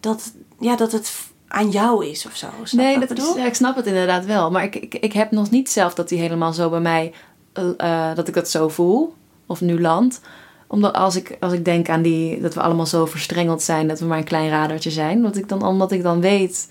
Dat, 0.00 0.32
ja, 0.58 0.76
dat 0.76 0.92
het 0.92 1.12
aan 1.48 1.70
jou 1.70 2.06
is 2.06 2.26
of 2.26 2.36
zo. 2.36 2.46
Nee, 2.72 2.98
dat 2.98 3.10
is, 3.10 3.16
bedoel? 3.16 3.36
ja, 3.36 3.44
ik 3.46 3.54
snap 3.54 3.76
het 3.76 3.86
inderdaad 3.86 4.24
wel. 4.24 4.50
Maar 4.50 4.62
ik, 4.64 4.76
ik, 4.76 4.94
ik 4.94 5.12
heb 5.12 5.30
nog 5.30 5.50
niet 5.50 5.70
zelf 5.70 5.94
dat 5.94 6.08
die 6.08 6.18
helemaal 6.18 6.52
zo 6.52 6.70
bij 6.70 6.80
mij, 6.80 7.12
eh, 7.52 7.64
eh, 7.76 8.16
dat 8.16 8.28
ik 8.28 8.34
dat 8.34 8.50
zo 8.50 8.68
voel. 8.68 9.14
Of 9.46 9.60
nu 9.60 9.80
land. 9.80 10.20
Omdat 10.66 10.94
als 10.94 11.16
ik, 11.16 11.36
als 11.40 11.52
ik 11.52 11.64
denk 11.64 11.88
aan 11.88 12.02
die, 12.02 12.40
dat 12.40 12.54
we 12.54 12.60
allemaal 12.60 12.86
zo 12.86 13.06
verstrengeld 13.06 13.62
zijn, 13.62 13.88
dat 13.88 14.00
we 14.00 14.06
maar 14.06 14.18
een 14.18 14.24
klein 14.24 14.50
radertje 14.50 14.90
zijn. 14.90 15.34
Ik 15.34 15.48
dan, 15.48 15.62
omdat 15.66 15.92
ik 15.92 16.02
dan 16.02 16.20
weet, 16.20 16.68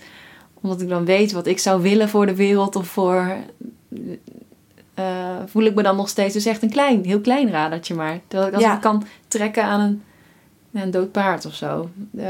omdat 0.66 0.80
ik 0.80 0.88
dan 0.88 1.04
weet 1.04 1.32
wat 1.32 1.46
ik 1.46 1.58
zou 1.58 1.82
willen 1.82 2.08
voor 2.08 2.26
de 2.26 2.34
wereld 2.34 2.76
of 2.76 2.86
voor 2.88 3.36
eh, 4.94 5.04
voel 5.46 5.62
ik 5.64 5.74
me 5.74 5.82
dan 5.82 5.96
nog 5.96 6.08
steeds 6.08 6.34
dus 6.34 6.46
echt 6.46 6.62
een 6.62 6.70
klein, 6.70 7.04
heel 7.04 7.20
klein 7.20 7.50
radertje 7.50 7.94
maar. 7.94 8.20
Dat 8.28 8.46
ik 8.46 8.52
als 8.54 8.62
Ja. 8.62 8.74
ik 8.74 8.80
kan 8.80 9.04
trekken 9.28 9.64
aan 9.64 9.80
een, 9.80 10.02
een 10.82 10.90
dood 10.90 11.12
paard 11.12 11.44
of 11.46 11.54
zo. 11.54 11.90
Eh, 12.16 12.26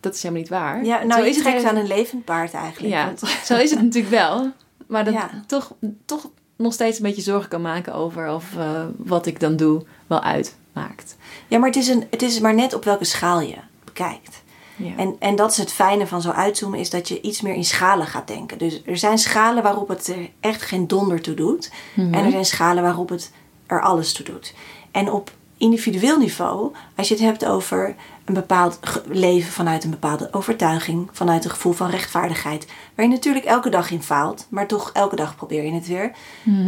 dat 0.00 0.14
is 0.14 0.22
helemaal 0.22 0.42
niet 0.42 0.50
waar. 0.50 0.84
Ja, 0.84 1.00
Zo 1.00 1.06
nou, 1.06 1.20
je 1.24 1.30
het 1.30 1.38
trekt 1.42 1.60
heel- 1.60 1.68
aan 1.70 1.76
een 1.76 1.86
levend 1.86 2.24
paard 2.24 2.52
eigenlijk. 2.54 2.94
Ja, 2.94 3.04
Want- 3.06 3.20
zo 3.44 3.56
is 3.56 3.70
het 3.70 3.82
natuurlijk 3.84 4.14
wel. 4.14 4.50
Maar 4.86 5.04
dat 5.04 5.14
Ja. 5.14 5.30
toch, 5.46 5.72
toch 6.04 6.30
nog 6.56 6.72
steeds 6.72 6.96
een 6.98 7.02
beetje 7.04 7.22
zorgen 7.22 7.48
kan 7.48 7.62
maken 7.62 7.94
over 7.94 8.32
of 8.34 8.56
eh, 8.56 8.82
wat 8.96 9.26
ik 9.26 9.40
dan 9.40 9.56
doe 9.56 9.82
wel 10.06 10.22
uitmaakt. 10.22 11.16
ja 11.48 11.58
maar 11.58 11.68
het 11.68 11.76
is, 11.78 11.88
een, 11.88 12.04
het 12.10 12.22
is 12.22 12.40
maar 12.40 12.54
net 12.54 12.74
op 12.74 12.84
welke 12.84 13.04
schaal 13.04 13.40
je 13.40 13.56
bekijkt. 13.84 14.39
Ja. 14.82 14.96
En, 14.96 15.16
en 15.18 15.36
dat 15.36 15.50
is 15.50 15.56
het 15.56 15.72
fijne 15.72 16.06
van 16.06 16.22
zo 16.22 16.30
uitzoomen, 16.30 16.78
is 16.78 16.90
dat 16.90 17.08
je 17.08 17.20
iets 17.20 17.40
meer 17.40 17.54
in 17.54 17.64
schalen 17.64 18.06
gaat 18.06 18.26
denken. 18.26 18.58
Dus 18.58 18.82
er 18.84 18.96
zijn 18.96 19.18
schalen 19.18 19.62
waarop 19.62 19.88
het 19.88 20.08
er 20.08 20.30
echt 20.40 20.62
geen 20.62 20.86
donder 20.86 21.20
toe 21.20 21.34
doet. 21.34 21.70
Mhm. 21.94 22.14
En 22.14 22.24
er 22.24 22.30
zijn 22.30 22.44
schalen 22.44 22.82
waarop 22.82 23.08
het 23.08 23.32
er 23.66 23.82
alles 23.82 24.12
toe 24.12 24.24
doet. 24.24 24.54
En 24.90 25.12
op 25.12 25.30
individueel 25.56 26.18
niveau, 26.18 26.72
als 26.96 27.08
je 27.08 27.14
het 27.14 27.22
hebt 27.22 27.44
over 27.46 27.94
een 28.24 28.34
bepaald 28.34 28.78
leven 29.08 29.52
vanuit 29.52 29.84
een 29.84 29.90
bepaalde 29.90 30.28
overtuiging, 30.32 31.08
vanuit 31.12 31.44
een 31.44 31.50
gevoel 31.50 31.72
van 31.72 31.90
rechtvaardigheid, 31.90 32.66
waar 32.94 33.06
je 33.06 33.12
natuurlijk 33.12 33.44
elke 33.44 33.68
dag 33.68 33.90
in 33.90 34.02
faalt, 34.02 34.46
maar 34.48 34.66
toch 34.66 34.90
elke 34.92 35.16
dag 35.16 35.36
probeer 35.36 35.64
je 35.64 35.72
het 35.72 35.86
weer. 35.86 36.12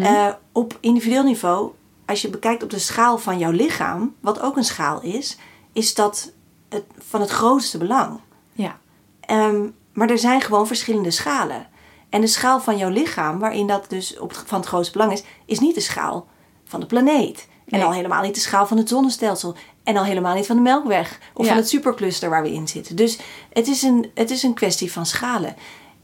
Eh, 0.03 0.29
op 0.53 0.79
individueel 0.81 1.23
niveau, 1.23 1.71
als 2.07 2.23
je 2.23 2.29
bekijkt 2.29 2.63
op 2.63 2.71
de 2.71 2.79
schaal 2.79 3.19
van 3.19 3.39
jouw 3.39 3.51
lichaam, 3.51 4.15
wat 4.21 4.41
ook 4.41 4.57
een 4.57 4.65
schaal 4.65 5.03
is, 5.03 5.37
is 5.73 5.95
dat 5.95 6.33
het, 6.73 6.85
van 6.99 7.21
het 7.21 7.31
grootste 7.31 7.79
belang. 7.79 8.21
ja. 8.53 8.81
Ehm, 9.21 9.67
maar 9.93 10.11
er 10.11 10.19
zijn 10.19 10.41
gewoon 10.41 10.67
verschillende 10.67 11.11
schalen. 11.11 11.67
En 12.11 12.21
de 12.21 12.27
schaal 12.27 12.61
van 12.61 12.77
jouw 12.77 12.89
lichaam, 12.91 13.39
waarin 13.39 13.67
dat 13.67 13.85
dus 13.91 14.19
op, 14.19 14.29
het- 14.29 14.43
van 14.47 14.59
het 14.59 14.69
grootste 14.69 14.93
belang 14.93 15.13
is, 15.13 15.23
is 15.47 15.59
niet 15.59 15.75
de 15.75 15.81
schaal 15.81 16.27
van 16.65 16.81
de 16.81 16.87
planeet. 16.87 17.49
En 17.67 17.79
Nee. 17.79 17.87
al 17.87 17.93
helemaal 17.93 18.23
niet 18.23 18.35
de 18.35 18.41
schaal 18.41 18.67
van 18.67 18.77
het 18.77 18.89
zonnestelsel. 18.89 19.55
En 19.85 19.97
al 19.97 20.05
helemaal 20.05 20.35
niet 20.35 20.47
van 20.47 20.57
de 20.57 20.63
Melkweg. 20.63 21.19
Of 21.35 21.45
Ja. 21.45 21.49
van 21.51 21.57
het 21.61 21.69
supercluster 21.69 22.31
waar 22.31 22.43
we 22.43 22.53
in 22.53 22.69
zitten. 22.69 22.97
Dus 22.97 23.19
het 23.53 23.69
is, 23.69 23.83
een, 23.83 24.11
het 24.15 24.31
is 24.31 24.43
een 24.43 24.55
kwestie 24.55 24.93
van 24.93 25.07
schalen. 25.07 25.57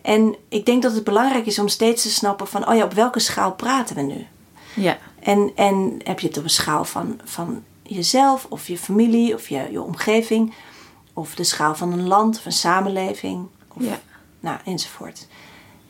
En 0.03 0.37
ik 0.49 0.67
denk 0.67 0.83
dat 0.83 0.93
het 0.95 1.05
belangrijk 1.05 1.47
is 1.47 1.59
om 1.59 1.69
steeds 1.69 2.03
te 2.03 2.11
snappen 2.11 2.47
van... 2.47 2.69
oh 2.69 2.75
ja, 2.77 2.85
op 2.85 2.93
welke 2.93 3.19
schaal 3.21 3.53
praten 3.55 3.97
we 3.97 4.03
nu? 4.03 4.27
Ja. 4.75 4.99
En, 5.21 5.51
en 5.55 6.01
heb 6.05 6.21
je 6.21 6.27
het 6.29 6.37
op 6.39 6.45
een 6.45 6.51
schaal 6.51 6.85
van, 6.85 7.21
van 7.25 7.65
jezelf 7.89 8.47
of 8.49 8.67
je 8.67 8.79
familie 8.79 9.35
of 9.35 9.49
je, 9.49 9.69
je 9.71 9.83
omgeving... 9.83 10.55
of 11.13 11.35
de 11.35 11.45
schaal 11.45 11.75
van 11.75 11.93
een 11.93 12.07
land 12.07 12.39
of 12.39 12.45
een 12.45 12.53
samenleving... 12.53 13.47
Of, 13.77 13.83
Ja. 13.83 13.99
nou, 14.41 14.59
enzovoort. 14.65 15.27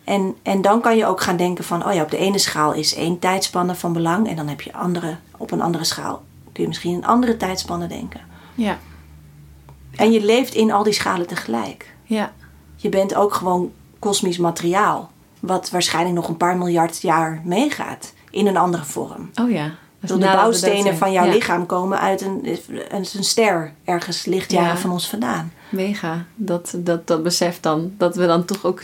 En, 0.04 0.36
en 0.42 0.62
dan 0.62 0.80
kan 0.80 0.96
je 0.96 1.06
ook 1.06 1.20
gaan 1.20 1.36
denken 1.36 1.64
van... 1.64 1.86
oh 1.86 1.94
ja, 1.94 2.02
op 2.02 2.10
de 2.10 2.16
ene 2.16 2.38
schaal 2.38 2.72
is 2.72 2.94
één 2.94 3.18
tijdspanne 3.18 3.74
van 3.74 3.92
belang... 3.92 4.28
en 4.28 4.36
dan 4.36 4.48
heb 4.48 4.60
je 4.60 4.72
andere, 4.72 5.16
op 5.36 5.50
een 5.50 5.60
andere 5.60 5.84
schaal 5.84 6.22
kun 6.58 6.66
je 6.66 6.72
misschien 6.72 6.94
een 6.94 7.06
andere 7.06 7.36
tijdspanne 7.36 7.86
denken. 7.86 8.20
Ja. 8.54 8.78
En 9.96 10.12
je 10.12 10.24
leeft 10.24 10.54
in 10.54 10.72
al 10.72 10.82
die 10.82 10.92
schalen 10.92 11.26
tegelijk. 11.26 11.94
Ja. 12.04 12.32
Je 12.76 12.88
bent 12.88 13.14
ook 13.14 13.34
gewoon 13.34 13.72
kosmisch 13.98 14.38
materiaal... 14.38 15.10
wat 15.40 15.70
waarschijnlijk 15.70 16.14
nog 16.14 16.28
een 16.28 16.36
paar 16.36 16.56
miljard 16.56 17.00
jaar 17.00 17.40
meegaat... 17.44 18.12
in 18.30 18.46
een 18.46 18.56
andere 18.56 18.84
vorm. 18.84 19.30
Oh 19.34 19.50
ja. 19.50 19.74
Dus 20.00 20.10
de 20.10 20.18
bouwstenen 20.18 20.82
zijn. 20.82 20.96
van 20.96 21.12
jouw 21.12 21.24
Ja. 21.24 21.32
lichaam 21.32 21.66
komen 21.66 22.00
uit 22.00 22.20
een, 22.20 22.40
een, 22.44 23.06
een 23.14 23.24
ster 23.24 23.72
ergens 23.84 24.24
lichtjaren 24.24 24.68
Ja. 24.68 24.76
van 24.76 24.90
ons 24.90 25.08
vandaan. 25.08 25.52
Mega. 25.68 26.24
Dat, 26.36 26.74
dat, 26.76 27.06
dat 27.06 27.22
besef 27.22 27.60
dan. 27.60 27.92
Dat 27.98 28.16
we 28.16 28.26
dan 28.26 28.44
toch 28.44 28.64
ook 28.64 28.80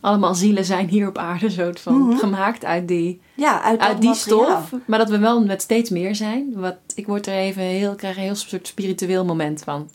allemaal 0.00 0.34
zielen 0.34 0.64
zijn 0.64 0.88
hier 0.88 1.08
op 1.08 1.18
aarde. 1.18 1.50
Soort 1.50 1.80
van 1.80 2.18
gemaakt 2.18 2.64
uit 2.64 2.88
die, 2.88 3.20
Ja, 3.34 3.62
uit, 3.62 3.80
uit 3.80 3.90
dat 3.92 4.00
die 4.00 4.08
materiaal. 4.10 4.62
stof. 4.66 4.80
Maar 4.86 4.98
dat 4.98 5.08
we 5.10 5.18
wel 5.18 5.44
met 5.44 5.62
steeds 5.62 5.90
meer 5.90 6.14
zijn. 6.14 6.52
Wat, 6.54 6.76
ik 6.94 7.06
word 7.06 7.26
er 7.26 7.34
even 7.34 7.62
heel, 7.62 7.94
krijg 7.94 8.16
een 8.16 8.22
heel 8.22 8.34
soort 8.34 8.66
spiritueel 8.66 9.24
moment 9.24 9.62
van. 9.66 9.90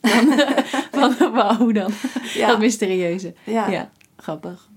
van 0.91 1.15
wauw, 1.33 1.55
hoe 1.57 1.73
dan? 1.73 1.91
Ja. 2.33 2.47
Dat 2.47 2.59
mysterieuze. 2.59 3.33
Ja. 3.43 3.67
Ja, 3.69 3.89
grappig. 4.17 4.67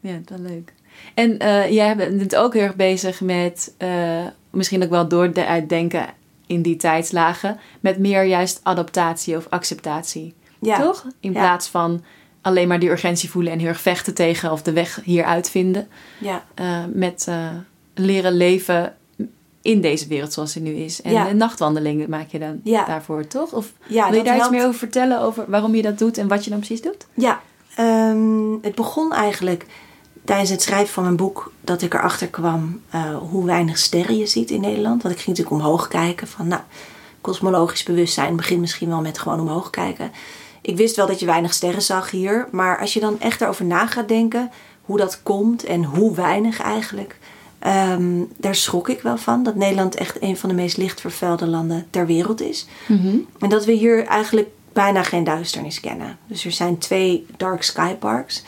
Ja, 0.00 0.20
wel 0.24 0.38
leuk. 0.38 0.72
En 1.14 1.38
eh, 1.38 1.70
jij 1.70 1.96
bent 1.96 2.36
ook 2.36 2.52
heel 2.54 2.62
erg 2.62 2.76
bezig 2.76 3.20
met, 3.20 3.74
eh, 3.78 4.26
misschien 4.50 4.82
ook 4.82 4.90
wel 4.90 5.08
door 5.08 5.32
de 5.32 5.46
uitdenken 5.46 6.06
in 6.46 6.62
die 6.62 6.76
tijdslagen, 6.76 7.58
met 7.80 7.98
meer 7.98 8.22
juist 8.24 8.60
adaptatie 8.62 9.36
of 9.36 9.46
acceptatie. 9.50 10.34
Ja. 10.60 10.80
Toch? 10.80 11.06
In 11.20 11.32
Ja. 11.32 11.38
plaats 11.38 11.68
van 11.68 12.02
alleen 12.42 12.68
maar 12.68 12.78
die 12.78 12.90
urgentie 12.90 13.30
voelen 13.30 13.52
en 13.52 13.58
heel 13.58 13.68
erg 13.68 13.80
vechten 13.80 14.14
tegen 14.14 14.52
of 14.52 14.62
de 14.62 14.72
weg 14.72 15.00
hieruit 15.04 15.50
vinden. 15.50 15.88
Ja. 16.18 16.44
Eh, 16.54 16.84
met 16.92 17.28
leren 17.94 18.32
leven 18.32 18.96
in 19.62 19.80
deze 19.80 20.06
wereld 20.08 20.32
zoals 20.32 20.52
die 20.52 20.62
nu 20.62 20.72
is. 20.74 21.02
En 21.02 21.12
Ja. 21.12 21.28
een 21.28 21.36
nachtwandeling 21.36 22.06
maak 22.06 22.28
je 22.28 22.38
dan 22.38 22.60
Ja. 22.64 22.84
daarvoor, 22.84 23.26
toch? 23.26 23.52
Of 23.52 23.72
Ja, 23.86 24.08
wil 24.10 24.18
je 24.18 24.24
daar 24.24 24.36
iets 24.36 24.48
meer 24.50 24.66
over 24.66 24.78
vertellen, 24.78 25.20
over 25.20 25.44
waarom 25.48 25.74
je 25.74 25.82
dat 25.82 25.98
doet 25.98 26.18
en 26.18 26.28
wat 26.28 26.44
je 26.44 26.50
dan 26.50 26.58
precies 26.58 26.82
doet? 26.82 27.06
Ja, 27.14 27.40
ehm, 27.76 28.52
het 28.62 28.74
begon 28.74 29.12
eigenlijk 29.12 29.66
tijdens 30.24 30.50
het 30.50 30.62
schrijven 30.62 30.92
van 30.92 31.02
mijn 31.02 31.16
boek 31.16 31.52
dat 31.60 31.82
ik 31.82 31.94
erachter 31.94 32.28
kwam 32.28 32.80
eh, 32.90 33.16
hoe 33.16 33.44
weinig 33.44 33.78
sterren 33.78 34.16
je 34.16 34.26
ziet 34.26 34.50
in 34.50 34.60
Nederland. 34.60 35.02
Want 35.02 35.14
ik 35.14 35.20
ging 35.20 35.36
natuurlijk 35.36 35.64
omhoog 35.64 35.88
kijken 35.88 36.28
van, 36.28 36.48
nou, 36.48 36.62
kosmologisch 37.20 37.82
bewustzijn 37.82 38.36
begint 38.36 38.60
misschien 38.60 38.88
wel 38.88 39.00
met 39.00 39.18
gewoon 39.18 39.40
omhoog 39.40 39.70
kijken. 39.70 40.12
Ik 40.60 40.76
wist 40.76 40.96
wel 40.96 41.06
dat 41.06 41.20
je 41.20 41.26
weinig 41.26 41.52
sterren 41.52 41.82
zag 41.82 42.10
hier, 42.10 42.48
maar 42.50 42.78
als 42.78 42.92
je 42.92 43.00
dan 43.00 43.20
echt 43.20 43.40
erover 43.40 43.64
na 43.64 43.86
gaat 43.86 44.08
denken 44.08 44.50
hoe 44.82 44.96
dat 44.96 45.22
komt 45.22 45.64
en 45.64 45.84
hoe 45.84 46.14
weinig 46.14 46.60
eigenlijk, 46.60 47.18
ehm, 47.58 48.24
daar 48.36 48.54
schrok 48.54 48.88
ik 48.88 49.00
wel 49.00 49.16
van. 49.16 49.42
Dat 49.42 49.54
Nederland 49.54 49.94
echt 49.94 50.22
een 50.22 50.36
van 50.36 50.48
de 50.48 50.54
meest 50.54 50.76
lichtvervuilde 50.76 51.46
landen 51.46 51.86
ter 51.90 52.06
wereld 52.06 52.40
is. 52.40 52.66
En 53.38 53.48
dat 53.48 53.64
we 53.64 53.72
hier 53.72 54.04
eigenlijk 54.04 54.48
bijna 54.72 55.02
geen 55.02 55.24
duisternis 55.24 55.80
kennen. 55.80 56.18
Dus 56.26 56.44
er 56.44 56.52
zijn 56.52 56.78
twee 56.78 57.26
dark 57.36 57.62
sky 57.62 57.94
parks. 57.94 58.42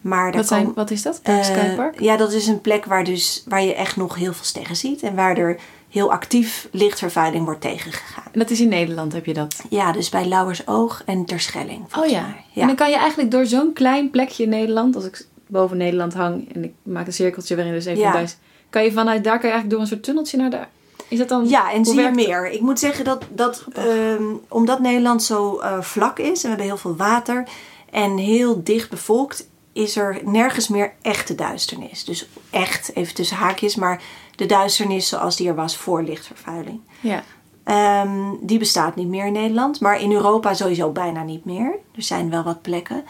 Maar 0.00 0.32
Wat, 0.32 0.46
zijn, 0.46 0.72
wat 0.74 0.90
is 0.90 1.02
dat? 1.02 1.20
Dark 1.22 1.44
Sky 1.44 1.52
eh, 1.52 1.74
Park? 1.76 2.00
ja, 2.00 2.16
dat 2.16 2.32
is 2.32 2.46
een 2.46 2.60
plek 2.60 2.84
waar, 2.84 3.04
dus, 3.04 3.44
waar 3.48 3.62
je 3.62 3.74
echt 3.74 3.96
nog 3.96 4.14
heel 4.14 4.32
veel 4.32 4.44
sterren 4.44 4.76
ziet. 4.76 5.02
En 5.02 5.14
waar 5.14 5.36
er 5.36 5.60
heel 5.88 6.12
actief 6.12 6.68
lichtvervuiling 6.72 7.44
wordt 7.44 7.60
tegengegaan. 7.60 8.24
En 8.32 8.38
dat 8.38 8.50
is 8.50 8.60
in 8.60 8.68
Nederland, 8.68 9.12
heb 9.12 9.26
je 9.26 9.34
dat? 9.34 9.62
Ja, 9.68 9.92
dus 9.92 10.08
bij 10.08 10.26
Lauwersoog 10.26 11.02
en 11.06 11.24
Terschelling. 11.24 11.84
Oh 11.98 12.06
ja. 12.06 12.20
mij. 12.20 12.44
En 12.54 12.66
dan 12.66 12.76
kan 12.76 12.90
je 12.90 12.96
eigenlijk 12.96 13.30
door 13.30 13.46
zo'n 13.46 13.72
klein 13.72 14.10
plekje 14.10 14.42
in 14.42 14.48
Nederland, 14.48 14.94
als 14.96 15.04
ik 15.04 15.26
boven 15.46 15.76
Nederland 15.76 16.14
hang 16.14 16.54
en 16.54 16.64
ik 16.64 16.72
maak 16.82 17.06
een 17.06 17.12
cirkeltje 17.12 17.56
waarin 17.56 17.74
dus 17.74 17.84
even 17.84 18.00
Ja. 18.00 18.12
thuis, 18.12 18.36
kan 18.70 18.84
je 18.84 18.92
vanuit 18.92 19.24
daar 19.24 19.38
kan 19.38 19.48
je 19.48 19.54
eigenlijk 19.54 19.70
door 19.70 19.80
een 19.80 19.86
soort 19.86 20.02
tunneltje 20.02 20.36
naar 20.36 20.50
daar. 20.50 20.68
Is 21.08 21.18
dat 21.18 21.28
dan? 21.28 21.48
Ja, 21.48 21.72
en 21.72 21.84
zie 21.84 22.00
je 22.00 22.10
meer. 22.10 22.50
Ik 22.50 22.60
moet 22.60 22.78
zeggen 22.78 23.04
dat, 23.04 23.24
dat 23.32 23.64
ehm, 23.72 24.22
omdat 24.48 24.80
Nederland 24.80 25.22
zo 25.22 25.58
eh, 25.58 25.80
vlak 25.80 26.18
is 26.18 26.36
en 26.36 26.42
we 26.42 26.48
hebben 26.48 26.66
heel 26.66 26.76
veel 26.76 26.96
water 26.96 27.48
en 27.90 28.16
heel 28.16 28.60
dicht 28.64 28.90
bevolkt, 28.90 29.48
is 29.72 29.96
er 29.96 30.20
nergens 30.24 30.68
meer 30.68 30.92
echte 31.02 31.34
duisternis. 31.34 32.04
Dus 32.04 32.28
echt, 32.50 32.94
even 32.94 33.14
tussen 33.14 33.36
haakjes, 33.36 33.74
maar 33.76 34.02
de 34.36 34.46
duisternis 34.46 35.08
zoals 35.08 35.36
die 35.36 35.48
er 35.48 35.54
was 35.54 35.76
voor 35.76 36.02
lichtvervuiling. 36.02 36.80
Ja. 37.00 37.22
Ehm, 37.64 38.34
die 38.40 38.58
bestaat 38.58 38.96
niet 38.96 39.08
meer 39.08 39.26
in 39.26 39.32
Nederland, 39.32 39.80
maar 39.80 40.00
in 40.00 40.12
Europa 40.12 40.54
sowieso 40.54 40.90
bijna 40.90 41.22
niet 41.22 41.44
meer. 41.44 41.78
Er 41.96 42.02
zijn 42.02 42.30
wel 42.30 42.42
wat 42.42 42.62
plekken. 42.62 43.04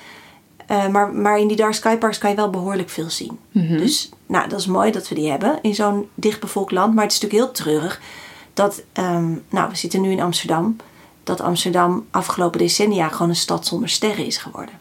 Eh, 0.66 0.88
maar, 0.88 1.12
maar 1.14 1.38
in 1.38 1.48
die 1.48 1.56
Dark 1.56 1.74
Sky 1.74 1.96
Parks 1.96 2.18
kan 2.18 2.30
je 2.30 2.36
wel 2.36 2.50
behoorlijk 2.50 2.88
veel 2.88 3.10
zien. 3.10 3.38
Dus 3.78 4.10
nou, 4.26 4.48
dat 4.48 4.60
is 4.60 4.66
mooi 4.66 4.90
dat 4.90 5.08
we 5.08 5.14
die 5.14 5.30
hebben 5.30 5.58
in 5.62 5.74
zo'n 5.74 6.08
dichtbevolkt 6.14 6.72
land. 6.72 6.94
Maar 6.94 7.04
het 7.04 7.12
is 7.12 7.20
natuurlijk 7.20 7.44
heel 7.46 7.64
treurig 7.64 8.00
dat, 8.54 8.82
ehm, 8.92 9.34
nou, 9.48 9.70
we 9.70 9.76
zitten 9.76 10.00
nu 10.00 10.10
in 10.10 10.20
Amsterdam. 10.20 10.76
Dat 11.24 11.40
Amsterdam 11.40 12.06
afgelopen 12.10 12.58
decennia 12.58 13.08
gewoon 13.08 13.28
een 13.28 13.36
stad 13.36 13.66
zonder 13.66 13.88
sterren 13.88 14.26
is 14.26 14.36
geworden. 14.36 14.79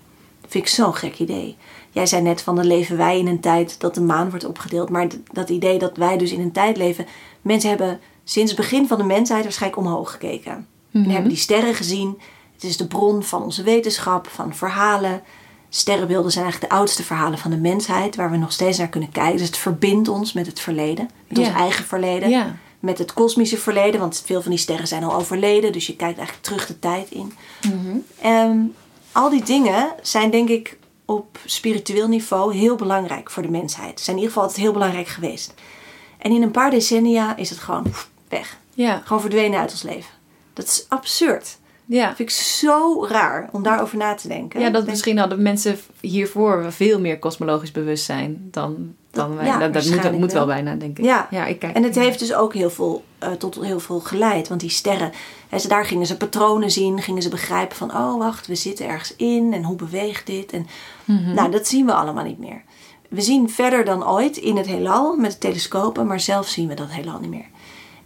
Vind 0.49 0.63
ik 0.63 0.69
zo'n 0.69 0.93
gek 0.93 1.19
idee. 1.19 1.57
Jij 1.91 2.05
zei 2.05 2.21
net 2.21 2.41
van 2.41 2.55
dan 2.55 2.65
leven 2.65 2.97
wij 2.97 3.19
in 3.19 3.27
een 3.27 3.39
tijd 3.39 3.79
dat 3.79 3.95
de 3.95 4.01
maan 4.01 4.29
wordt 4.29 4.45
opgedeeld. 4.45 4.89
Maar 4.89 5.07
dat 5.31 5.49
idee 5.49 5.79
dat 5.79 5.97
wij 5.97 6.17
dus 6.17 6.31
in 6.31 6.39
een 6.39 6.51
tijd 6.51 6.77
leven. 6.77 7.05
Mensen 7.41 7.69
hebben 7.69 7.99
sinds 8.23 8.51
het 8.51 8.59
begin 8.59 8.87
van 8.87 8.97
de 8.97 9.03
mensheid 9.03 9.43
waarschijnlijk 9.43 9.81
omhoog 9.81 10.11
gekeken. 10.11 10.67
En 10.91 11.09
hebben 11.09 11.29
die 11.29 11.37
sterren 11.37 11.75
gezien. 11.75 12.19
Het 12.53 12.63
is 12.63 12.77
de 12.77 12.87
bron 12.87 13.23
van 13.23 13.43
onze 13.43 13.63
wetenschap, 13.63 14.27
van 14.27 14.55
verhalen. 14.55 15.21
Sterrenbeelden 15.69 16.31
zijn 16.31 16.43
eigenlijk 16.43 16.73
de 16.73 16.79
oudste 16.79 17.03
verhalen 17.03 17.37
van 17.39 17.51
de 17.51 17.57
mensheid. 17.57 18.15
Waar 18.15 18.31
we 18.31 18.37
nog 18.37 18.51
steeds 18.51 18.77
naar 18.77 18.89
kunnen 18.89 19.11
kijken. 19.11 19.37
Dus 19.37 19.47
het 19.47 19.57
verbindt 19.57 20.07
ons 20.07 20.33
met 20.33 20.45
het 20.45 20.59
verleden. 20.59 21.09
Met 21.27 21.37
ons 21.37 21.47
eigen 21.47 21.85
verleden. 21.85 22.59
Met 22.79 22.97
het 22.97 23.13
kosmische 23.13 23.57
verleden. 23.57 23.99
Want 23.99 24.21
veel 24.25 24.41
van 24.41 24.51
die 24.51 24.59
sterren 24.59 24.87
zijn 24.87 25.03
al 25.03 25.15
overleden. 25.15 25.71
Dus 25.71 25.87
je 25.87 25.95
kijkt 25.95 26.17
eigenlijk 26.17 26.47
terug 26.47 26.67
de 26.67 26.79
tijd 26.79 27.09
in. 27.11 27.33
Ehm, 28.21 28.57
al 29.19 29.29
die 29.29 29.43
dingen 29.43 29.93
zijn 30.01 30.31
denk 30.31 30.49
ik 30.49 30.77
op 31.05 31.37
spiritueel 31.45 32.07
niveau 32.07 32.55
heel 32.55 32.75
belangrijk 32.75 33.31
voor 33.31 33.43
de 33.43 33.49
mensheid. 33.49 33.99
Zijn 33.99 34.15
in 34.15 34.21
ieder 34.21 34.33
geval 34.33 34.43
altijd 34.43 34.61
heel 34.61 34.73
belangrijk 34.73 35.07
geweest. 35.07 35.53
En 36.17 36.31
in 36.31 36.41
een 36.41 36.51
paar 36.51 36.71
decennia 36.71 37.35
is 37.35 37.49
het 37.49 37.59
gewoon 37.59 37.93
weg. 38.27 38.57
Ja. 38.73 39.01
Gewoon 39.05 39.21
verdwenen 39.21 39.59
uit 39.59 39.71
ons 39.71 39.81
leven. 39.81 40.11
Dat 40.53 40.65
is 40.65 40.85
absurd. 40.89 41.58
Ja. 41.91 42.07
Dat 42.07 42.15
vind 42.15 42.29
ik 42.29 42.35
zo 42.35 43.05
raar 43.09 43.49
om 43.51 43.63
daarover 43.63 43.97
na 43.97 44.13
te 44.13 44.27
denken. 44.27 44.59
Ja, 44.59 44.65
dat 44.65 44.73
denk- 44.75 44.87
misschien 44.87 45.17
hadden 45.17 45.41
mensen 45.41 45.77
hiervoor 45.99 46.65
veel 46.71 46.99
meer 46.99 47.19
kosmologisch 47.19 47.71
bewustzijn 47.71 48.47
dan, 48.51 48.93
dan 49.11 49.35
wij. 49.35 49.45
ja, 49.45 49.59
dat 49.59 49.73
dat 49.73 49.85
moet, 49.85 50.03
dat 50.03 50.11
moet 50.11 50.31
wel 50.31 50.45
bijna, 50.45 50.75
denk 50.75 50.97
ik. 50.99 51.05
Ja. 51.05 51.27
ja 51.31 51.45
ik 51.45 51.59
kijk. 51.59 51.75
En 51.75 51.83
het 51.83 51.95
heeft 51.95 52.19
dus 52.19 52.33
ook 52.33 52.53
heel 52.53 52.69
veel, 52.69 53.03
eh, 53.17 53.31
tot 53.31 53.55
heel 53.61 53.79
veel 53.79 53.99
geleid. 53.99 54.47
Want 54.47 54.59
die 54.61 54.69
sterren, 54.69 55.11
hè, 55.49 55.59
ze- 55.59 55.67
daar 55.67 55.85
gingen 55.85 56.05
ze 56.05 56.17
patronen 56.17 56.71
zien. 56.71 57.01
Gingen 57.01 57.21
ze 57.21 57.29
begrijpen 57.29 57.77
van, 57.77 57.91
oh 57.95 58.17
wacht, 58.17 58.47
we 58.47 58.55
zitten 58.55 58.87
ergens 58.87 59.15
in. 59.15 59.53
En 59.53 59.63
hoe 59.63 59.75
beweegt 59.75 60.25
dit? 60.25 60.51
En, 60.51 60.67
Mhm. 61.05 61.33
Nou, 61.33 61.51
dat 61.51 61.67
zien 61.67 61.85
we 61.85 61.93
allemaal 61.93 62.23
niet 62.23 62.39
meer. 62.39 62.61
We 63.09 63.21
zien 63.21 63.49
verder 63.49 63.85
dan 63.85 64.07
ooit 64.07 64.37
in 64.37 64.57
het 64.57 64.65
heelal 64.65 65.15
met 65.15 65.31
de 65.31 65.37
telescopen. 65.37 66.07
Maar 66.07 66.19
zelf 66.19 66.47
zien 66.47 66.67
we 66.67 66.73
dat 66.73 66.87
heelal 66.89 67.19
niet 67.19 67.29
meer. 67.29 67.45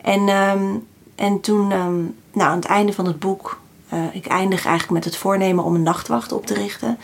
En, 0.02 0.28
ehm, 0.28 0.76
en 1.16 1.40
toen, 1.42 1.72
ehm, 1.72 1.96
nou, 2.34 2.50
aan 2.50 2.56
het 2.56 2.66
einde 2.66 2.94
van 2.94 3.06
het 3.06 3.20
boek... 3.20 3.62
eh, 3.94 4.16
ik 4.16 4.26
eindig 4.26 4.66
eigenlijk 4.66 4.94
met 4.94 5.06
het 5.06 5.18
voornemen 5.18 5.64
om 5.64 5.76
een 5.76 5.84
nachtwacht 5.84 6.32
op 6.32 6.46
te 6.46 6.54
richten. 6.54 6.98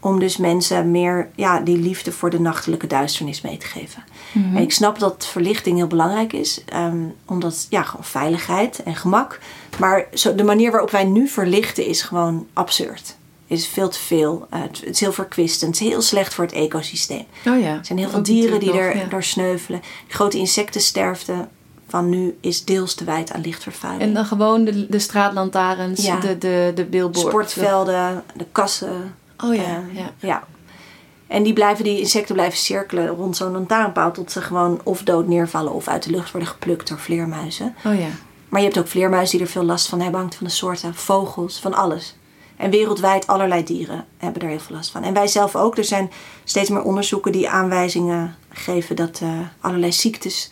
Om 0.00 0.18
dus 0.18 0.36
mensen 0.36 0.90
meer 0.90 1.28
ja, 1.34 1.60
die 1.60 1.76
liefde 1.78 2.12
voor 2.12 2.30
de 2.30 2.40
nachtelijke 2.40 2.86
duisternis 2.86 3.40
mee 3.40 3.56
te 3.56 3.66
geven. 3.66 4.04
Mhm. 4.32 4.56
En 4.56 4.62
ik 4.62 4.72
snap 4.72 4.98
dat 4.98 5.26
verlichting 5.26 5.76
heel 5.76 5.86
belangrijk 5.86 6.32
is. 6.32 6.64
ehm, 6.64 7.02
omdat, 7.24 7.66
ja, 7.70 7.82
gewoon 7.82 8.04
veiligheid 8.04 8.82
en 8.82 8.96
gemak. 8.96 9.38
Maar 9.78 10.06
zo, 10.14 10.34
de 10.34 10.44
manier 10.44 10.70
waarop 10.70 10.90
wij 10.90 11.04
nu 11.04 11.28
verlichten 11.28 11.86
is 11.86 12.02
gewoon 12.02 12.46
absurd. 12.52 13.16
Is 13.46 13.66
veel 13.66 13.88
te 13.88 13.98
veel. 13.98 14.46
Eh, 14.50 14.60
het, 14.60 14.84
is 14.84 15.00
heel 15.00 15.12
verkwistend. 15.12 15.74
Het 15.74 15.86
is 15.86 15.92
heel 15.92 16.02
slecht 16.02 16.34
voor 16.34 16.44
het 16.44 16.54
ecosysteem. 16.54 17.24
Oh 17.46 17.60
ja. 17.60 17.76
Er 17.76 17.84
zijn 17.84 17.98
heel 17.98 18.10
veel 18.10 18.22
dieren 18.22 18.60
die 18.60 18.72
er, 18.72 18.94
nog, 18.94 19.04
ja. 19.04 19.08
door 19.08 19.22
sneuvelen. 19.22 19.80
De 20.08 20.14
grote 20.14 20.38
insectensterfte 20.38 21.48
van 21.88 22.08
nu 22.08 22.36
is 22.40 22.64
deels 22.64 22.94
te 22.94 23.04
wijd 23.04 23.32
aan 23.32 23.40
lichtvervuiling. 23.40 24.02
En 24.02 24.14
dan 24.14 24.24
gewoon 24.24 24.64
de, 24.64 24.86
de 24.88 24.98
straatlantaarns, 24.98 26.04
Ja. 26.04 26.20
de, 26.20 26.38
de, 26.38 26.72
de 26.74 26.84
billboards. 26.84 27.28
Sportvelden, 27.28 28.22
de 28.36 28.46
kassen. 28.52 29.14
Oh 29.44 29.54
ja, 29.54 29.62
eh, 29.62 29.96
ja. 29.96 30.10
ja. 30.18 30.44
En 31.26 31.42
die, 31.42 31.52
blijven, 31.52 31.84
die 31.84 31.98
insecten 32.00 32.34
blijven 32.34 32.58
cirkelen 32.58 33.08
rond 33.08 33.36
zo'n 33.36 33.52
lantaarnpaal... 33.52 34.12
tot 34.12 34.32
ze 34.32 34.40
gewoon 34.40 34.80
of 34.82 35.02
dood 35.02 35.26
neervallen 35.26 35.72
of 35.72 35.88
uit 35.88 36.02
de 36.02 36.10
lucht 36.10 36.30
worden 36.30 36.48
geplukt 36.50 36.88
door 36.88 36.98
vleermuizen. 36.98 37.74
Oh 37.84 37.98
ja. 37.98 38.08
Maar 38.48 38.60
je 38.60 38.66
hebt 38.66 38.78
ook 38.78 38.88
vleermuizen 38.88 39.38
die 39.38 39.46
er 39.46 39.52
veel 39.52 39.64
last 39.64 39.88
van 39.88 40.00
hebben. 40.00 40.20
Hangt 40.20 40.34
van 40.34 40.46
de 40.46 40.52
soorten, 40.52 40.94
vogels, 40.94 41.60
van 41.60 41.74
alles. 41.74 42.16
En 42.56 42.70
wereldwijd 42.70 43.26
allerlei 43.26 43.64
dieren 43.64 44.04
hebben 44.16 44.42
er 44.42 44.48
heel 44.48 44.58
veel 44.60 44.76
last 44.76 44.90
van. 44.90 45.02
En 45.02 45.14
wij 45.14 45.26
zelf 45.26 45.56
ook. 45.56 45.78
Er 45.78 45.84
zijn 45.84 46.10
steeds 46.44 46.70
meer 46.70 46.82
onderzoeken 46.82 47.32
die 47.32 47.48
aanwijzingen 47.48 48.34
geven... 48.52 48.96
dat 48.96 49.20
eh, 49.22 49.28
allerlei 49.60 49.92
ziektes 49.92 50.50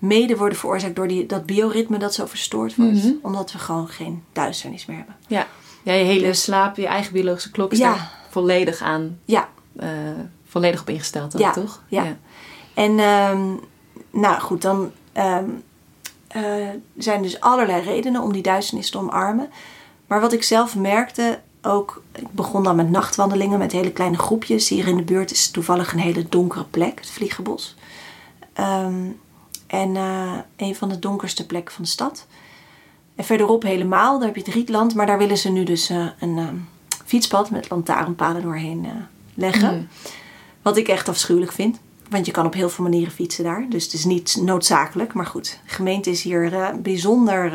mede 0.00 0.36
worden 0.36 0.58
veroorzaakt... 0.58 0.96
door 0.96 1.08
die, 1.08 1.26
dat 1.26 1.46
bioritme 1.46 1.98
dat 1.98 2.14
zo 2.14 2.26
verstoord 2.26 2.76
wordt. 2.76 2.92
Mhm. 3.04 3.12
Omdat 3.22 3.52
we 3.52 3.58
gewoon 3.58 3.88
geen 3.88 4.22
duisternis 4.32 4.86
meer 4.86 4.96
hebben. 4.96 5.16
Ja. 5.26 5.46
ja, 5.82 5.92
je 5.92 6.04
hele 6.04 6.26
Dus- 6.26 6.42
slaap, 6.42 6.76
je 6.76 6.86
eigen 6.86 7.12
biologische 7.12 7.50
klok 7.50 7.72
is 7.72 7.78
Ja. 7.78 7.92
daar 7.92 8.18
volledig 8.30 8.80
aan, 8.80 9.18
Ja, 9.24 9.48
eh, 9.76 9.88
volledig 10.46 10.80
op 10.80 10.88
ingesteld, 10.88 11.32
dan, 11.32 11.40
Ja, 11.40 11.50
toch? 11.52 11.82
ja. 11.88 12.16
En 12.74 12.98
ehm, 12.98 13.48
nou 14.10 14.40
goed, 14.40 14.62
dan 14.62 14.90
ehm, 15.12 15.44
eh, 16.28 16.68
zijn 16.98 17.22
dus 17.22 17.40
allerlei 17.40 17.82
redenen 17.82 18.22
om 18.22 18.32
die 18.32 18.42
duisternis 18.42 18.90
te 18.90 18.98
omarmen. 18.98 19.48
Maar 20.06 20.20
wat 20.20 20.32
ik 20.32 20.42
zelf 20.42 20.76
merkte, 20.76 21.40
ook, 21.62 22.02
ik 22.12 22.30
begon 22.30 22.62
dan 22.62 22.76
met 22.76 22.90
nachtwandelingen 22.90 23.58
met 23.58 23.72
hele 23.72 23.90
kleine 23.92 24.18
groepjes. 24.18 24.68
Hier 24.68 24.86
in 24.88 24.96
de 24.96 25.02
buurt 25.02 25.30
is 25.30 25.50
toevallig 25.50 25.92
een 25.92 25.98
hele 25.98 26.26
donkere 26.28 26.64
plek, 26.64 26.98
het 27.00 27.10
Vliegenbos. 27.10 27.76
Ehm, 28.52 28.94
en 29.70 29.96
eh, 29.96 30.32
een 30.56 30.74
van 30.74 30.88
de 30.88 30.98
donkerste 30.98 31.46
plekken 31.46 31.74
van 31.74 31.84
de 31.84 31.90
stad. 31.90 32.26
En 33.14 33.24
verderop 33.24 33.62
helemaal, 33.62 34.18
daar 34.18 34.26
heb 34.26 34.36
je 34.36 34.42
het 34.42 34.54
Rietland. 34.54 34.94
Maar 34.94 35.06
daar 35.06 35.18
willen 35.18 35.38
ze 35.38 35.50
nu 35.50 35.64
dus 35.64 35.90
eh, 35.90 36.06
een 36.18 36.38
ehm, 36.38 36.56
fietspad 37.04 37.50
met 37.50 37.70
lantaarnpalen 37.70 38.42
doorheen 38.42 38.84
eh, 38.84 38.90
leggen. 39.34 39.74
Mm. 39.74 39.88
Wat 40.62 40.76
ik 40.76 40.88
echt 40.88 41.08
afschuwelijk 41.08 41.52
vind. 41.52 41.80
Want 42.08 42.26
je 42.26 42.32
kan 42.32 42.46
op 42.46 42.54
heel 42.54 42.68
veel 42.68 42.84
manieren 42.84 43.12
fietsen 43.12 43.44
daar. 43.44 43.66
Dus 43.68 43.84
het 43.84 43.92
is 43.92 44.04
niet 44.04 44.38
noodzakelijk. 44.40 45.12
Maar 45.12 45.26
goed, 45.26 45.58
de 45.64 45.74
gemeente 45.74 46.10
is 46.10 46.22
hier 46.22 46.74
bijzonder 46.82 47.52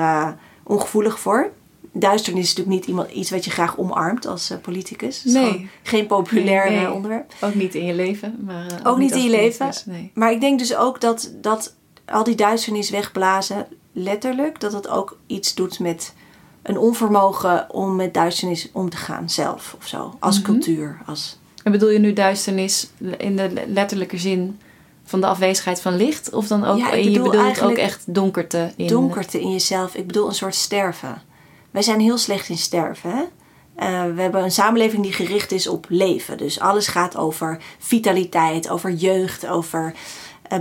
ongevoelig 0.63 1.19
voor. 1.19 1.51
Duisternis 1.91 2.43
is 2.43 2.49
natuurlijk 2.49 2.77
niet 2.77 2.87
iemand, 2.87 3.11
iets 3.11 3.29
wat 3.29 3.45
je 3.45 3.51
graag 3.51 3.77
omarmt 3.77 4.25
als 4.25 4.53
politicus. 4.61 5.23
Nee. 5.23 5.69
Geen 5.83 6.07
populair 6.07 6.69
Nee, 6.69 6.79
nee. 6.79 6.91
onderwerp. 6.91 7.33
Ook 7.41 7.55
niet 7.55 7.75
in 7.75 7.85
je 7.85 7.93
leven, 7.93 8.37
maar 8.45 8.79
Ook 8.83 8.97
niet 8.97 9.11
in 9.11 9.23
je 9.23 9.29
leven. 9.29 9.71
Nee. 9.85 10.11
Maar 10.13 10.31
ik 10.31 10.41
denk 10.41 10.59
dus 10.59 10.75
ook 10.75 11.01
dat, 11.01 11.31
dat 11.41 11.73
al 12.05 12.23
die 12.23 12.35
duisternis 12.35 12.89
wegblazen, 12.89 13.67
letterlijk, 13.91 14.59
dat 14.59 14.73
het 14.73 14.87
ook 14.87 15.17
iets 15.27 15.53
doet 15.53 15.79
met 15.79 16.13
een 16.61 16.77
onvermogen 16.77 17.73
om 17.73 17.95
met 17.95 18.13
duisternis 18.13 18.69
om 18.73 18.89
te 18.89 18.97
gaan 18.97 19.29
zelf 19.29 19.75
of 19.77 19.87
zo. 19.87 20.15
Als 20.19 20.35
Mhm. 20.41 20.45
cultuur. 20.45 20.97
Als, 21.05 21.37
En 21.63 21.71
bedoel 21.71 21.89
je 21.89 21.99
nu 21.99 22.13
duisternis 22.13 22.89
in 23.17 23.35
de 23.35 23.63
letterlijke 23.67 24.17
zin 24.17 24.59
van 25.03 25.21
de 25.21 25.27
afwezigheid 25.27 25.81
van 25.81 25.95
licht? 25.95 26.33
Of 26.33 26.47
dan 26.47 26.65
ook, 26.65 26.77
Ja, 26.77 26.87
ik 26.87 26.93
en 26.93 26.97
je 26.99 27.05
bedoel 27.09 27.23
bedoelt 27.23 27.43
eigenlijk 27.43 27.77
ook 27.77 27.83
echt 27.83 28.13
donkerte 28.13 28.73
in... 28.75 28.87
donkerte 28.87 29.41
in 29.41 29.51
jezelf. 29.51 29.95
Ik 29.95 30.07
bedoel 30.07 30.27
een 30.27 30.35
soort 30.35 30.55
sterven. 30.55 31.21
Wij 31.71 31.81
zijn 31.81 31.99
heel 31.99 32.17
slecht 32.17 32.49
in 32.49 32.57
sterven. 32.57 33.11
Hè? 33.11 33.23
Eh, 33.75 34.15
we 34.15 34.21
hebben 34.21 34.43
een 34.43 34.51
samenleving 34.51 35.03
die 35.03 35.13
gericht 35.13 35.51
is 35.51 35.67
op 35.67 35.85
leven. 35.89 36.37
Dus 36.37 36.59
alles 36.59 36.87
gaat 36.87 37.17
over 37.17 37.57
vitaliteit, 37.79 38.69
over 38.69 38.91
jeugd, 38.91 39.47
over 39.47 39.93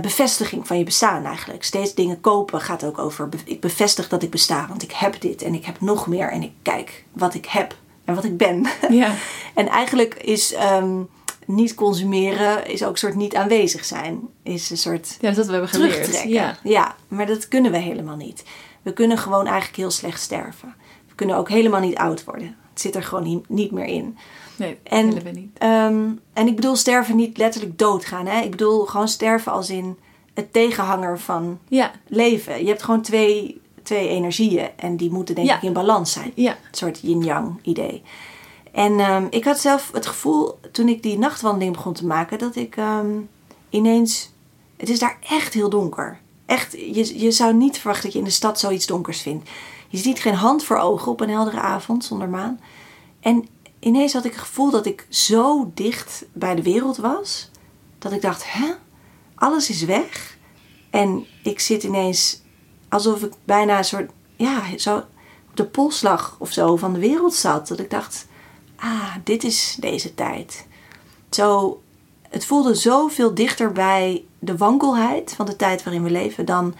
bevestiging 0.01 0.67
van 0.67 0.77
je 0.77 0.83
bestaan 0.83 1.25
eigenlijk. 1.25 1.63
Steeds 1.63 1.93
dingen 1.93 2.21
kopen 2.21 2.61
gaat 2.61 2.83
ook 2.83 2.97
over 2.97 3.29
ik 3.45 3.59
bevestig 3.59 4.07
dat 4.07 4.23
ik 4.23 4.29
besta, 4.29 4.65
want 4.67 4.83
ik 4.83 4.91
heb 4.91 5.21
dit 5.21 5.41
en 5.41 5.53
ik 5.53 5.65
heb 5.65 5.81
nog 5.81 6.07
meer 6.07 6.31
en 6.31 6.41
ik 6.41 6.51
kijk 6.61 7.03
wat 7.13 7.33
ik 7.33 7.45
heb 7.45 7.75
en 8.05 8.15
wat 8.15 8.23
ik 8.23 8.37
ben. 8.37 8.65
Ja. 8.89 9.13
En 9.53 9.67
eigenlijk 9.67 10.13
is 10.13 10.53
ehm, 10.53 11.01
niet 11.45 11.75
consumeren 11.75 12.67
is 12.67 12.83
ook 12.83 12.91
een 12.91 12.97
soort 12.97 13.15
niet 13.15 13.35
aanwezig 13.35 13.85
zijn. 13.85 14.19
Is 14.43 14.69
een 14.69 14.77
soort 14.77 15.17
ja, 15.21 15.31
dat 15.31 15.45
we 15.45 15.51
hebben 15.51 15.69
geleerd. 15.69 16.23
Ja. 16.23 16.57
Ja. 16.63 16.95
maar 17.07 17.25
dat 17.25 17.47
kunnen 17.47 17.71
we 17.71 17.77
helemaal 17.77 18.15
niet. 18.15 18.43
We 18.81 18.93
kunnen 18.93 19.17
gewoon 19.17 19.45
eigenlijk 19.47 19.77
heel 19.77 19.91
slecht 19.91 20.21
sterven. 20.21 20.75
We 21.07 21.15
kunnen 21.15 21.35
ook 21.35 21.49
helemaal 21.49 21.79
niet 21.79 21.97
oud 21.97 22.23
worden. 22.23 22.55
Het 22.69 22.81
zit 22.81 22.95
er 22.95 23.03
gewoon 23.03 23.43
niet 23.47 23.71
meer 23.71 23.85
in. 23.85 24.17
Nee, 24.57 24.77
En- 24.83 25.07
willen 25.07 25.23
we 25.23 25.29
niet. 25.29 25.57
Ehm, 25.57 26.03
en 26.33 26.47
ik 26.47 26.55
bedoel 26.55 26.75
sterven 26.75 27.15
niet 27.15 27.37
letterlijk 27.37 27.77
doodgaan. 27.77 28.25
Hè? 28.25 28.41
Ik 28.41 28.51
bedoel 28.51 28.85
gewoon 28.85 29.07
sterven 29.07 29.51
als 29.51 29.69
in 29.69 29.97
het 30.33 30.53
tegenhanger 30.53 31.19
van 31.19 31.59
Ja, 31.67 31.91
leven. 32.07 32.59
Je 32.61 32.67
hebt 32.67 32.83
gewoon 32.83 33.01
twee, 33.01 33.61
twee 33.83 34.07
energieën. 34.07 34.69
En 34.75 34.97
die 34.97 35.11
moeten 35.11 35.35
denk 35.35 35.47
Ja. 35.47 35.55
ik 35.55 35.61
in 35.61 35.73
balans 35.73 36.11
zijn. 36.11 36.31
ja. 36.35 36.51
Een 36.51 36.57
soort 36.77 36.99
yin-yang 37.01 37.59
idee. 37.61 38.01
En 38.71 38.99
ehm, 38.99 39.27
ik 39.29 39.43
had 39.43 39.59
zelf 39.59 39.89
het 39.93 40.05
gevoel, 40.05 40.59
toen 40.71 40.87
ik 40.89 41.03
die 41.03 41.17
nachtwandeling 41.17 41.75
begon 41.75 41.93
te 41.93 42.05
maken, 42.05 42.37
dat 42.37 42.55
ik 42.55 42.75
ehm, 42.77 43.07
ineens... 43.69 44.33
Het 44.77 44.89
is 44.89 44.99
daar 44.99 45.17
echt 45.29 45.53
heel 45.53 45.69
donker. 45.69 46.19
Echt, 46.45 46.71
je, 46.71 47.19
je 47.19 47.31
zou 47.31 47.53
niet 47.53 47.77
verwachten 47.77 48.03
dat 48.03 48.13
je 48.13 48.19
in 48.19 48.25
de 48.25 48.31
stad 48.31 48.59
zoiets 48.59 48.85
donkers 48.85 49.21
vindt. 49.21 49.49
Je 49.87 49.97
ziet 49.97 50.19
geen 50.19 50.33
hand 50.33 50.63
voor 50.63 50.77
ogen 50.77 51.11
op 51.11 51.19
een 51.21 51.29
heldere 51.29 51.59
avond 51.59 52.03
zonder 52.05 52.29
maan. 52.29 52.59
En 53.19 53.47
ineens 53.85 54.13
had 54.13 54.25
ik 54.25 54.31
het 54.31 54.41
gevoel 54.41 54.71
dat 54.71 54.85
ik 54.85 55.05
zo 55.09 55.71
dicht 55.73 56.25
bij 56.33 56.55
de 56.55 56.61
wereld 56.61 56.97
was. 56.97 57.49
Dat 57.99 58.11
ik 58.11 58.21
dacht, 58.21 58.51
hè? 58.53 58.71
Alles 59.35 59.69
is 59.69 59.83
weg. 59.83 60.37
En 60.89 61.25
ik 61.43 61.59
zit 61.59 61.83
ineens 61.83 62.41
alsof 62.89 63.23
ik 63.23 63.33
bijna 63.43 63.77
een 63.77 63.83
soort, 63.85 64.11
ja, 64.35 64.77
zo 64.77 64.97
op 65.49 65.55
de 65.55 65.65
polslag 65.65 66.35
of 66.39 66.51
zo 66.51 66.75
van 66.75 66.93
de 66.93 66.99
wereld 66.99 67.33
zat. 67.33 67.67
Dat 67.67 67.79
ik 67.79 67.89
dacht, 67.89 68.27
ah, 68.75 69.15
dit 69.23 69.43
is 69.43 69.77
deze 69.79 70.13
tijd. 70.15 70.67
Zo, 71.29 71.81
het 72.29 72.45
voelde 72.45 72.75
zoveel 72.75 73.33
dichter 73.33 73.71
bij 73.71 74.23
de 74.39 74.57
wankelheid 74.57 75.33
van 75.35 75.45
de 75.45 75.55
tijd 75.55 75.83
waarin 75.83 76.03
we 76.03 76.09
leven 76.11 76.45
dan 76.45 76.75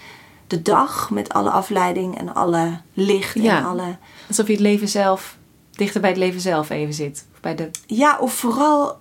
de 0.47 0.62
dag 0.62 1.10
met 1.10 1.34
alle 1.34 1.49
afleiding 1.49 2.18
en 2.18 2.34
alle 2.36 2.82
licht 2.93 3.34
Ja. 3.41 3.58
en 3.58 3.66
alle... 3.66 3.97
Alsof 4.28 4.45
je 4.47 4.53
het 4.53 4.62
leven 4.62 4.88
zelf, 4.88 5.38
dichter 5.76 6.01
bij 6.01 6.09
het 6.09 6.19
leven 6.19 6.41
zelf 6.41 6.69
even 6.69 6.93
zit. 6.93 7.26
Of 7.34 7.39
bij 7.39 7.55
de... 7.55 7.69
Ja, 7.86 8.17
of 8.19 8.34
vooral, 8.34 8.97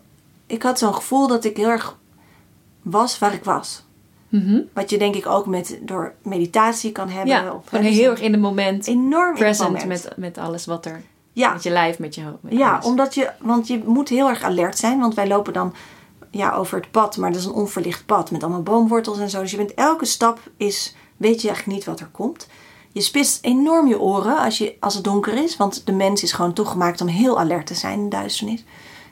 ik 0.46 0.62
had 0.62 0.78
zo'n 0.78 0.94
gevoel 0.94 1.26
dat 1.26 1.44
ik 1.44 1.56
heel 1.56 1.68
erg 1.68 1.96
was 2.82 3.18
waar 3.18 3.32
ik 3.34 3.44
was. 3.44 3.84
Mhm. 4.28 4.60
Wat 4.72 4.90
je 4.90 4.98
denk 4.98 5.14
ik 5.14 5.26
ook 5.26 5.46
met, 5.46 5.78
door 5.82 6.14
meditatie 6.22 6.92
kan 6.92 7.08
hebben. 7.08 7.34
Ja, 7.34 7.52
of 7.52 7.66
gewoon 7.66 7.84
heel 7.84 8.10
erg 8.10 8.20
in 8.20 8.32
het 8.32 8.40
moment. 8.40 8.86
enorm 8.86 9.34
Present 9.34 9.68
moment. 9.70 9.86
met, 9.88 10.12
met 10.16 10.38
alles 10.38 10.66
wat 10.66 10.86
er... 10.86 11.02
ja, 11.32 11.52
Met 11.52 11.62
je 11.62 11.70
lijf, 11.70 11.98
met 11.98 12.14
je 12.14 12.22
hoofd. 12.22 12.42
met 12.42 12.52
ja 12.52 12.72
alles. 12.72 12.84
omdat 12.84 13.14
je, 13.14 13.30
want 13.38 13.66
je 13.66 13.82
moet 13.84 14.08
heel 14.08 14.28
erg 14.28 14.42
alert 14.42 14.78
zijn. 14.78 14.98
Want 15.00 15.14
wij 15.14 15.28
lopen 15.28 15.52
dan 15.52 15.74
ja, 16.30 16.52
over 16.52 16.78
het 16.78 16.90
pad, 16.90 17.16
maar 17.16 17.30
dat 17.30 17.40
is 17.40 17.46
een 17.46 17.52
onverlicht 17.52 18.06
pad 18.06 18.30
met 18.30 18.42
allemaal 18.42 18.62
boomwortels 18.62 19.18
en 19.18 19.30
zo. 19.30 19.40
Dus 19.40 19.50
je 19.50 19.56
bent 19.56 19.74
elke 19.74 20.04
stap 20.04 20.38
is, 20.56 20.94
weet 21.16 21.40
je 21.40 21.48
eigenlijk 21.48 21.78
niet 21.78 21.86
wat 21.86 22.00
er 22.00 22.08
komt. 22.12 22.46
Je 22.94 23.00
spitst 23.00 23.44
enorm 23.44 23.88
je 23.88 24.00
oren 24.00 24.38
als, 24.38 24.58
je, 24.58 24.76
als 24.80 24.94
het 24.94 25.04
donker 25.04 25.42
is. 25.42 25.56
Want 25.56 25.86
de 25.86 25.92
mens 25.92 26.22
is 26.22 26.32
gewoon 26.32 26.52
toch 26.52 26.70
gemaakt 26.70 27.00
om 27.00 27.06
heel 27.06 27.38
alert 27.38 27.66
te 27.66 27.74
zijn 27.74 27.98
in 27.98 28.08
duisternis. 28.08 28.64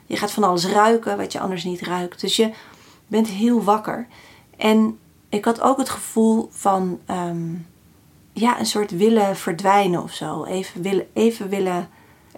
Je 0.05 0.17
gaat 0.17 0.31
van 0.31 0.43
alles 0.43 0.65
ruiken 0.65 1.17
wat 1.17 1.31
je 1.31 1.39
anders 1.39 1.63
niet 1.63 1.81
ruikt. 1.81 2.21
Dus 2.21 2.35
je 2.35 2.51
bent 3.07 3.27
heel 3.27 3.63
wakker. 3.63 4.07
En 4.57 4.99
ik 5.29 5.45
had 5.45 5.61
ook 5.61 5.77
het 5.77 5.89
gevoel 5.89 6.49
van... 6.51 6.99
ehm, 7.05 7.51
ja, 8.33 8.59
een 8.59 8.65
soort 8.65 8.91
willen 8.91 9.35
verdwijnen 9.35 10.03
of 10.03 10.13
zo. 10.13 10.43
Even 10.43 10.81
willen, 10.81 11.07
even 11.13 11.49
willen 11.49 11.89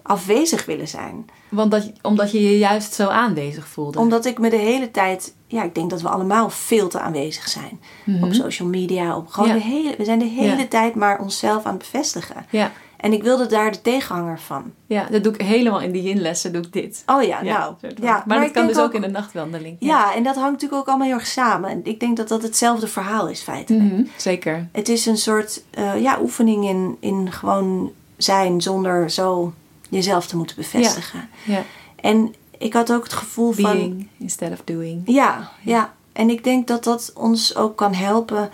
afwezig 0.01 0.65
willen 0.65 0.87
zijn. 0.87 1.25
Want 1.49 1.71
dat, 1.71 1.91
omdat 2.01 2.31
je 2.31 2.41
je 2.41 2.57
juist 2.57 2.93
zo 2.93 3.07
aanwezig 3.07 3.67
voelde. 3.67 3.99
Omdat 3.99 4.25
ik 4.25 4.39
me 4.39 4.49
de 4.49 4.55
hele 4.55 4.91
tijd, 4.91 5.34
ja, 5.47 5.63
ik 5.63 5.75
denk 5.75 5.89
dat 5.89 6.01
we 6.01 6.09
allemaal 6.09 6.49
veel 6.49 6.87
te 6.87 6.99
aanwezig 6.99 7.47
zijn. 7.47 7.79
Mhm. 8.03 8.23
Op 8.23 8.33
social 8.33 8.67
media, 8.67 9.17
op 9.17 9.27
gewoon 9.27 9.47
Ja. 9.49 9.53
de 9.55 9.61
hele, 9.61 9.95
we 9.97 10.03
zijn 10.05 10.19
de 10.19 10.25
hele 10.25 10.57
Ja. 10.57 10.65
tijd 10.67 10.95
maar 10.95 11.19
onszelf 11.19 11.63
aan 11.65 11.73
het 11.73 11.91
bevestigen. 11.91 12.45
Ja, 12.49 12.71
En 12.97 13.13
ik 13.13 13.23
wilde 13.23 13.45
daar 13.45 13.71
de 13.71 13.81
tegenhanger 13.81 14.39
van. 14.39 14.71
ja, 14.87 15.07
dat 15.11 15.23
doe 15.23 15.33
ik 15.33 15.41
helemaal 15.41 15.81
in 15.81 15.91
die 15.91 16.03
yin-lessen, 16.03 16.53
doe 16.53 16.61
ik 16.61 16.73
dit. 16.73 17.03
Oh 17.05 17.23
ja, 17.23 17.41
Ja, 17.43 17.57
nou. 17.59 17.73
Ja, 18.01 18.23
maar, 18.27 18.39
dat 18.41 18.51
kan 18.51 18.67
dus 18.67 18.77
ook 18.79 18.93
in 18.93 19.01
de 19.01 19.07
nachtwandeling. 19.07 19.77
Ja, 19.79 20.15
en 20.15 20.23
dat 20.23 20.35
hangt 20.35 20.51
natuurlijk 20.51 20.81
ook 20.81 20.87
allemaal 20.87 21.07
heel 21.07 21.15
erg 21.17 21.27
samen. 21.27 21.69
En 21.69 21.79
ik 21.83 21.99
denk 21.99 22.17
dat 22.17 22.27
dat 22.27 22.41
hetzelfde 22.41 22.87
verhaal 22.87 23.27
is, 23.27 23.41
feitelijk. 23.41 23.83
Mhm, 23.91 24.03
Zeker. 24.15 24.67
Het 24.71 24.89
is 24.89 25.05
een 25.05 25.17
soort 25.17 25.63
eh, 25.71 26.01
ja, 26.01 26.17
oefening 26.21 26.65
in, 26.69 26.97
in 26.99 27.31
gewoon 27.31 27.91
zijn 28.17 28.61
zonder 28.61 29.09
zo 29.09 29.53
jezelf 29.89 30.27
te 30.27 30.37
moeten 30.37 30.55
bevestigen. 30.55 31.29
Ja. 31.43 31.63
En 31.95 32.33
ik 32.57 32.73
had 32.73 32.93
ook 32.93 33.03
het 33.03 33.13
gevoel 33.13 33.51
van... 33.51 33.73
Being 33.73 34.07
instead 34.17 34.51
of 34.51 34.61
doing. 34.63 35.01
Ja, 35.05 35.51
ja. 35.63 35.93
En 36.11 36.29
ik 36.29 36.43
denk 36.43 36.67
dat 36.67 36.83
dat 36.83 37.11
ons 37.15 37.55
ook 37.55 37.75
kan 37.75 37.93
helpen 37.93 38.49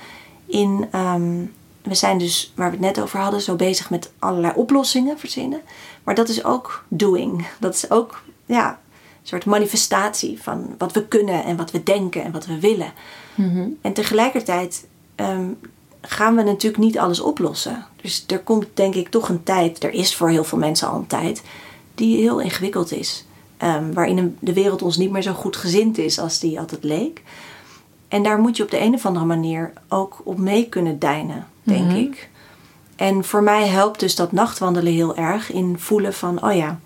in... 0.46 0.88
ehm, 0.92 1.46
we 1.82 1.96
zijn 1.96 2.18
dus, 2.18 2.54
waar 2.56 2.70
we 2.70 2.76
het 2.76 2.86
net 2.86 3.02
over 3.02 3.20
hadden, 3.20 3.42
zo 3.42 3.56
bezig 3.56 3.90
met 3.90 4.12
allerlei 4.20 4.54
oplossingen 4.56 5.20
verzinnen. 5.20 5.62
Maar 6.04 6.16
dat 6.16 6.30
is 6.30 6.44
ook 6.44 6.84
doing. 6.88 7.48
Dat 7.60 7.74
is 7.74 7.92
ook 7.92 8.22
ja, 8.46 8.70
een 8.70 9.28
soort 9.28 9.46
manifestatie 9.46 10.42
van 10.42 10.76
wat 10.78 10.92
we 10.92 11.08
kunnen 11.08 11.44
en 11.44 11.58
wat 11.58 11.72
we 11.72 11.84
denken 11.84 12.24
en 12.24 12.32
wat 12.32 12.46
we 12.46 12.60
willen. 12.60 12.94
Mhm. 13.36 13.68
En 13.82 13.94
tegelijkertijd 13.94 14.86
ehm, 15.16 15.46
gaan 16.02 16.36
we 16.36 16.44
natuurlijk 16.44 16.84
niet 16.84 17.00
alles 17.00 17.20
oplossen. 17.20 17.86
Dus 18.02 18.24
er 18.28 18.40
komt 18.40 18.66
denk 18.74 18.96
ik 18.96 19.10
toch 19.10 19.30
een 19.30 19.44
tijd, 19.44 19.84
er 19.84 19.94
is 19.94 20.16
voor 20.16 20.30
heel 20.30 20.44
veel 20.44 20.58
mensen 20.58 20.88
al 20.88 20.98
een 20.98 21.08
tijd, 21.08 21.42
die 21.96 22.18
heel 22.18 22.40
ingewikkeld 22.40 22.92
is. 22.92 23.26
Ehm, 23.62 23.94
waarin 23.94 24.38
de 24.40 24.54
wereld 24.54 24.82
ons 24.82 24.98
niet 24.98 25.12
meer 25.12 25.22
zo 25.22 25.34
goed 25.34 25.56
gezind 25.56 25.98
is 25.98 26.20
als 26.20 26.40
die 26.40 26.60
altijd 26.60 26.84
leek. 26.84 27.22
En 28.08 28.24
daar 28.24 28.40
moet 28.40 28.58
je 28.58 28.64
op 28.64 28.72
de 28.72 28.80
een 28.82 28.94
of 28.94 29.06
andere 29.06 29.26
manier 29.26 29.74
ook 29.90 30.22
op 30.24 30.38
mee 30.38 30.70
kunnen 30.70 31.00
deinen, 31.00 31.48
denk 31.64 31.86
Mhm. 31.88 31.96
ik. 31.96 32.30
En 32.96 33.24
voor 33.24 33.44
mij 33.44 33.68
helpt 33.68 34.00
dus 34.00 34.16
dat 34.16 34.32
nachtwandelen 34.32 34.94
heel 34.94 35.16
erg 35.16 35.52
in 35.52 35.80
voelen 35.80 36.14
van, 36.14 36.44
oh 36.44 36.56
ja, 36.56 36.80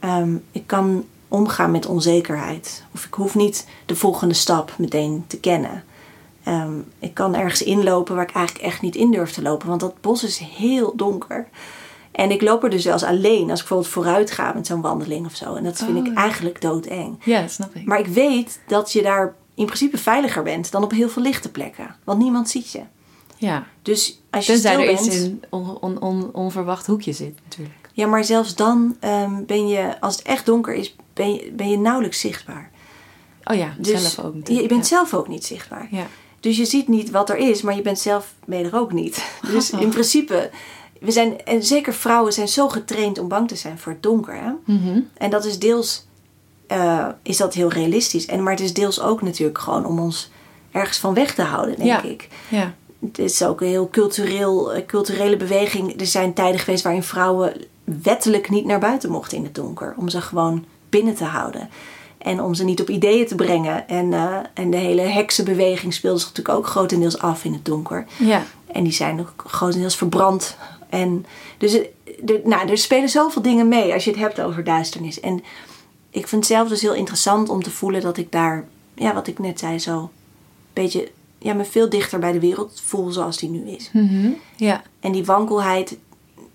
ehm, 0.00 0.36
ik 0.52 0.66
kan 0.66 1.04
omgaan 1.28 1.70
met 1.70 1.86
onzekerheid. 1.86 2.84
Of 2.94 3.04
ik 3.04 3.14
hoef 3.14 3.34
niet 3.34 3.66
de 3.86 3.96
volgende 3.96 4.34
stap 4.34 4.74
meteen 4.78 5.24
te 5.26 5.40
kennen. 5.40 5.84
Ehm, 6.42 6.72
ik 6.98 7.14
kan 7.14 7.34
ergens 7.34 7.62
inlopen 7.62 8.14
waar 8.14 8.28
ik 8.28 8.34
eigenlijk 8.34 8.66
echt 8.66 8.80
niet 8.82 8.96
in 8.96 9.10
durf 9.10 9.32
te 9.32 9.42
lopen, 9.42 9.68
want 9.68 9.80
dat 9.80 10.00
bos 10.00 10.24
is 10.24 10.38
heel 10.38 10.92
donker. 10.96 11.48
En 12.18 12.30
ik 12.30 12.42
loop 12.42 12.64
er 12.64 12.70
dus 12.70 12.82
zelfs 12.82 13.02
alleen 13.02 13.40
als 13.50 13.60
ik 13.60 13.66
bijvoorbeeld 13.66 13.88
vooruit 13.92 14.30
ga 14.30 14.52
met 14.52 14.66
zo'n 14.66 14.80
wandeling 14.80 15.26
of 15.26 15.34
zo. 15.36 15.54
En 15.54 15.64
dat 15.64 15.76
vind 15.76 15.90
Oh, 15.90 15.96
ik 15.96 16.06
ja. 16.06 16.14
eigenlijk 16.14 16.60
doodeng. 16.60 17.16
Ja, 17.24 17.40
dat 17.40 17.50
snap 17.50 17.74
ik. 17.74 17.84
Maar 17.86 17.98
ik 17.98 18.06
weet 18.06 18.60
dat 18.66 18.92
je 18.92 19.02
daar 19.02 19.34
in 19.54 19.64
principe 19.66 19.98
veiliger 19.98 20.42
bent 20.42 20.70
dan 20.70 20.82
op 20.82 20.90
heel 20.90 21.08
veel 21.08 21.22
lichte 21.22 21.50
plekken. 21.50 21.94
Want 22.04 22.18
niemand 22.18 22.48
ziet 22.48 22.70
je. 22.72 22.80
ja. 23.36 23.66
Dus 23.82 24.20
als 24.30 24.46
je 24.46 24.52
Tenzij 24.52 24.72
stil 24.72 24.86
er 24.86 24.94
bent... 24.94 25.06
iets 25.06 25.16
in 25.16 25.42
on, 25.50 25.78
on, 25.80 26.00
on- 26.00 26.30
onverwacht 26.32 26.86
hoekje 26.86 27.12
zit, 27.12 27.38
natuurlijk. 27.44 27.76
Ja, 27.92 28.06
maar 28.06 28.24
zelfs 28.24 28.54
dan 28.54 28.96
ehm, 29.00 29.44
ben 29.46 29.68
je, 29.68 30.00
als 30.00 30.16
het 30.16 30.24
echt 30.26 30.46
donker 30.46 30.74
is, 30.74 30.96
ben 31.14 31.32
je, 31.34 31.52
ben 31.56 31.70
je 31.70 31.78
nauwelijks 31.78 32.20
zichtbaar. 32.20 32.70
Oh 33.44 33.56
ja, 33.56 33.74
Dus 33.78 34.00
zelf 34.12 34.26
ook 34.26 34.32
je, 34.32 34.38
natuurlijk. 34.38 34.68
je 34.68 34.74
bent 34.74 34.88
ja. 34.88 34.96
zelf 34.96 35.14
ook 35.14 35.28
niet 35.28 35.44
zichtbaar. 35.46 35.88
Ja. 35.90 36.06
Dus 36.40 36.56
je 36.56 36.64
ziet 36.64 36.88
niet 36.88 37.10
wat 37.10 37.30
er 37.30 37.36
is, 37.36 37.62
maar 37.62 37.74
je 37.76 37.82
bent 37.82 37.98
zelf 37.98 38.34
ben 38.46 38.58
je 38.58 38.64
er 38.64 38.76
ook 38.76 38.92
niet. 38.92 39.24
Dus 39.52 39.70
in 39.84 39.88
principe, 39.88 40.50
we 41.00 41.10
zijn, 41.10 41.44
en 41.44 41.62
zeker 41.62 41.94
vrouwen 41.94 42.32
zijn 42.32 42.48
zo 42.48 42.68
getraind 42.68 43.18
om 43.18 43.28
bang 43.28 43.48
te 43.48 43.56
zijn 43.56 43.78
voor 43.78 43.92
het 43.92 44.02
donker. 44.02 44.34
Hè? 44.34 44.50
Mhm. 44.74 45.00
En 45.16 45.30
dat 45.30 45.44
is 45.44 45.58
deels, 45.58 46.06
eh, 46.66 47.06
is 47.22 47.36
dat 47.36 47.54
heel 47.54 47.68
realistisch. 47.68 48.26
En, 48.26 48.42
maar 48.42 48.52
het 48.52 48.62
is 48.62 48.72
deels 48.74 49.00
ook 49.00 49.22
natuurlijk 49.22 49.58
gewoon 49.58 49.86
om 49.86 49.98
ons 49.98 50.30
ergens 50.72 50.98
van 50.98 51.14
weg 51.14 51.34
te 51.34 51.42
houden, 51.42 51.76
denk 51.76 51.88
Ja. 51.88 52.02
ik. 52.02 52.28
ja. 52.48 52.74
Het 53.00 53.18
is 53.18 53.42
ook 53.42 53.60
een 53.60 53.66
heel 53.68 53.88
cultureel, 53.90 54.72
eh, 54.72 54.86
culturele 54.86 55.36
beweging. 55.36 56.00
Er 56.00 56.06
zijn 56.06 56.32
tijden 56.34 56.60
geweest 56.60 56.82
waarin 56.82 57.02
vrouwen 57.02 57.52
wettelijk 57.84 58.50
niet 58.50 58.64
naar 58.64 58.78
buiten 58.80 59.10
mochten 59.10 59.36
in 59.38 59.44
het 59.44 59.54
donker. 59.54 59.94
Om 59.96 60.08
ze 60.08 60.20
gewoon 60.20 60.64
binnen 60.88 61.14
te 61.14 61.24
houden. 61.24 61.68
En 62.18 62.42
om 62.42 62.54
ze 62.54 62.64
niet 62.64 62.80
op 62.80 62.88
ideeën 62.90 63.26
te 63.26 63.34
brengen. 63.34 63.88
En, 63.88 64.12
eh, 64.12 64.36
en 64.54 64.70
de 64.70 64.76
hele 64.76 65.00
heksenbeweging 65.02 65.94
speelde 65.94 66.18
zich 66.18 66.28
natuurlijk 66.28 66.58
ook 66.58 66.66
grotendeels 66.66 67.18
af 67.18 67.44
in 67.44 67.52
het 67.52 67.64
donker. 67.64 68.06
Ja. 68.18 68.42
En 68.72 68.82
die 68.84 68.92
zijn 68.92 69.20
ook 69.20 69.44
grotendeels 69.46 69.96
verbrand. 69.96 70.56
En 70.88 71.26
dus 71.58 71.72
eh, 71.72 71.86
er, 72.26 72.40
nou, 72.44 72.68
er 72.68 72.78
spelen 72.78 73.08
zoveel 73.08 73.42
dingen 73.42 73.68
mee 73.68 73.92
als 73.92 74.04
je 74.04 74.10
het 74.10 74.20
hebt 74.20 74.40
over 74.40 74.64
duisternis. 74.64 75.20
En 75.20 75.42
ik 76.10 76.28
vind 76.28 76.44
het 76.44 76.52
zelf 76.52 76.68
dus 76.68 76.80
heel 76.80 76.94
interessant 76.94 77.48
om 77.48 77.62
te 77.62 77.70
voelen 77.70 78.00
dat 78.00 78.16
ik 78.16 78.32
daar, 78.32 78.64
ja, 78.94 79.14
wat 79.14 79.26
ik 79.26 79.38
net 79.38 79.58
zei, 79.58 79.78
zo 79.78 79.98
een 79.98 80.08
beetje, 80.72 81.10
ja, 81.38 81.54
me 81.54 81.64
veel 81.64 81.88
dichter 81.88 82.18
bij 82.18 82.32
de 82.32 82.40
wereld 82.40 82.80
voel 82.84 83.10
zoals 83.10 83.38
die 83.38 83.50
nu 83.50 83.68
is. 83.68 83.90
Mhm. 83.92 84.30
Ja. 84.56 84.82
En 85.00 85.12
die 85.12 85.24
wankelheid 85.24 85.98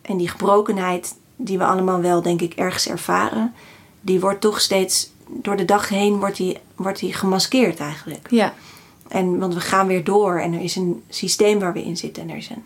en 0.02 0.18
die 0.18 0.28
gebrokenheid, 0.28 1.16
die 1.36 1.58
we 1.58 1.66
allemaal 1.66 2.02
wel, 2.02 2.22
denk 2.22 2.42
ik, 2.42 2.54
ergens 2.54 2.88
ervaren, 2.88 3.54
die 4.02 4.20
wordt 4.20 4.42
toch 4.42 4.62
steeds 4.62 5.12
door 5.28 5.58
de 5.58 5.66
dag 5.66 5.90
heen 5.90 6.20
wordt 6.20 6.38
die, 6.38 6.58
wordt 6.76 7.00
die 7.00 7.14
gemaskeerd 7.14 7.80
eigenlijk. 7.80 8.28
Ja. 8.30 8.54
En, 9.08 9.40
want 9.40 9.54
we 9.54 9.60
gaan 9.60 9.88
weer 9.88 10.04
door 10.04 10.40
en 10.40 10.54
er 10.54 10.62
is 10.62 10.76
een 10.76 11.04
systeem 11.10 11.60
waar 11.60 11.74
we 11.74 11.84
in 11.84 11.98
zitten 11.98 12.24
en 12.24 12.30
er 12.30 12.38
is 12.38 12.50
een, 12.50 12.64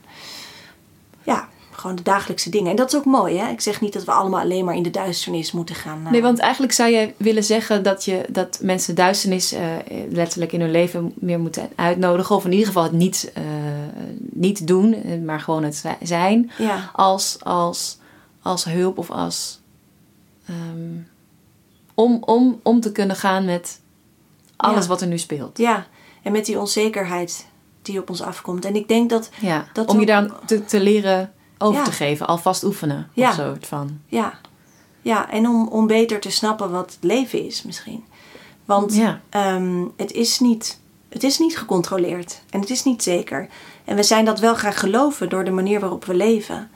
ja, 1.24 1.49
gewoon 1.78 1.96
de 1.96 2.02
dagelijkse 2.04 2.50
dingen. 2.50 2.70
En 2.70 2.76
dat 2.76 2.88
is 2.94 2.96
ook 3.00 3.06
mooi, 3.06 3.38
hè? 3.38 3.50
Ik 3.52 3.62
zeg 3.62 3.82
niet 3.82 3.94
dat 3.94 4.04
we 4.04 4.12
allemaal 4.12 4.40
alleen 4.42 4.66
maar 4.66 4.76
in 4.76 4.84
de 4.84 4.90
duisternis 4.92 5.52
moeten 5.52 5.76
gaan. 5.76 6.06
eh, 6.06 6.12
Nee, 6.12 6.22
want 6.22 6.40
eigenlijk 6.40 6.74
zou 6.74 6.90
je 6.92 7.14
willen 7.18 7.44
zeggen 7.44 7.84
dat, 7.84 8.06
je, 8.06 8.26
dat 8.30 8.60
mensen 8.62 8.96
duisternis 8.96 9.52
eh, 9.52 9.64
letterlijk 10.10 10.52
in 10.52 10.62
hun 10.62 10.72
leven 10.72 11.12
meer 11.16 11.40
moeten 11.40 11.70
uitnodigen. 11.76 12.36
Of 12.36 12.46
in 12.46 12.52
ieder 12.52 12.68
geval 12.68 12.84
het 12.84 12.92
niet, 12.92 13.32
eh, 13.34 13.44
niet 14.20 14.68
doen, 14.68 14.96
maar 15.26 15.40
gewoon 15.40 15.64
het 15.64 15.76
zi- 15.76 16.06
zijn. 16.06 16.52
Ja, 16.58 16.90
Als, 16.94 17.38
als, 17.44 17.98
als 18.42 18.64
hulp 18.66 18.98
of 18.98 19.12
als. 19.12 19.60
ehm, 20.46 20.96
om, 21.94 22.18
om, 22.26 22.60
om 22.64 22.80
te 22.80 22.92
kunnen 22.92 23.16
gaan 23.16 23.46
met 23.46 23.80
alles 24.56 24.82
Ja. 24.84 24.88
wat 24.90 25.02
er 25.02 25.08
nu 25.08 25.18
speelt. 25.18 25.58
ja, 25.58 25.88
en 26.24 26.32
met 26.32 26.46
die 26.46 26.60
onzekerheid 26.60 27.48
die 27.82 28.00
op 28.00 28.10
ons 28.10 28.22
afkomt. 28.22 28.66
En 28.66 28.76
ik 28.76 28.88
denk 28.88 29.10
dat, 29.10 29.30
Ja, 29.42 29.68
Dat 29.74 29.88
om 29.90 30.00
je 30.00 30.06
daar 30.06 30.30
te, 30.46 30.66
te 30.66 30.80
leren 30.80 31.32
over 31.58 31.80
Ja. 31.80 31.84
te 31.86 31.91
geven, 31.91 32.28
alvast 32.28 32.64
oefenen. 32.64 33.10
Ja. 33.14 33.30
Of 33.30 33.36
zo 33.36 33.55
van. 33.60 33.99
ja, 34.05 34.34
ja 35.01 35.30
en 35.30 35.47
om, 35.47 35.68
om 35.68 35.88
beter 35.88 36.20
te 36.20 36.32
snappen 36.32 36.72
wat 36.72 36.91
het 36.93 37.03
leven 37.03 37.45
is 37.45 37.64
misschien. 37.64 38.03
Want 38.66 38.95
Ja. 38.95 39.22
Ehm, 39.30 39.84
het, 39.97 40.12
is 40.12 40.39
niet, 40.39 40.80
het 41.10 41.24
is 41.24 41.39
niet 41.39 41.58
gecontroleerd 41.58 42.41
en 42.49 42.60
het 42.60 42.70
is 42.70 42.84
niet 42.84 43.03
zeker. 43.03 43.47
En 43.86 43.95
we 43.95 44.03
zijn 44.03 44.26
dat 44.26 44.39
wel 44.39 44.55
gaan 44.55 44.74
geloven 44.74 45.30
door 45.30 45.43
de 45.43 45.51
manier 45.51 45.80
waarop 45.80 46.05
we 46.05 46.14
leven. 46.16 46.70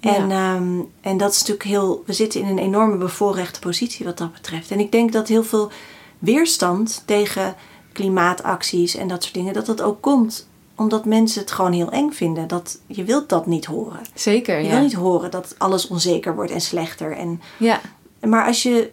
En, 0.00 0.30
ehm, 0.30 0.80
en 1.00 1.16
dat 1.16 1.30
is 1.32 1.38
natuurlijk 1.38 1.68
heel. 1.68 2.02
We 2.06 2.12
zitten 2.12 2.40
in 2.40 2.46
een 2.46 2.58
enorme 2.58 2.96
bevoorrechte 2.96 3.60
positie 3.60 4.06
wat 4.06 4.18
dat 4.18 4.32
betreft. 4.32 4.70
En 4.70 4.80
ik 4.80 4.92
denk 4.92 5.12
dat 5.12 5.28
heel 5.28 5.44
veel 5.44 5.70
weerstand 6.18 7.02
tegen 7.06 7.54
klimaatacties 7.92 8.94
en 8.96 9.08
dat 9.08 9.22
soort 9.22 9.34
dingen, 9.34 9.52
dat 9.52 9.66
dat 9.66 9.82
ook 9.82 10.00
komt 10.00 10.47
omdat 10.78 11.04
mensen 11.04 11.40
het 11.40 11.50
gewoon 11.50 11.72
heel 11.72 11.90
eng 11.90 12.10
vinden. 12.10 12.48
Dat, 12.48 12.78
je 12.86 13.04
wilt 13.04 13.28
dat 13.28 13.46
niet 13.46 13.64
horen. 13.64 14.00
Zeker, 14.14 14.58
Je 14.58 14.64
ja. 14.64 14.70
wil 14.70 14.80
niet 14.80 14.94
horen 14.94 15.30
dat 15.30 15.54
alles 15.58 15.88
onzeker 15.88 16.34
wordt 16.34 16.50
en 16.50 16.60
slechter. 16.60 17.12
En 17.12 17.40
Ja, 17.56 17.80
maar 18.20 18.46
als 18.46 18.62
je 18.62 18.90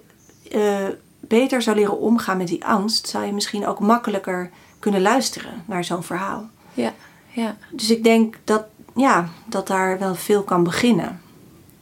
eh, 0.51 0.87
beter 1.19 1.61
zou 1.61 1.75
leren 1.75 1.99
omgaan 1.99 2.37
met 2.37 2.47
die 2.47 2.65
angst, 2.65 3.07
zou 3.07 3.25
je 3.25 3.33
misschien 3.33 3.67
ook 3.67 3.79
makkelijker 3.79 4.49
kunnen 4.79 5.01
luisteren 5.01 5.63
naar 5.65 5.83
zo'n 5.83 6.03
verhaal. 6.03 6.49
ja, 6.73 6.93
ja. 7.27 7.57
Dus 7.71 7.89
ik 7.91 8.03
denk 8.03 8.37
dat, 8.43 8.63
ja, 8.95 9.29
dat 9.45 9.67
daar 9.67 9.99
wel 9.99 10.15
veel 10.15 10.43
kan 10.43 10.63
beginnen. 10.63 11.21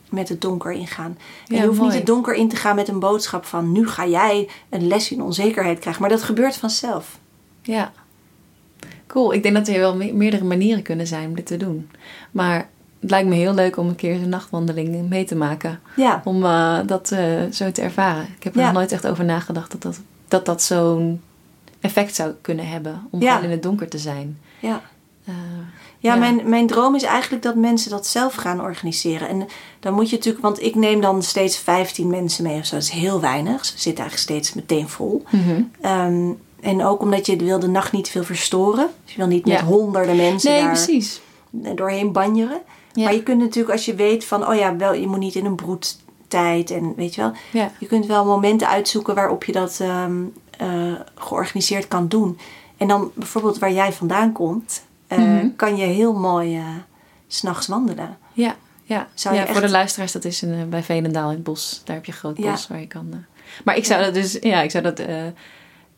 Met 0.10 0.30
het 0.30 0.42
donker 0.42 0.72
ingaan. 0.72 1.18
En 1.48 1.56
Ja, 1.56 1.62
je 1.62 1.68
hoeft 1.68 1.80
mooi. 1.80 1.90
niet 1.90 2.00
het 2.00 2.08
donker 2.08 2.34
in 2.34 2.50
te 2.50 2.56
gaan 2.56 2.76
met 2.76 2.88
een 2.88 3.00
boodschap 3.00 3.46
van 3.46 3.72
nu 3.72 3.88
ga 3.88 4.08
jij 4.08 4.50
een 4.70 4.88
les 4.88 5.12
in 5.12 5.22
onzekerheid 5.22 5.80
krijgen. 5.80 6.02
Maar 6.02 6.12
dat 6.12 6.24
gebeurt 6.24 6.56
vanzelf. 6.56 7.18
Ja. 7.62 7.92
Cool. 9.14 9.34
Ik 9.34 9.44
denk 9.44 9.56
dat 9.56 9.68
er 9.68 9.80
wel 9.80 9.96
me- 9.96 10.14
meerdere 10.14 10.44
manieren 10.44 10.84
kunnen 10.84 11.08
zijn 11.08 11.28
om 11.28 11.36
dit 11.36 11.46
te 11.46 11.58
doen. 11.58 11.90
Maar 12.32 12.70
het 13.00 13.10
lijkt 13.10 13.30
me 13.30 13.36
heel 13.36 13.54
leuk 13.54 13.78
om 13.78 13.88
een 13.88 13.96
keer 13.96 14.16
een 14.16 14.30
nachtwandeling 14.30 15.10
mee 15.10 15.24
te 15.26 15.36
maken. 15.36 15.80
Ja, 15.96 16.22
Om 16.26 16.44
eh, 16.46 16.80
dat 16.86 17.12
eh, 17.12 17.42
zo 17.52 17.72
te 17.72 17.82
ervaren. 17.82 18.24
Ik 18.38 18.44
heb 18.44 18.54
er 18.54 18.60
Ja. 18.60 18.66
nog 18.66 18.76
nooit 18.76 18.92
echt 18.92 19.08
over 19.08 19.26
nagedacht 19.26 19.72
dat 19.72 19.82
dat, 19.82 20.00
dat, 20.28 20.46
dat 20.46 20.62
zo'n 20.62 21.22
effect 21.80 22.16
zou 22.16 22.32
kunnen 22.42 22.68
hebben. 22.68 23.08
Om 23.12 23.22
Ja. 23.22 23.40
in 23.42 23.50
het 23.52 23.64
donker 23.64 23.88
te 23.90 23.98
zijn. 23.98 24.38
ja. 24.60 24.82
Eh, 25.26 25.34
Ja, 26.00 26.14
Ja. 26.14 26.20
Mijn, 26.20 26.50
mijn 26.50 26.68
droom 26.68 26.96
is 26.96 27.04
eigenlijk 27.04 27.44
dat 27.44 27.56
mensen 27.56 27.90
dat 27.92 28.08
zelf 28.08 28.34
gaan 28.36 28.62
organiseren. 28.62 29.28
En 29.28 29.48
dan 29.80 29.94
moet 29.94 30.10
je 30.10 30.16
natuurlijk, 30.16 30.44
want 30.44 30.62
ik 30.62 30.76
neem 30.76 31.02
dan 31.02 31.22
steeds 31.24 31.58
15 31.58 32.08
mensen 32.10 32.44
mee 32.44 32.60
of 32.60 32.66
zo. 32.66 32.76
Dat 32.76 32.84
is 32.84 32.90
heel 32.90 33.22
weinig. 33.22 33.66
Ze 33.66 33.72
zitten 33.80 34.04
eigenlijk 34.04 34.18
steeds 34.32 34.54
meteen 34.54 34.90
vol. 34.90 35.24
Ehm, 35.82 36.32
en 36.64 36.84
ook 36.86 37.02
omdat 37.02 37.26
je 37.26 37.36
wil 37.36 37.60
de 37.60 37.68
nacht 37.68 37.92
niet 37.92 38.10
veel 38.10 38.24
verstoren. 38.24 38.88
Dus 39.04 39.14
je 39.14 39.18
wil 39.20 39.28
niet 39.28 39.46
met 39.46 39.60
Ja. 39.60 39.66
honderden 39.66 40.16
mensen 40.16 40.52
Nee, 40.52 40.62
daar. 40.62 40.72
precies. 40.72 41.22
doorheen 41.52 42.12
banjeren. 42.12 42.62
Ja. 42.94 43.04
Maar 43.04 43.14
je 43.14 43.24
kunt 43.24 43.40
natuurlijk 43.40 43.74
als 43.74 43.86
je 43.86 43.96
weet 43.96 44.26
van, 44.26 44.48
oh 44.48 44.56
ja, 44.56 44.76
wel, 44.76 44.94
je 44.94 45.08
moet 45.08 45.20
niet 45.20 45.36
in 45.36 45.46
een 45.46 45.56
broedtijd 45.56 46.72
en 46.72 46.94
weet 46.96 47.16
je 47.16 47.22
wel. 47.22 47.32
Ja. 47.52 47.72
Je 47.80 47.86
kunt 47.86 48.06
wel 48.06 48.26
momenten 48.26 48.68
uitzoeken 48.68 49.16
waarop 49.16 49.44
je 49.44 49.52
dat 49.52 49.78
ehm, 49.82 50.22
eh, 50.58 50.94
georganiseerd 51.16 51.88
kan 51.88 52.08
doen. 52.08 52.38
En 52.78 52.88
dan 52.88 53.12
bijvoorbeeld 53.16 53.60
waar 53.60 53.72
jij 53.74 53.94
vandaan 53.94 54.32
komt, 54.32 54.84
eh, 55.08 55.18
Mhm. 55.18 55.48
kan 55.56 55.78
je 55.78 55.86
heel 55.86 56.14
mooi 56.14 56.56
eh, 56.58 56.64
s 57.28 57.38
s'nachts 57.38 57.68
wandelen. 57.68 58.18
Ja, 58.34 58.56
ja. 58.84 59.08
Zou 59.14 59.36
je 59.36 59.46
voor 59.48 59.62
de 59.62 59.70
luisteraars, 59.70 60.12
dat 60.12 60.26
is 60.26 60.42
eh, 60.44 60.50
bij 60.70 60.84
Veenendaal 60.84 61.30
in 61.30 61.36
het 61.36 61.44
bos. 61.44 61.82
Daar 61.86 61.96
heb 61.96 62.06
je 62.06 62.12
een 62.12 62.18
groot 62.18 62.36
bos 62.36 62.68
waar 62.68 62.80
je 62.80 62.88
kan... 62.88 63.08
eh, 63.12 63.18
Maar 63.66 63.78
ik 63.78 63.86
zou 63.86 64.04
dat 64.04 64.14
dus, 64.14 64.38
ja, 64.42 64.62
ik 64.62 64.72
zou 64.72 64.84
dat 64.84 65.02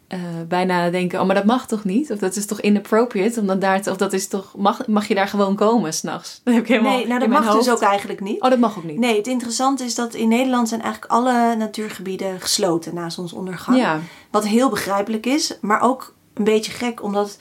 eh, 0.07 0.19
bijna 0.47 0.89
denken, 0.89 1.19
oh, 1.19 1.25
maar 1.25 1.35
dat 1.35 1.45
mag 1.45 1.67
toch 1.67 1.83
niet? 1.83 2.11
Of 2.11 2.19
dat 2.19 2.35
is 2.35 2.45
toch 2.45 2.61
inappropriate? 2.61 3.39
Om 3.39 3.47
dan 3.47 3.59
daar 3.59 3.81
te, 3.81 3.91
of 3.91 3.97
dat 3.97 4.13
is 4.13 4.27
toch, 4.27 4.53
mag, 4.57 4.87
mag 4.87 5.07
je 5.07 5.15
daar 5.15 5.27
gewoon 5.27 5.55
komen 5.55 5.93
s'nachts? 5.93 6.39
Dat 6.43 6.53
heb 6.53 6.63
ik 6.63 6.69
helemaal 6.69 6.97
nee, 6.97 7.07
nou 7.07 7.19
dat 7.19 7.29
mag 7.29 7.55
dus 7.55 7.69
ook 7.69 7.81
eigenlijk 7.81 8.19
niet. 8.19 8.41
Oh, 8.41 8.49
dat 8.49 8.59
mag 8.59 8.77
ook 8.77 8.83
niet. 8.83 8.99
Nee, 8.99 9.17
het 9.17 9.27
interessante 9.27 9.83
is 9.83 9.95
dat 9.95 10.13
in 10.13 10.27
Nederland 10.27 10.69
zijn 10.69 10.81
eigenlijk 10.81 11.11
alle 11.11 11.55
natuurgebieden 11.55 12.41
gesloten 12.41 12.93
na 12.93 13.09
zonsondergang. 13.09 13.77
Ja, 13.77 13.99
Wat 14.31 14.47
heel 14.47 14.69
begrijpelijk 14.69 15.25
is, 15.25 15.57
maar 15.61 15.81
ook 15.81 16.13
een 16.33 16.43
beetje 16.43 16.71
gek, 16.71 17.03
omdat 17.03 17.37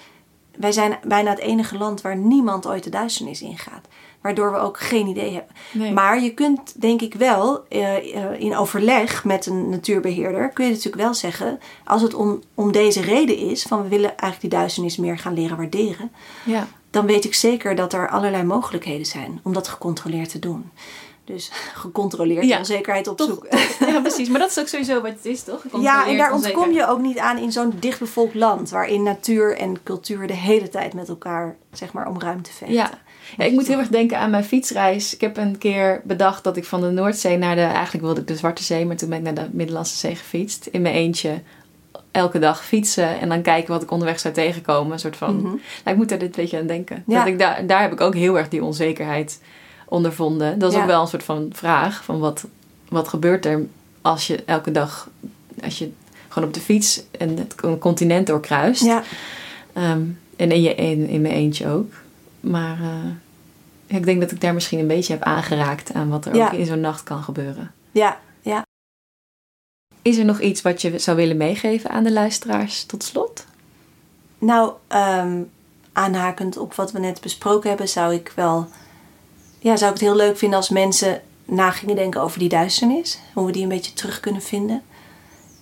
wij 0.57 0.73
zijn 0.73 0.99
bijna 1.07 1.31
het 1.31 1.39
enige 1.39 1.79
land 1.79 2.01
waar 2.01 2.17
niemand 2.17 2.67
ooit 2.67 2.85
de 2.85 2.91
duisternis 2.91 3.43
ingaat. 3.43 3.89
Waardoor 4.25 4.53
we 4.53 4.59
ook 4.59 4.81
geen 4.81 5.07
idee 5.07 5.33
hebben. 5.33 5.55
nee. 5.73 5.93
Maar 5.93 6.23
je 6.23 6.35
kunt 6.35 6.81
denk 6.81 7.01
ik 7.01 7.15
wel 7.15 7.65
eh, 7.69 7.97
eh, 7.97 8.41
in 8.41 8.57
overleg 8.57 9.25
met 9.25 9.47
een 9.47 9.69
natuurbeheerder, 9.69 10.49
kun 10.49 10.65
je 10.65 10.71
natuurlijk 10.71 11.03
wel 11.03 11.15
zeggen, 11.15 11.61
als 11.85 12.03
het 12.03 12.15
om, 12.15 12.43
om 12.55 12.73
deze 12.73 13.01
reden 13.01 13.37
is, 13.37 13.63
van 13.63 13.83
we 13.83 13.89
willen 13.89 14.09
eigenlijk 14.09 14.41
die 14.41 14.51
duisternis 14.51 14.97
meer 14.97 15.19
gaan 15.19 15.35
leren 15.35 15.57
waarderen, 15.57 16.13
ja. 16.45 16.67
dan 16.91 17.07
weet 17.07 17.25
ik 17.25 17.35
zeker 17.35 17.75
dat 17.75 17.93
er 17.93 18.11
allerlei 18.11 18.45
mogelijkheden 18.45 19.07
zijn 19.07 19.41
om 19.43 19.53
dat 19.53 19.69
gecontroleerd 19.69 20.31
te 20.31 20.39
doen. 20.39 20.71
Dus 21.25 21.51
gecontroleerd 21.85 22.45
Ja, 22.45 22.59
onzekerheid 22.59 23.05
Toch, 23.05 23.21
opzoeken. 23.21 23.59
ja, 23.93 24.01
precies. 24.01 24.29
Maar 24.29 24.41
dat 24.41 24.51
is 24.51 24.59
ook 24.59 24.69
sowieso 24.75 25.01
wat 25.01 25.11
het 25.11 25.25
is, 25.25 25.43
toch? 25.43 25.65
Ja, 25.81 26.07
en 26.07 26.17
daar 26.17 26.33
ontkom 26.33 26.73
je 26.73 26.87
ook 26.87 27.01
niet 27.01 27.19
aan 27.19 27.39
in 27.39 27.53
zo'n 27.53 27.73
dichtbevolkt 27.81 28.35
land, 28.35 28.71
waarin 28.71 29.03
natuur 29.03 29.57
en 29.57 29.83
cultuur 29.83 30.27
de 30.27 30.33
hele 30.33 30.69
tijd 30.69 30.95
met 30.95 31.09
elkaar, 31.09 31.57
zeg 31.73 31.93
maar, 31.93 32.09
om 32.09 32.21
ruimte 32.21 32.53
vechten. 32.53 32.77
Ja. 32.77 32.91
Ja, 33.37 33.45
ik 33.45 33.53
moet 33.53 33.67
heel 33.69 33.79
erg 33.79 33.89
denken 33.89 34.19
aan 34.19 34.31
mijn 34.31 34.45
fietsreis. 34.45 35.15
Ik 35.15 35.21
heb 35.21 35.37
een 35.37 35.59
keer 35.59 36.01
bedacht 36.05 36.45
dat 36.45 36.57
ik 36.57 36.65
van 36.65 36.81
de 36.81 36.91
Noordzee 36.91 37.37
naar 37.39 37.55
de... 37.55 37.61
Eigenlijk 37.61 38.05
wilde 38.05 38.21
ik 38.21 38.27
de 38.27 38.37
Zwarte 38.37 38.63
Zee, 38.63 38.87
maar 38.87 38.97
toen 38.97 39.09
ben 39.09 39.19
ik 39.19 39.25
naar 39.25 39.35
de 39.35 39.49
Middellandse 39.53 39.97
Zee 39.97 40.15
gefietst. 40.17 40.67
In 40.67 40.83
mijn 40.83 40.95
eentje. 40.95 41.41
Elke 42.11 42.39
dag 42.39 42.65
fietsen 42.65 43.21
en 43.21 43.29
dan 43.29 43.43
kijken 43.43 43.73
wat 43.73 43.83
ik 43.83 43.91
onderweg 43.91 44.21
zou 44.21 44.35
tegenkomen. 44.35 44.93
Een 44.93 44.99
soort 44.99 45.17
van... 45.17 45.37
Mhm. 45.37 45.45
Nou, 45.45 45.59
ik 45.85 45.97
moet 45.97 46.09
daar 46.09 46.19
dit 46.19 46.37
beetje 46.37 46.59
aan 46.59 46.67
denken. 46.67 47.03
Ja. 47.07 47.19
Dat 47.19 47.27
ik 47.27 47.39
daar, 47.39 47.67
daar 47.67 47.81
heb 47.83 47.93
ik 47.93 48.01
ook 48.01 48.15
heel 48.15 48.39
erg 48.39 48.49
die 48.49 48.65
onzekerheid 48.65 49.41
ondervonden. 49.89 50.59
Dat 50.59 50.71
is 50.71 50.77
Ja. 50.77 50.83
ook 50.83 50.89
wel 50.89 51.01
een 51.01 51.07
soort 51.09 51.23
van 51.25 51.49
vraag. 51.53 52.05
Van 52.05 52.19
wat, 52.19 52.45
wat 52.89 53.09
gebeurt 53.09 53.47
er 53.47 53.67
als 54.03 54.27
je 54.27 54.43
elke 54.47 54.71
dag... 54.71 55.09
Als 55.65 55.79
je 55.79 55.91
gewoon 56.29 56.49
op 56.49 56.55
de 56.55 56.61
fiets 56.61 57.03
en 57.19 57.37
het 57.39 57.79
continent 57.79 58.27
doorkruist. 58.27 58.85
Ja, 58.85 59.03
Ehm, 59.73 60.03
en 60.37 60.51
in, 60.53 60.63
je, 60.63 60.75
in, 60.75 61.09
in 61.09 61.21
mijn 61.21 61.35
eentje 61.35 61.69
ook. 61.69 61.93
Maar 62.45 62.81
eh, 62.81 63.97
ik 63.99 64.05
denk 64.05 64.21
dat 64.21 64.31
ik 64.31 64.41
daar 64.41 64.55
misschien 64.55 64.79
een 64.79 64.87
beetje 64.87 65.13
heb 65.13 65.23
aangeraakt 65.23 65.93
aan 65.93 66.09
wat 66.09 66.25
er 66.27 66.35
Ja. 66.35 66.47
ook 66.47 66.53
in 66.53 66.67
zo'n 66.67 66.81
nacht 66.81 67.03
kan 67.03 67.23
gebeuren. 67.23 67.73
ja, 67.93 68.21
ja. 68.43 68.63
Is 70.03 70.17
er 70.19 70.25
nog 70.25 70.41
iets 70.41 70.63
wat 70.63 70.83
je 70.83 70.99
zou 70.99 71.17
willen 71.17 71.37
meegeven 71.37 71.91
aan 71.91 72.05
de 72.05 72.13
luisteraars 72.13 72.85
tot 72.85 73.03
slot? 73.03 73.45
Nou, 74.39 74.73
ehm, 74.89 75.43
aanhakend 75.93 76.57
op 76.57 76.75
wat 76.75 76.93
we 76.93 76.99
net 76.99 77.21
besproken 77.21 77.69
hebben, 77.69 77.89
zou 77.89 78.15
ik 78.15 78.33
wel, 78.37 78.69
ja, 79.59 79.77
zou 79.77 79.93
ik 79.93 79.99
het 79.99 80.07
heel 80.09 80.17
leuk 80.17 80.37
vinden 80.39 80.59
als 80.59 80.69
mensen 80.69 81.23
na 81.45 81.71
gingen 81.71 81.97
denken 81.97 82.21
over 82.21 82.39
die 82.39 82.49
duisternis, 82.49 83.19
hoe 83.35 83.47
we 83.47 83.53
die 83.53 83.63
een 83.63 83.69
beetje 83.69 83.93
terug 83.93 84.21
kunnen 84.21 84.43
vinden. 84.43 84.83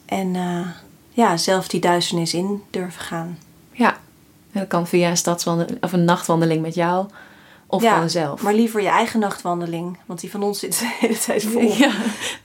En 0.07 0.37
eh, 0.37 0.66
ja, 1.11 1.37
zelf 1.37 1.68
die 1.68 1.80
duisternis 1.80 2.35
in 2.35 2.62
durven 2.70 3.01
gaan. 3.03 3.39
Ja, 3.72 3.99
dat 4.53 4.66
kan 4.66 4.86
via 4.86 5.09
een 5.11 5.16
stadswandeling 5.16 5.82
of 5.82 5.92
een 5.92 6.05
nachtwandeling 6.05 6.62
met 6.62 6.74
jou 6.74 7.07
of 7.66 7.82
Ja, 7.82 7.92
gewoon 7.94 8.11
zelf. 8.11 8.42
Maar 8.42 8.55
liever 8.55 8.82
je 8.82 8.88
eigen 8.88 9.20
nachtwandeling, 9.20 9.98
want 10.07 10.20
die 10.20 10.30
van 10.30 10.42
ons 10.42 10.59
zit 10.59 10.78
de 10.78 10.96
hele 11.00 11.18
tijd 11.18 11.42
vol. 11.44 11.62
ja, 11.62 11.90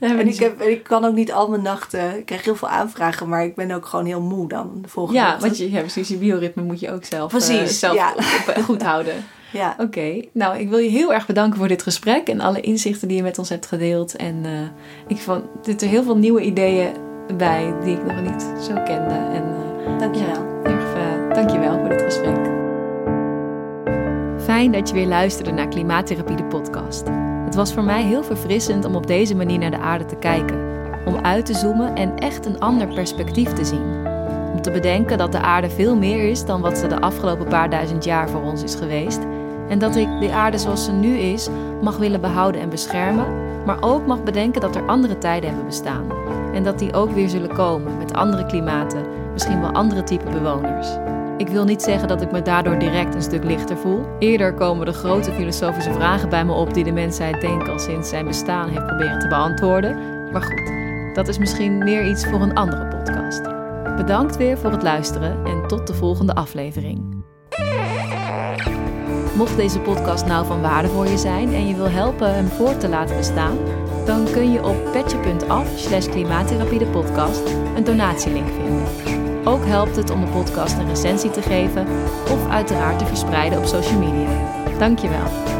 En 0.00 0.28
ik, 0.28 0.38
heb, 0.38 0.60
ik 0.62 0.82
kan 0.82 1.04
ook 1.04 1.14
niet 1.14 1.32
al 1.32 1.48
mijn 1.48 1.62
nachten. 1.62 2.18
Ik 2.18 2.26
krijg 2.26 2.44
heel 2.44 2.56
veel 2.56 2.68
aanvragen, 2.68 3.28
maar 3.28 3.44
ik 3.44 3.54
ben 3.54 3.70
ook 3.70 3.86
gewoon 3.86 4.04
heel 4.06 4.20
moe 4.20 4.48
dan 4.48 4.70
de 4.82 4.88
volgende 4.88 5.20
ja, 5.20 5.36
want 5.40 5.58
je, 5.58 5.70
ja, 5.70 5.80
precies, 5.80 6.08
je 6.08 6.16
bioritme 6.16 6.62
moet 6.62 6.80
je 6.80 6.92
ook 6.92 7.04
zelf, 7.04 7.32
eh, 7.32 7.38
Precies, 7.38 7.78
zelf 7.78 7.94
ja. 7.94 8.12
op- 8.16 8.56
op- 8.56 8.62
goed 8.64 8.82
houden. 8.82 9.14
Ja, 9.52 9.74
Oké, 9.78 10.22
nou 10.32 10.58
ik 10.58 10.68
wil 10.68 10.78
je 10.78 10.88
heel 10.90 11.12
erg 11.12 11.26
bedanken 11.26 11.58
voor 11.58 11.68
dit 11.68 11.82
gesprek 11.82 12.28
en 12.28 12.40
alle 12.40 12.60
inzichten 12.60 13.08
die 13.08 13.16
je 13.16 13.22
met 13.22 13.38
ons 13.38 13.48
hebt 13.48 13.66
gedeeld. 13.66 14.16
En 14.16 14.40
eh, 14.44 14.50
ik 15.06 15.18
vond 15.18 15.44
dit 15.62 15.82
er 15.82 15.88
heel 15.88 16.02
veel 16.02 16.16
nieuwe 16.16 16.40
ideeën 16.40 16.88
bij 17.36 17.74
die 17.84 17.96
ik 17.96 18.04
nog 18.04 18.20
niet 18.20 18.42
zo 18.62 18.72
kende. 18.74 19.14
En 19.14 19.42
eh, 19.86 19.98
dankjewel. 19.98 20.34
ja, 20.34 20.70
heel 20.70 20.72
erg 20.78 20.96
uh, 20.96 21.34
dankjewel 21.34 21.78
voor 21.78 21.88
dit 21.88 21.97
Fijn 24.38 24.72
dat 24.72 24.88
je 24.88 24.94
weer 24.94 25.06
luisterde 25.06 25.50
naar 25.50 25.68
Klimaattherapie 25.68 26.36
de 26.36 26.44
podcast. 26.44 27.06
Het 27.44 27.54
was 27.54 27.72
voor 27.72 27.84
mij 27.84 28.02
heel 28.02 28.22
verfrissend 28.22 28.84
om 28.84 28.94
op 28.94 29.06
deze 29.06 29.34
manier 29.34 29.58
naar 29.58 29.70
de 29.70 29.78
aarde 29.78 30.04
te 30.04 30.16
kijken. 30.16 30.58
Om 31.06 31.16
uit 31.16 31.46
te 31.46 31.54
zoomen 31.54 31.94
en 31.94 32.16
echt 32.16 32.46
een 32.46 32.60
ander 32.60 32.86
perspectief 32.94 33.52
te 33.52 33.64
zien. 33.64 34.06
Om 34.52 34.62
te 34.62 34.70
bedenken 34.70 35.18
dat 35.18 35.32
de 35.32 35.40
aarde 35.40 35.70
veel 35.70 35.96
meer 35.96 36.30
is 36.30 36.44
dan 36.44 36.60
wat 36.60 36.78
ze 36.78 36.86
de 36.86 37.00
afgelopen 37.00 37.48
paar 37.48 37.70
duizend 37.70 38.04
jaar 38.04 38.28
voor 38.28 38.42
ons 38.42 38.62
is 38.62 38.74
geweest. 38.74 39.20
En 39.68 39.78
dat 39.78 39.96
ik 39.96 40.20
de 40.20 40.32
aarde 40.32 40.58
zoals 40.58 40.84
ze 40.84 40.92
nu 40.92 41.16
is 41.16 41.48
mag 41.82 41.96
willen 41.96 42.20
behouden 42.20 42.60
en 42.60 42.68
beschermen. 42.68 43.26
Maar 43.64 43.78
ook 43.80 44.06
mag 44.06 44.22
bedenken 44.22 44.60
dat 44.60 44.76
er 44.76 44.86
andere 44.86 45.18
tijden 45.18 45.48
hebben 45.48 45.66
bestaan. 45.66 46.04
En 46.54 46.64
dat 46.64 46.78
die 46.78 46.94
ook 46.94 47.10
weer 47.10 47.28
zullen 47.28 47.54
komen 47.54 47.98
met 47.98 48.14
andere 48.14 48.46
klimaten, 48.46 49.04
misschien 49.32 49.60
wel 49.60 49.72
andere 49.72 50.02
type 50.02 50.30
bewoners. 50.30 51.07
Ik 51.38 51.48
wil 51.48 51.64
niet 51.64 51.82
zeggen 51.82 52.08
dat 52.08 52.22
ik 52.22 52.30
me 52.30 52.42
daardoor 52.42 52.78
direct 52.78 53.14
een 53.14 53.22
stuk 53.22 53.44
lichter 53.44 53.76
voel. 53.76 54.06
Eerder 54.18 54.54
komen 54.54 54.86
de 54.86 54.92
grote 54.92 55.32
filosofische 55.32 55.92
vragen 55.92 56.28
bij 56.28 56.44
me 56.44 56.52
op 56.52 56.74
die 56.74 56.84
de 56.84 56.92
mensheid 56.92 57.40
denk 57.40 57.68
al 57.68 57.78
sinds 57.78 58.08
zijn 58.08 58.26
bestaan 58.26 58.68
heeft 58.68 58.86
proberen 58.86 59.18
te 59.18 59.28
beantwoorden. 59.28 59.96
Maar 60.32 60.42
goed, 60.42 60.72
dat 61.14 61.28
is 61.28 61.38
misschien 61.38 61.78
meer 61.78 62.08
iets 62.08 62.26
voor 62.26 62.40
een 62.40 62.54
andere 62.54 62.86
podcast. 62.86 63.42
Bedankt 63.96 64.36
weer 64.36 64.58
voor 64.58 64.70
het 64.70 64.82
luisteren 64.82 65.44
en 65.44 65.66
tot 65.66 65.86
de 65.86 65.94
volgende 65.94 66.34
aflevering. 66.34 67.24
Mocht 69.36 69.56
deze 69.56 69.80
podcast 69.80 70.26
nou 70.26 70.46
van 70.46 70.60
waarde 70.60 70.88
voor 70.88 71.06
je 71.06 71.18
zijn 71.18 71.54
en 71.54 71.66
je 71.66 71.74
wil 71.74 71.90
helpen 71.90 72.34
hem 72.34 72.46
voort 72.46 72.80
te 72.80 72.88
laten 72.88 73.16
bestaan, 73.16 73.58
dan 74.06 74.24
kun 74.32 74.52
je 74.52 74.64
op 74.64 74.92
petje.af 74.92 75.68
slash 75.76 76.08
klimaattherapie 76.08 76.78
de 76.78 76.86
podcast 76.86 77.42
een 77.76 77.84
donatielink 77.84 78.48
vinden. 78.48 79.17
Ook 79.44 79.64
helpt 79.64 79.96
het 79.96 80.10
om 80.10 80.20
de 80.20 80.30
podcast 80.30 80.78
een 80.78 80.88
recensie 80.88 81.30
te 81.30 81.42
geven 81.42 81.86
of 82.30 82.48
uiteraard 82.48 82.98
te 82.98 83.06
verspreiden 83.06 83.58
op 83.58 83.64
social 83.64 83.98
media. 83.98 84.28
Dankjewel. 84.78 85.57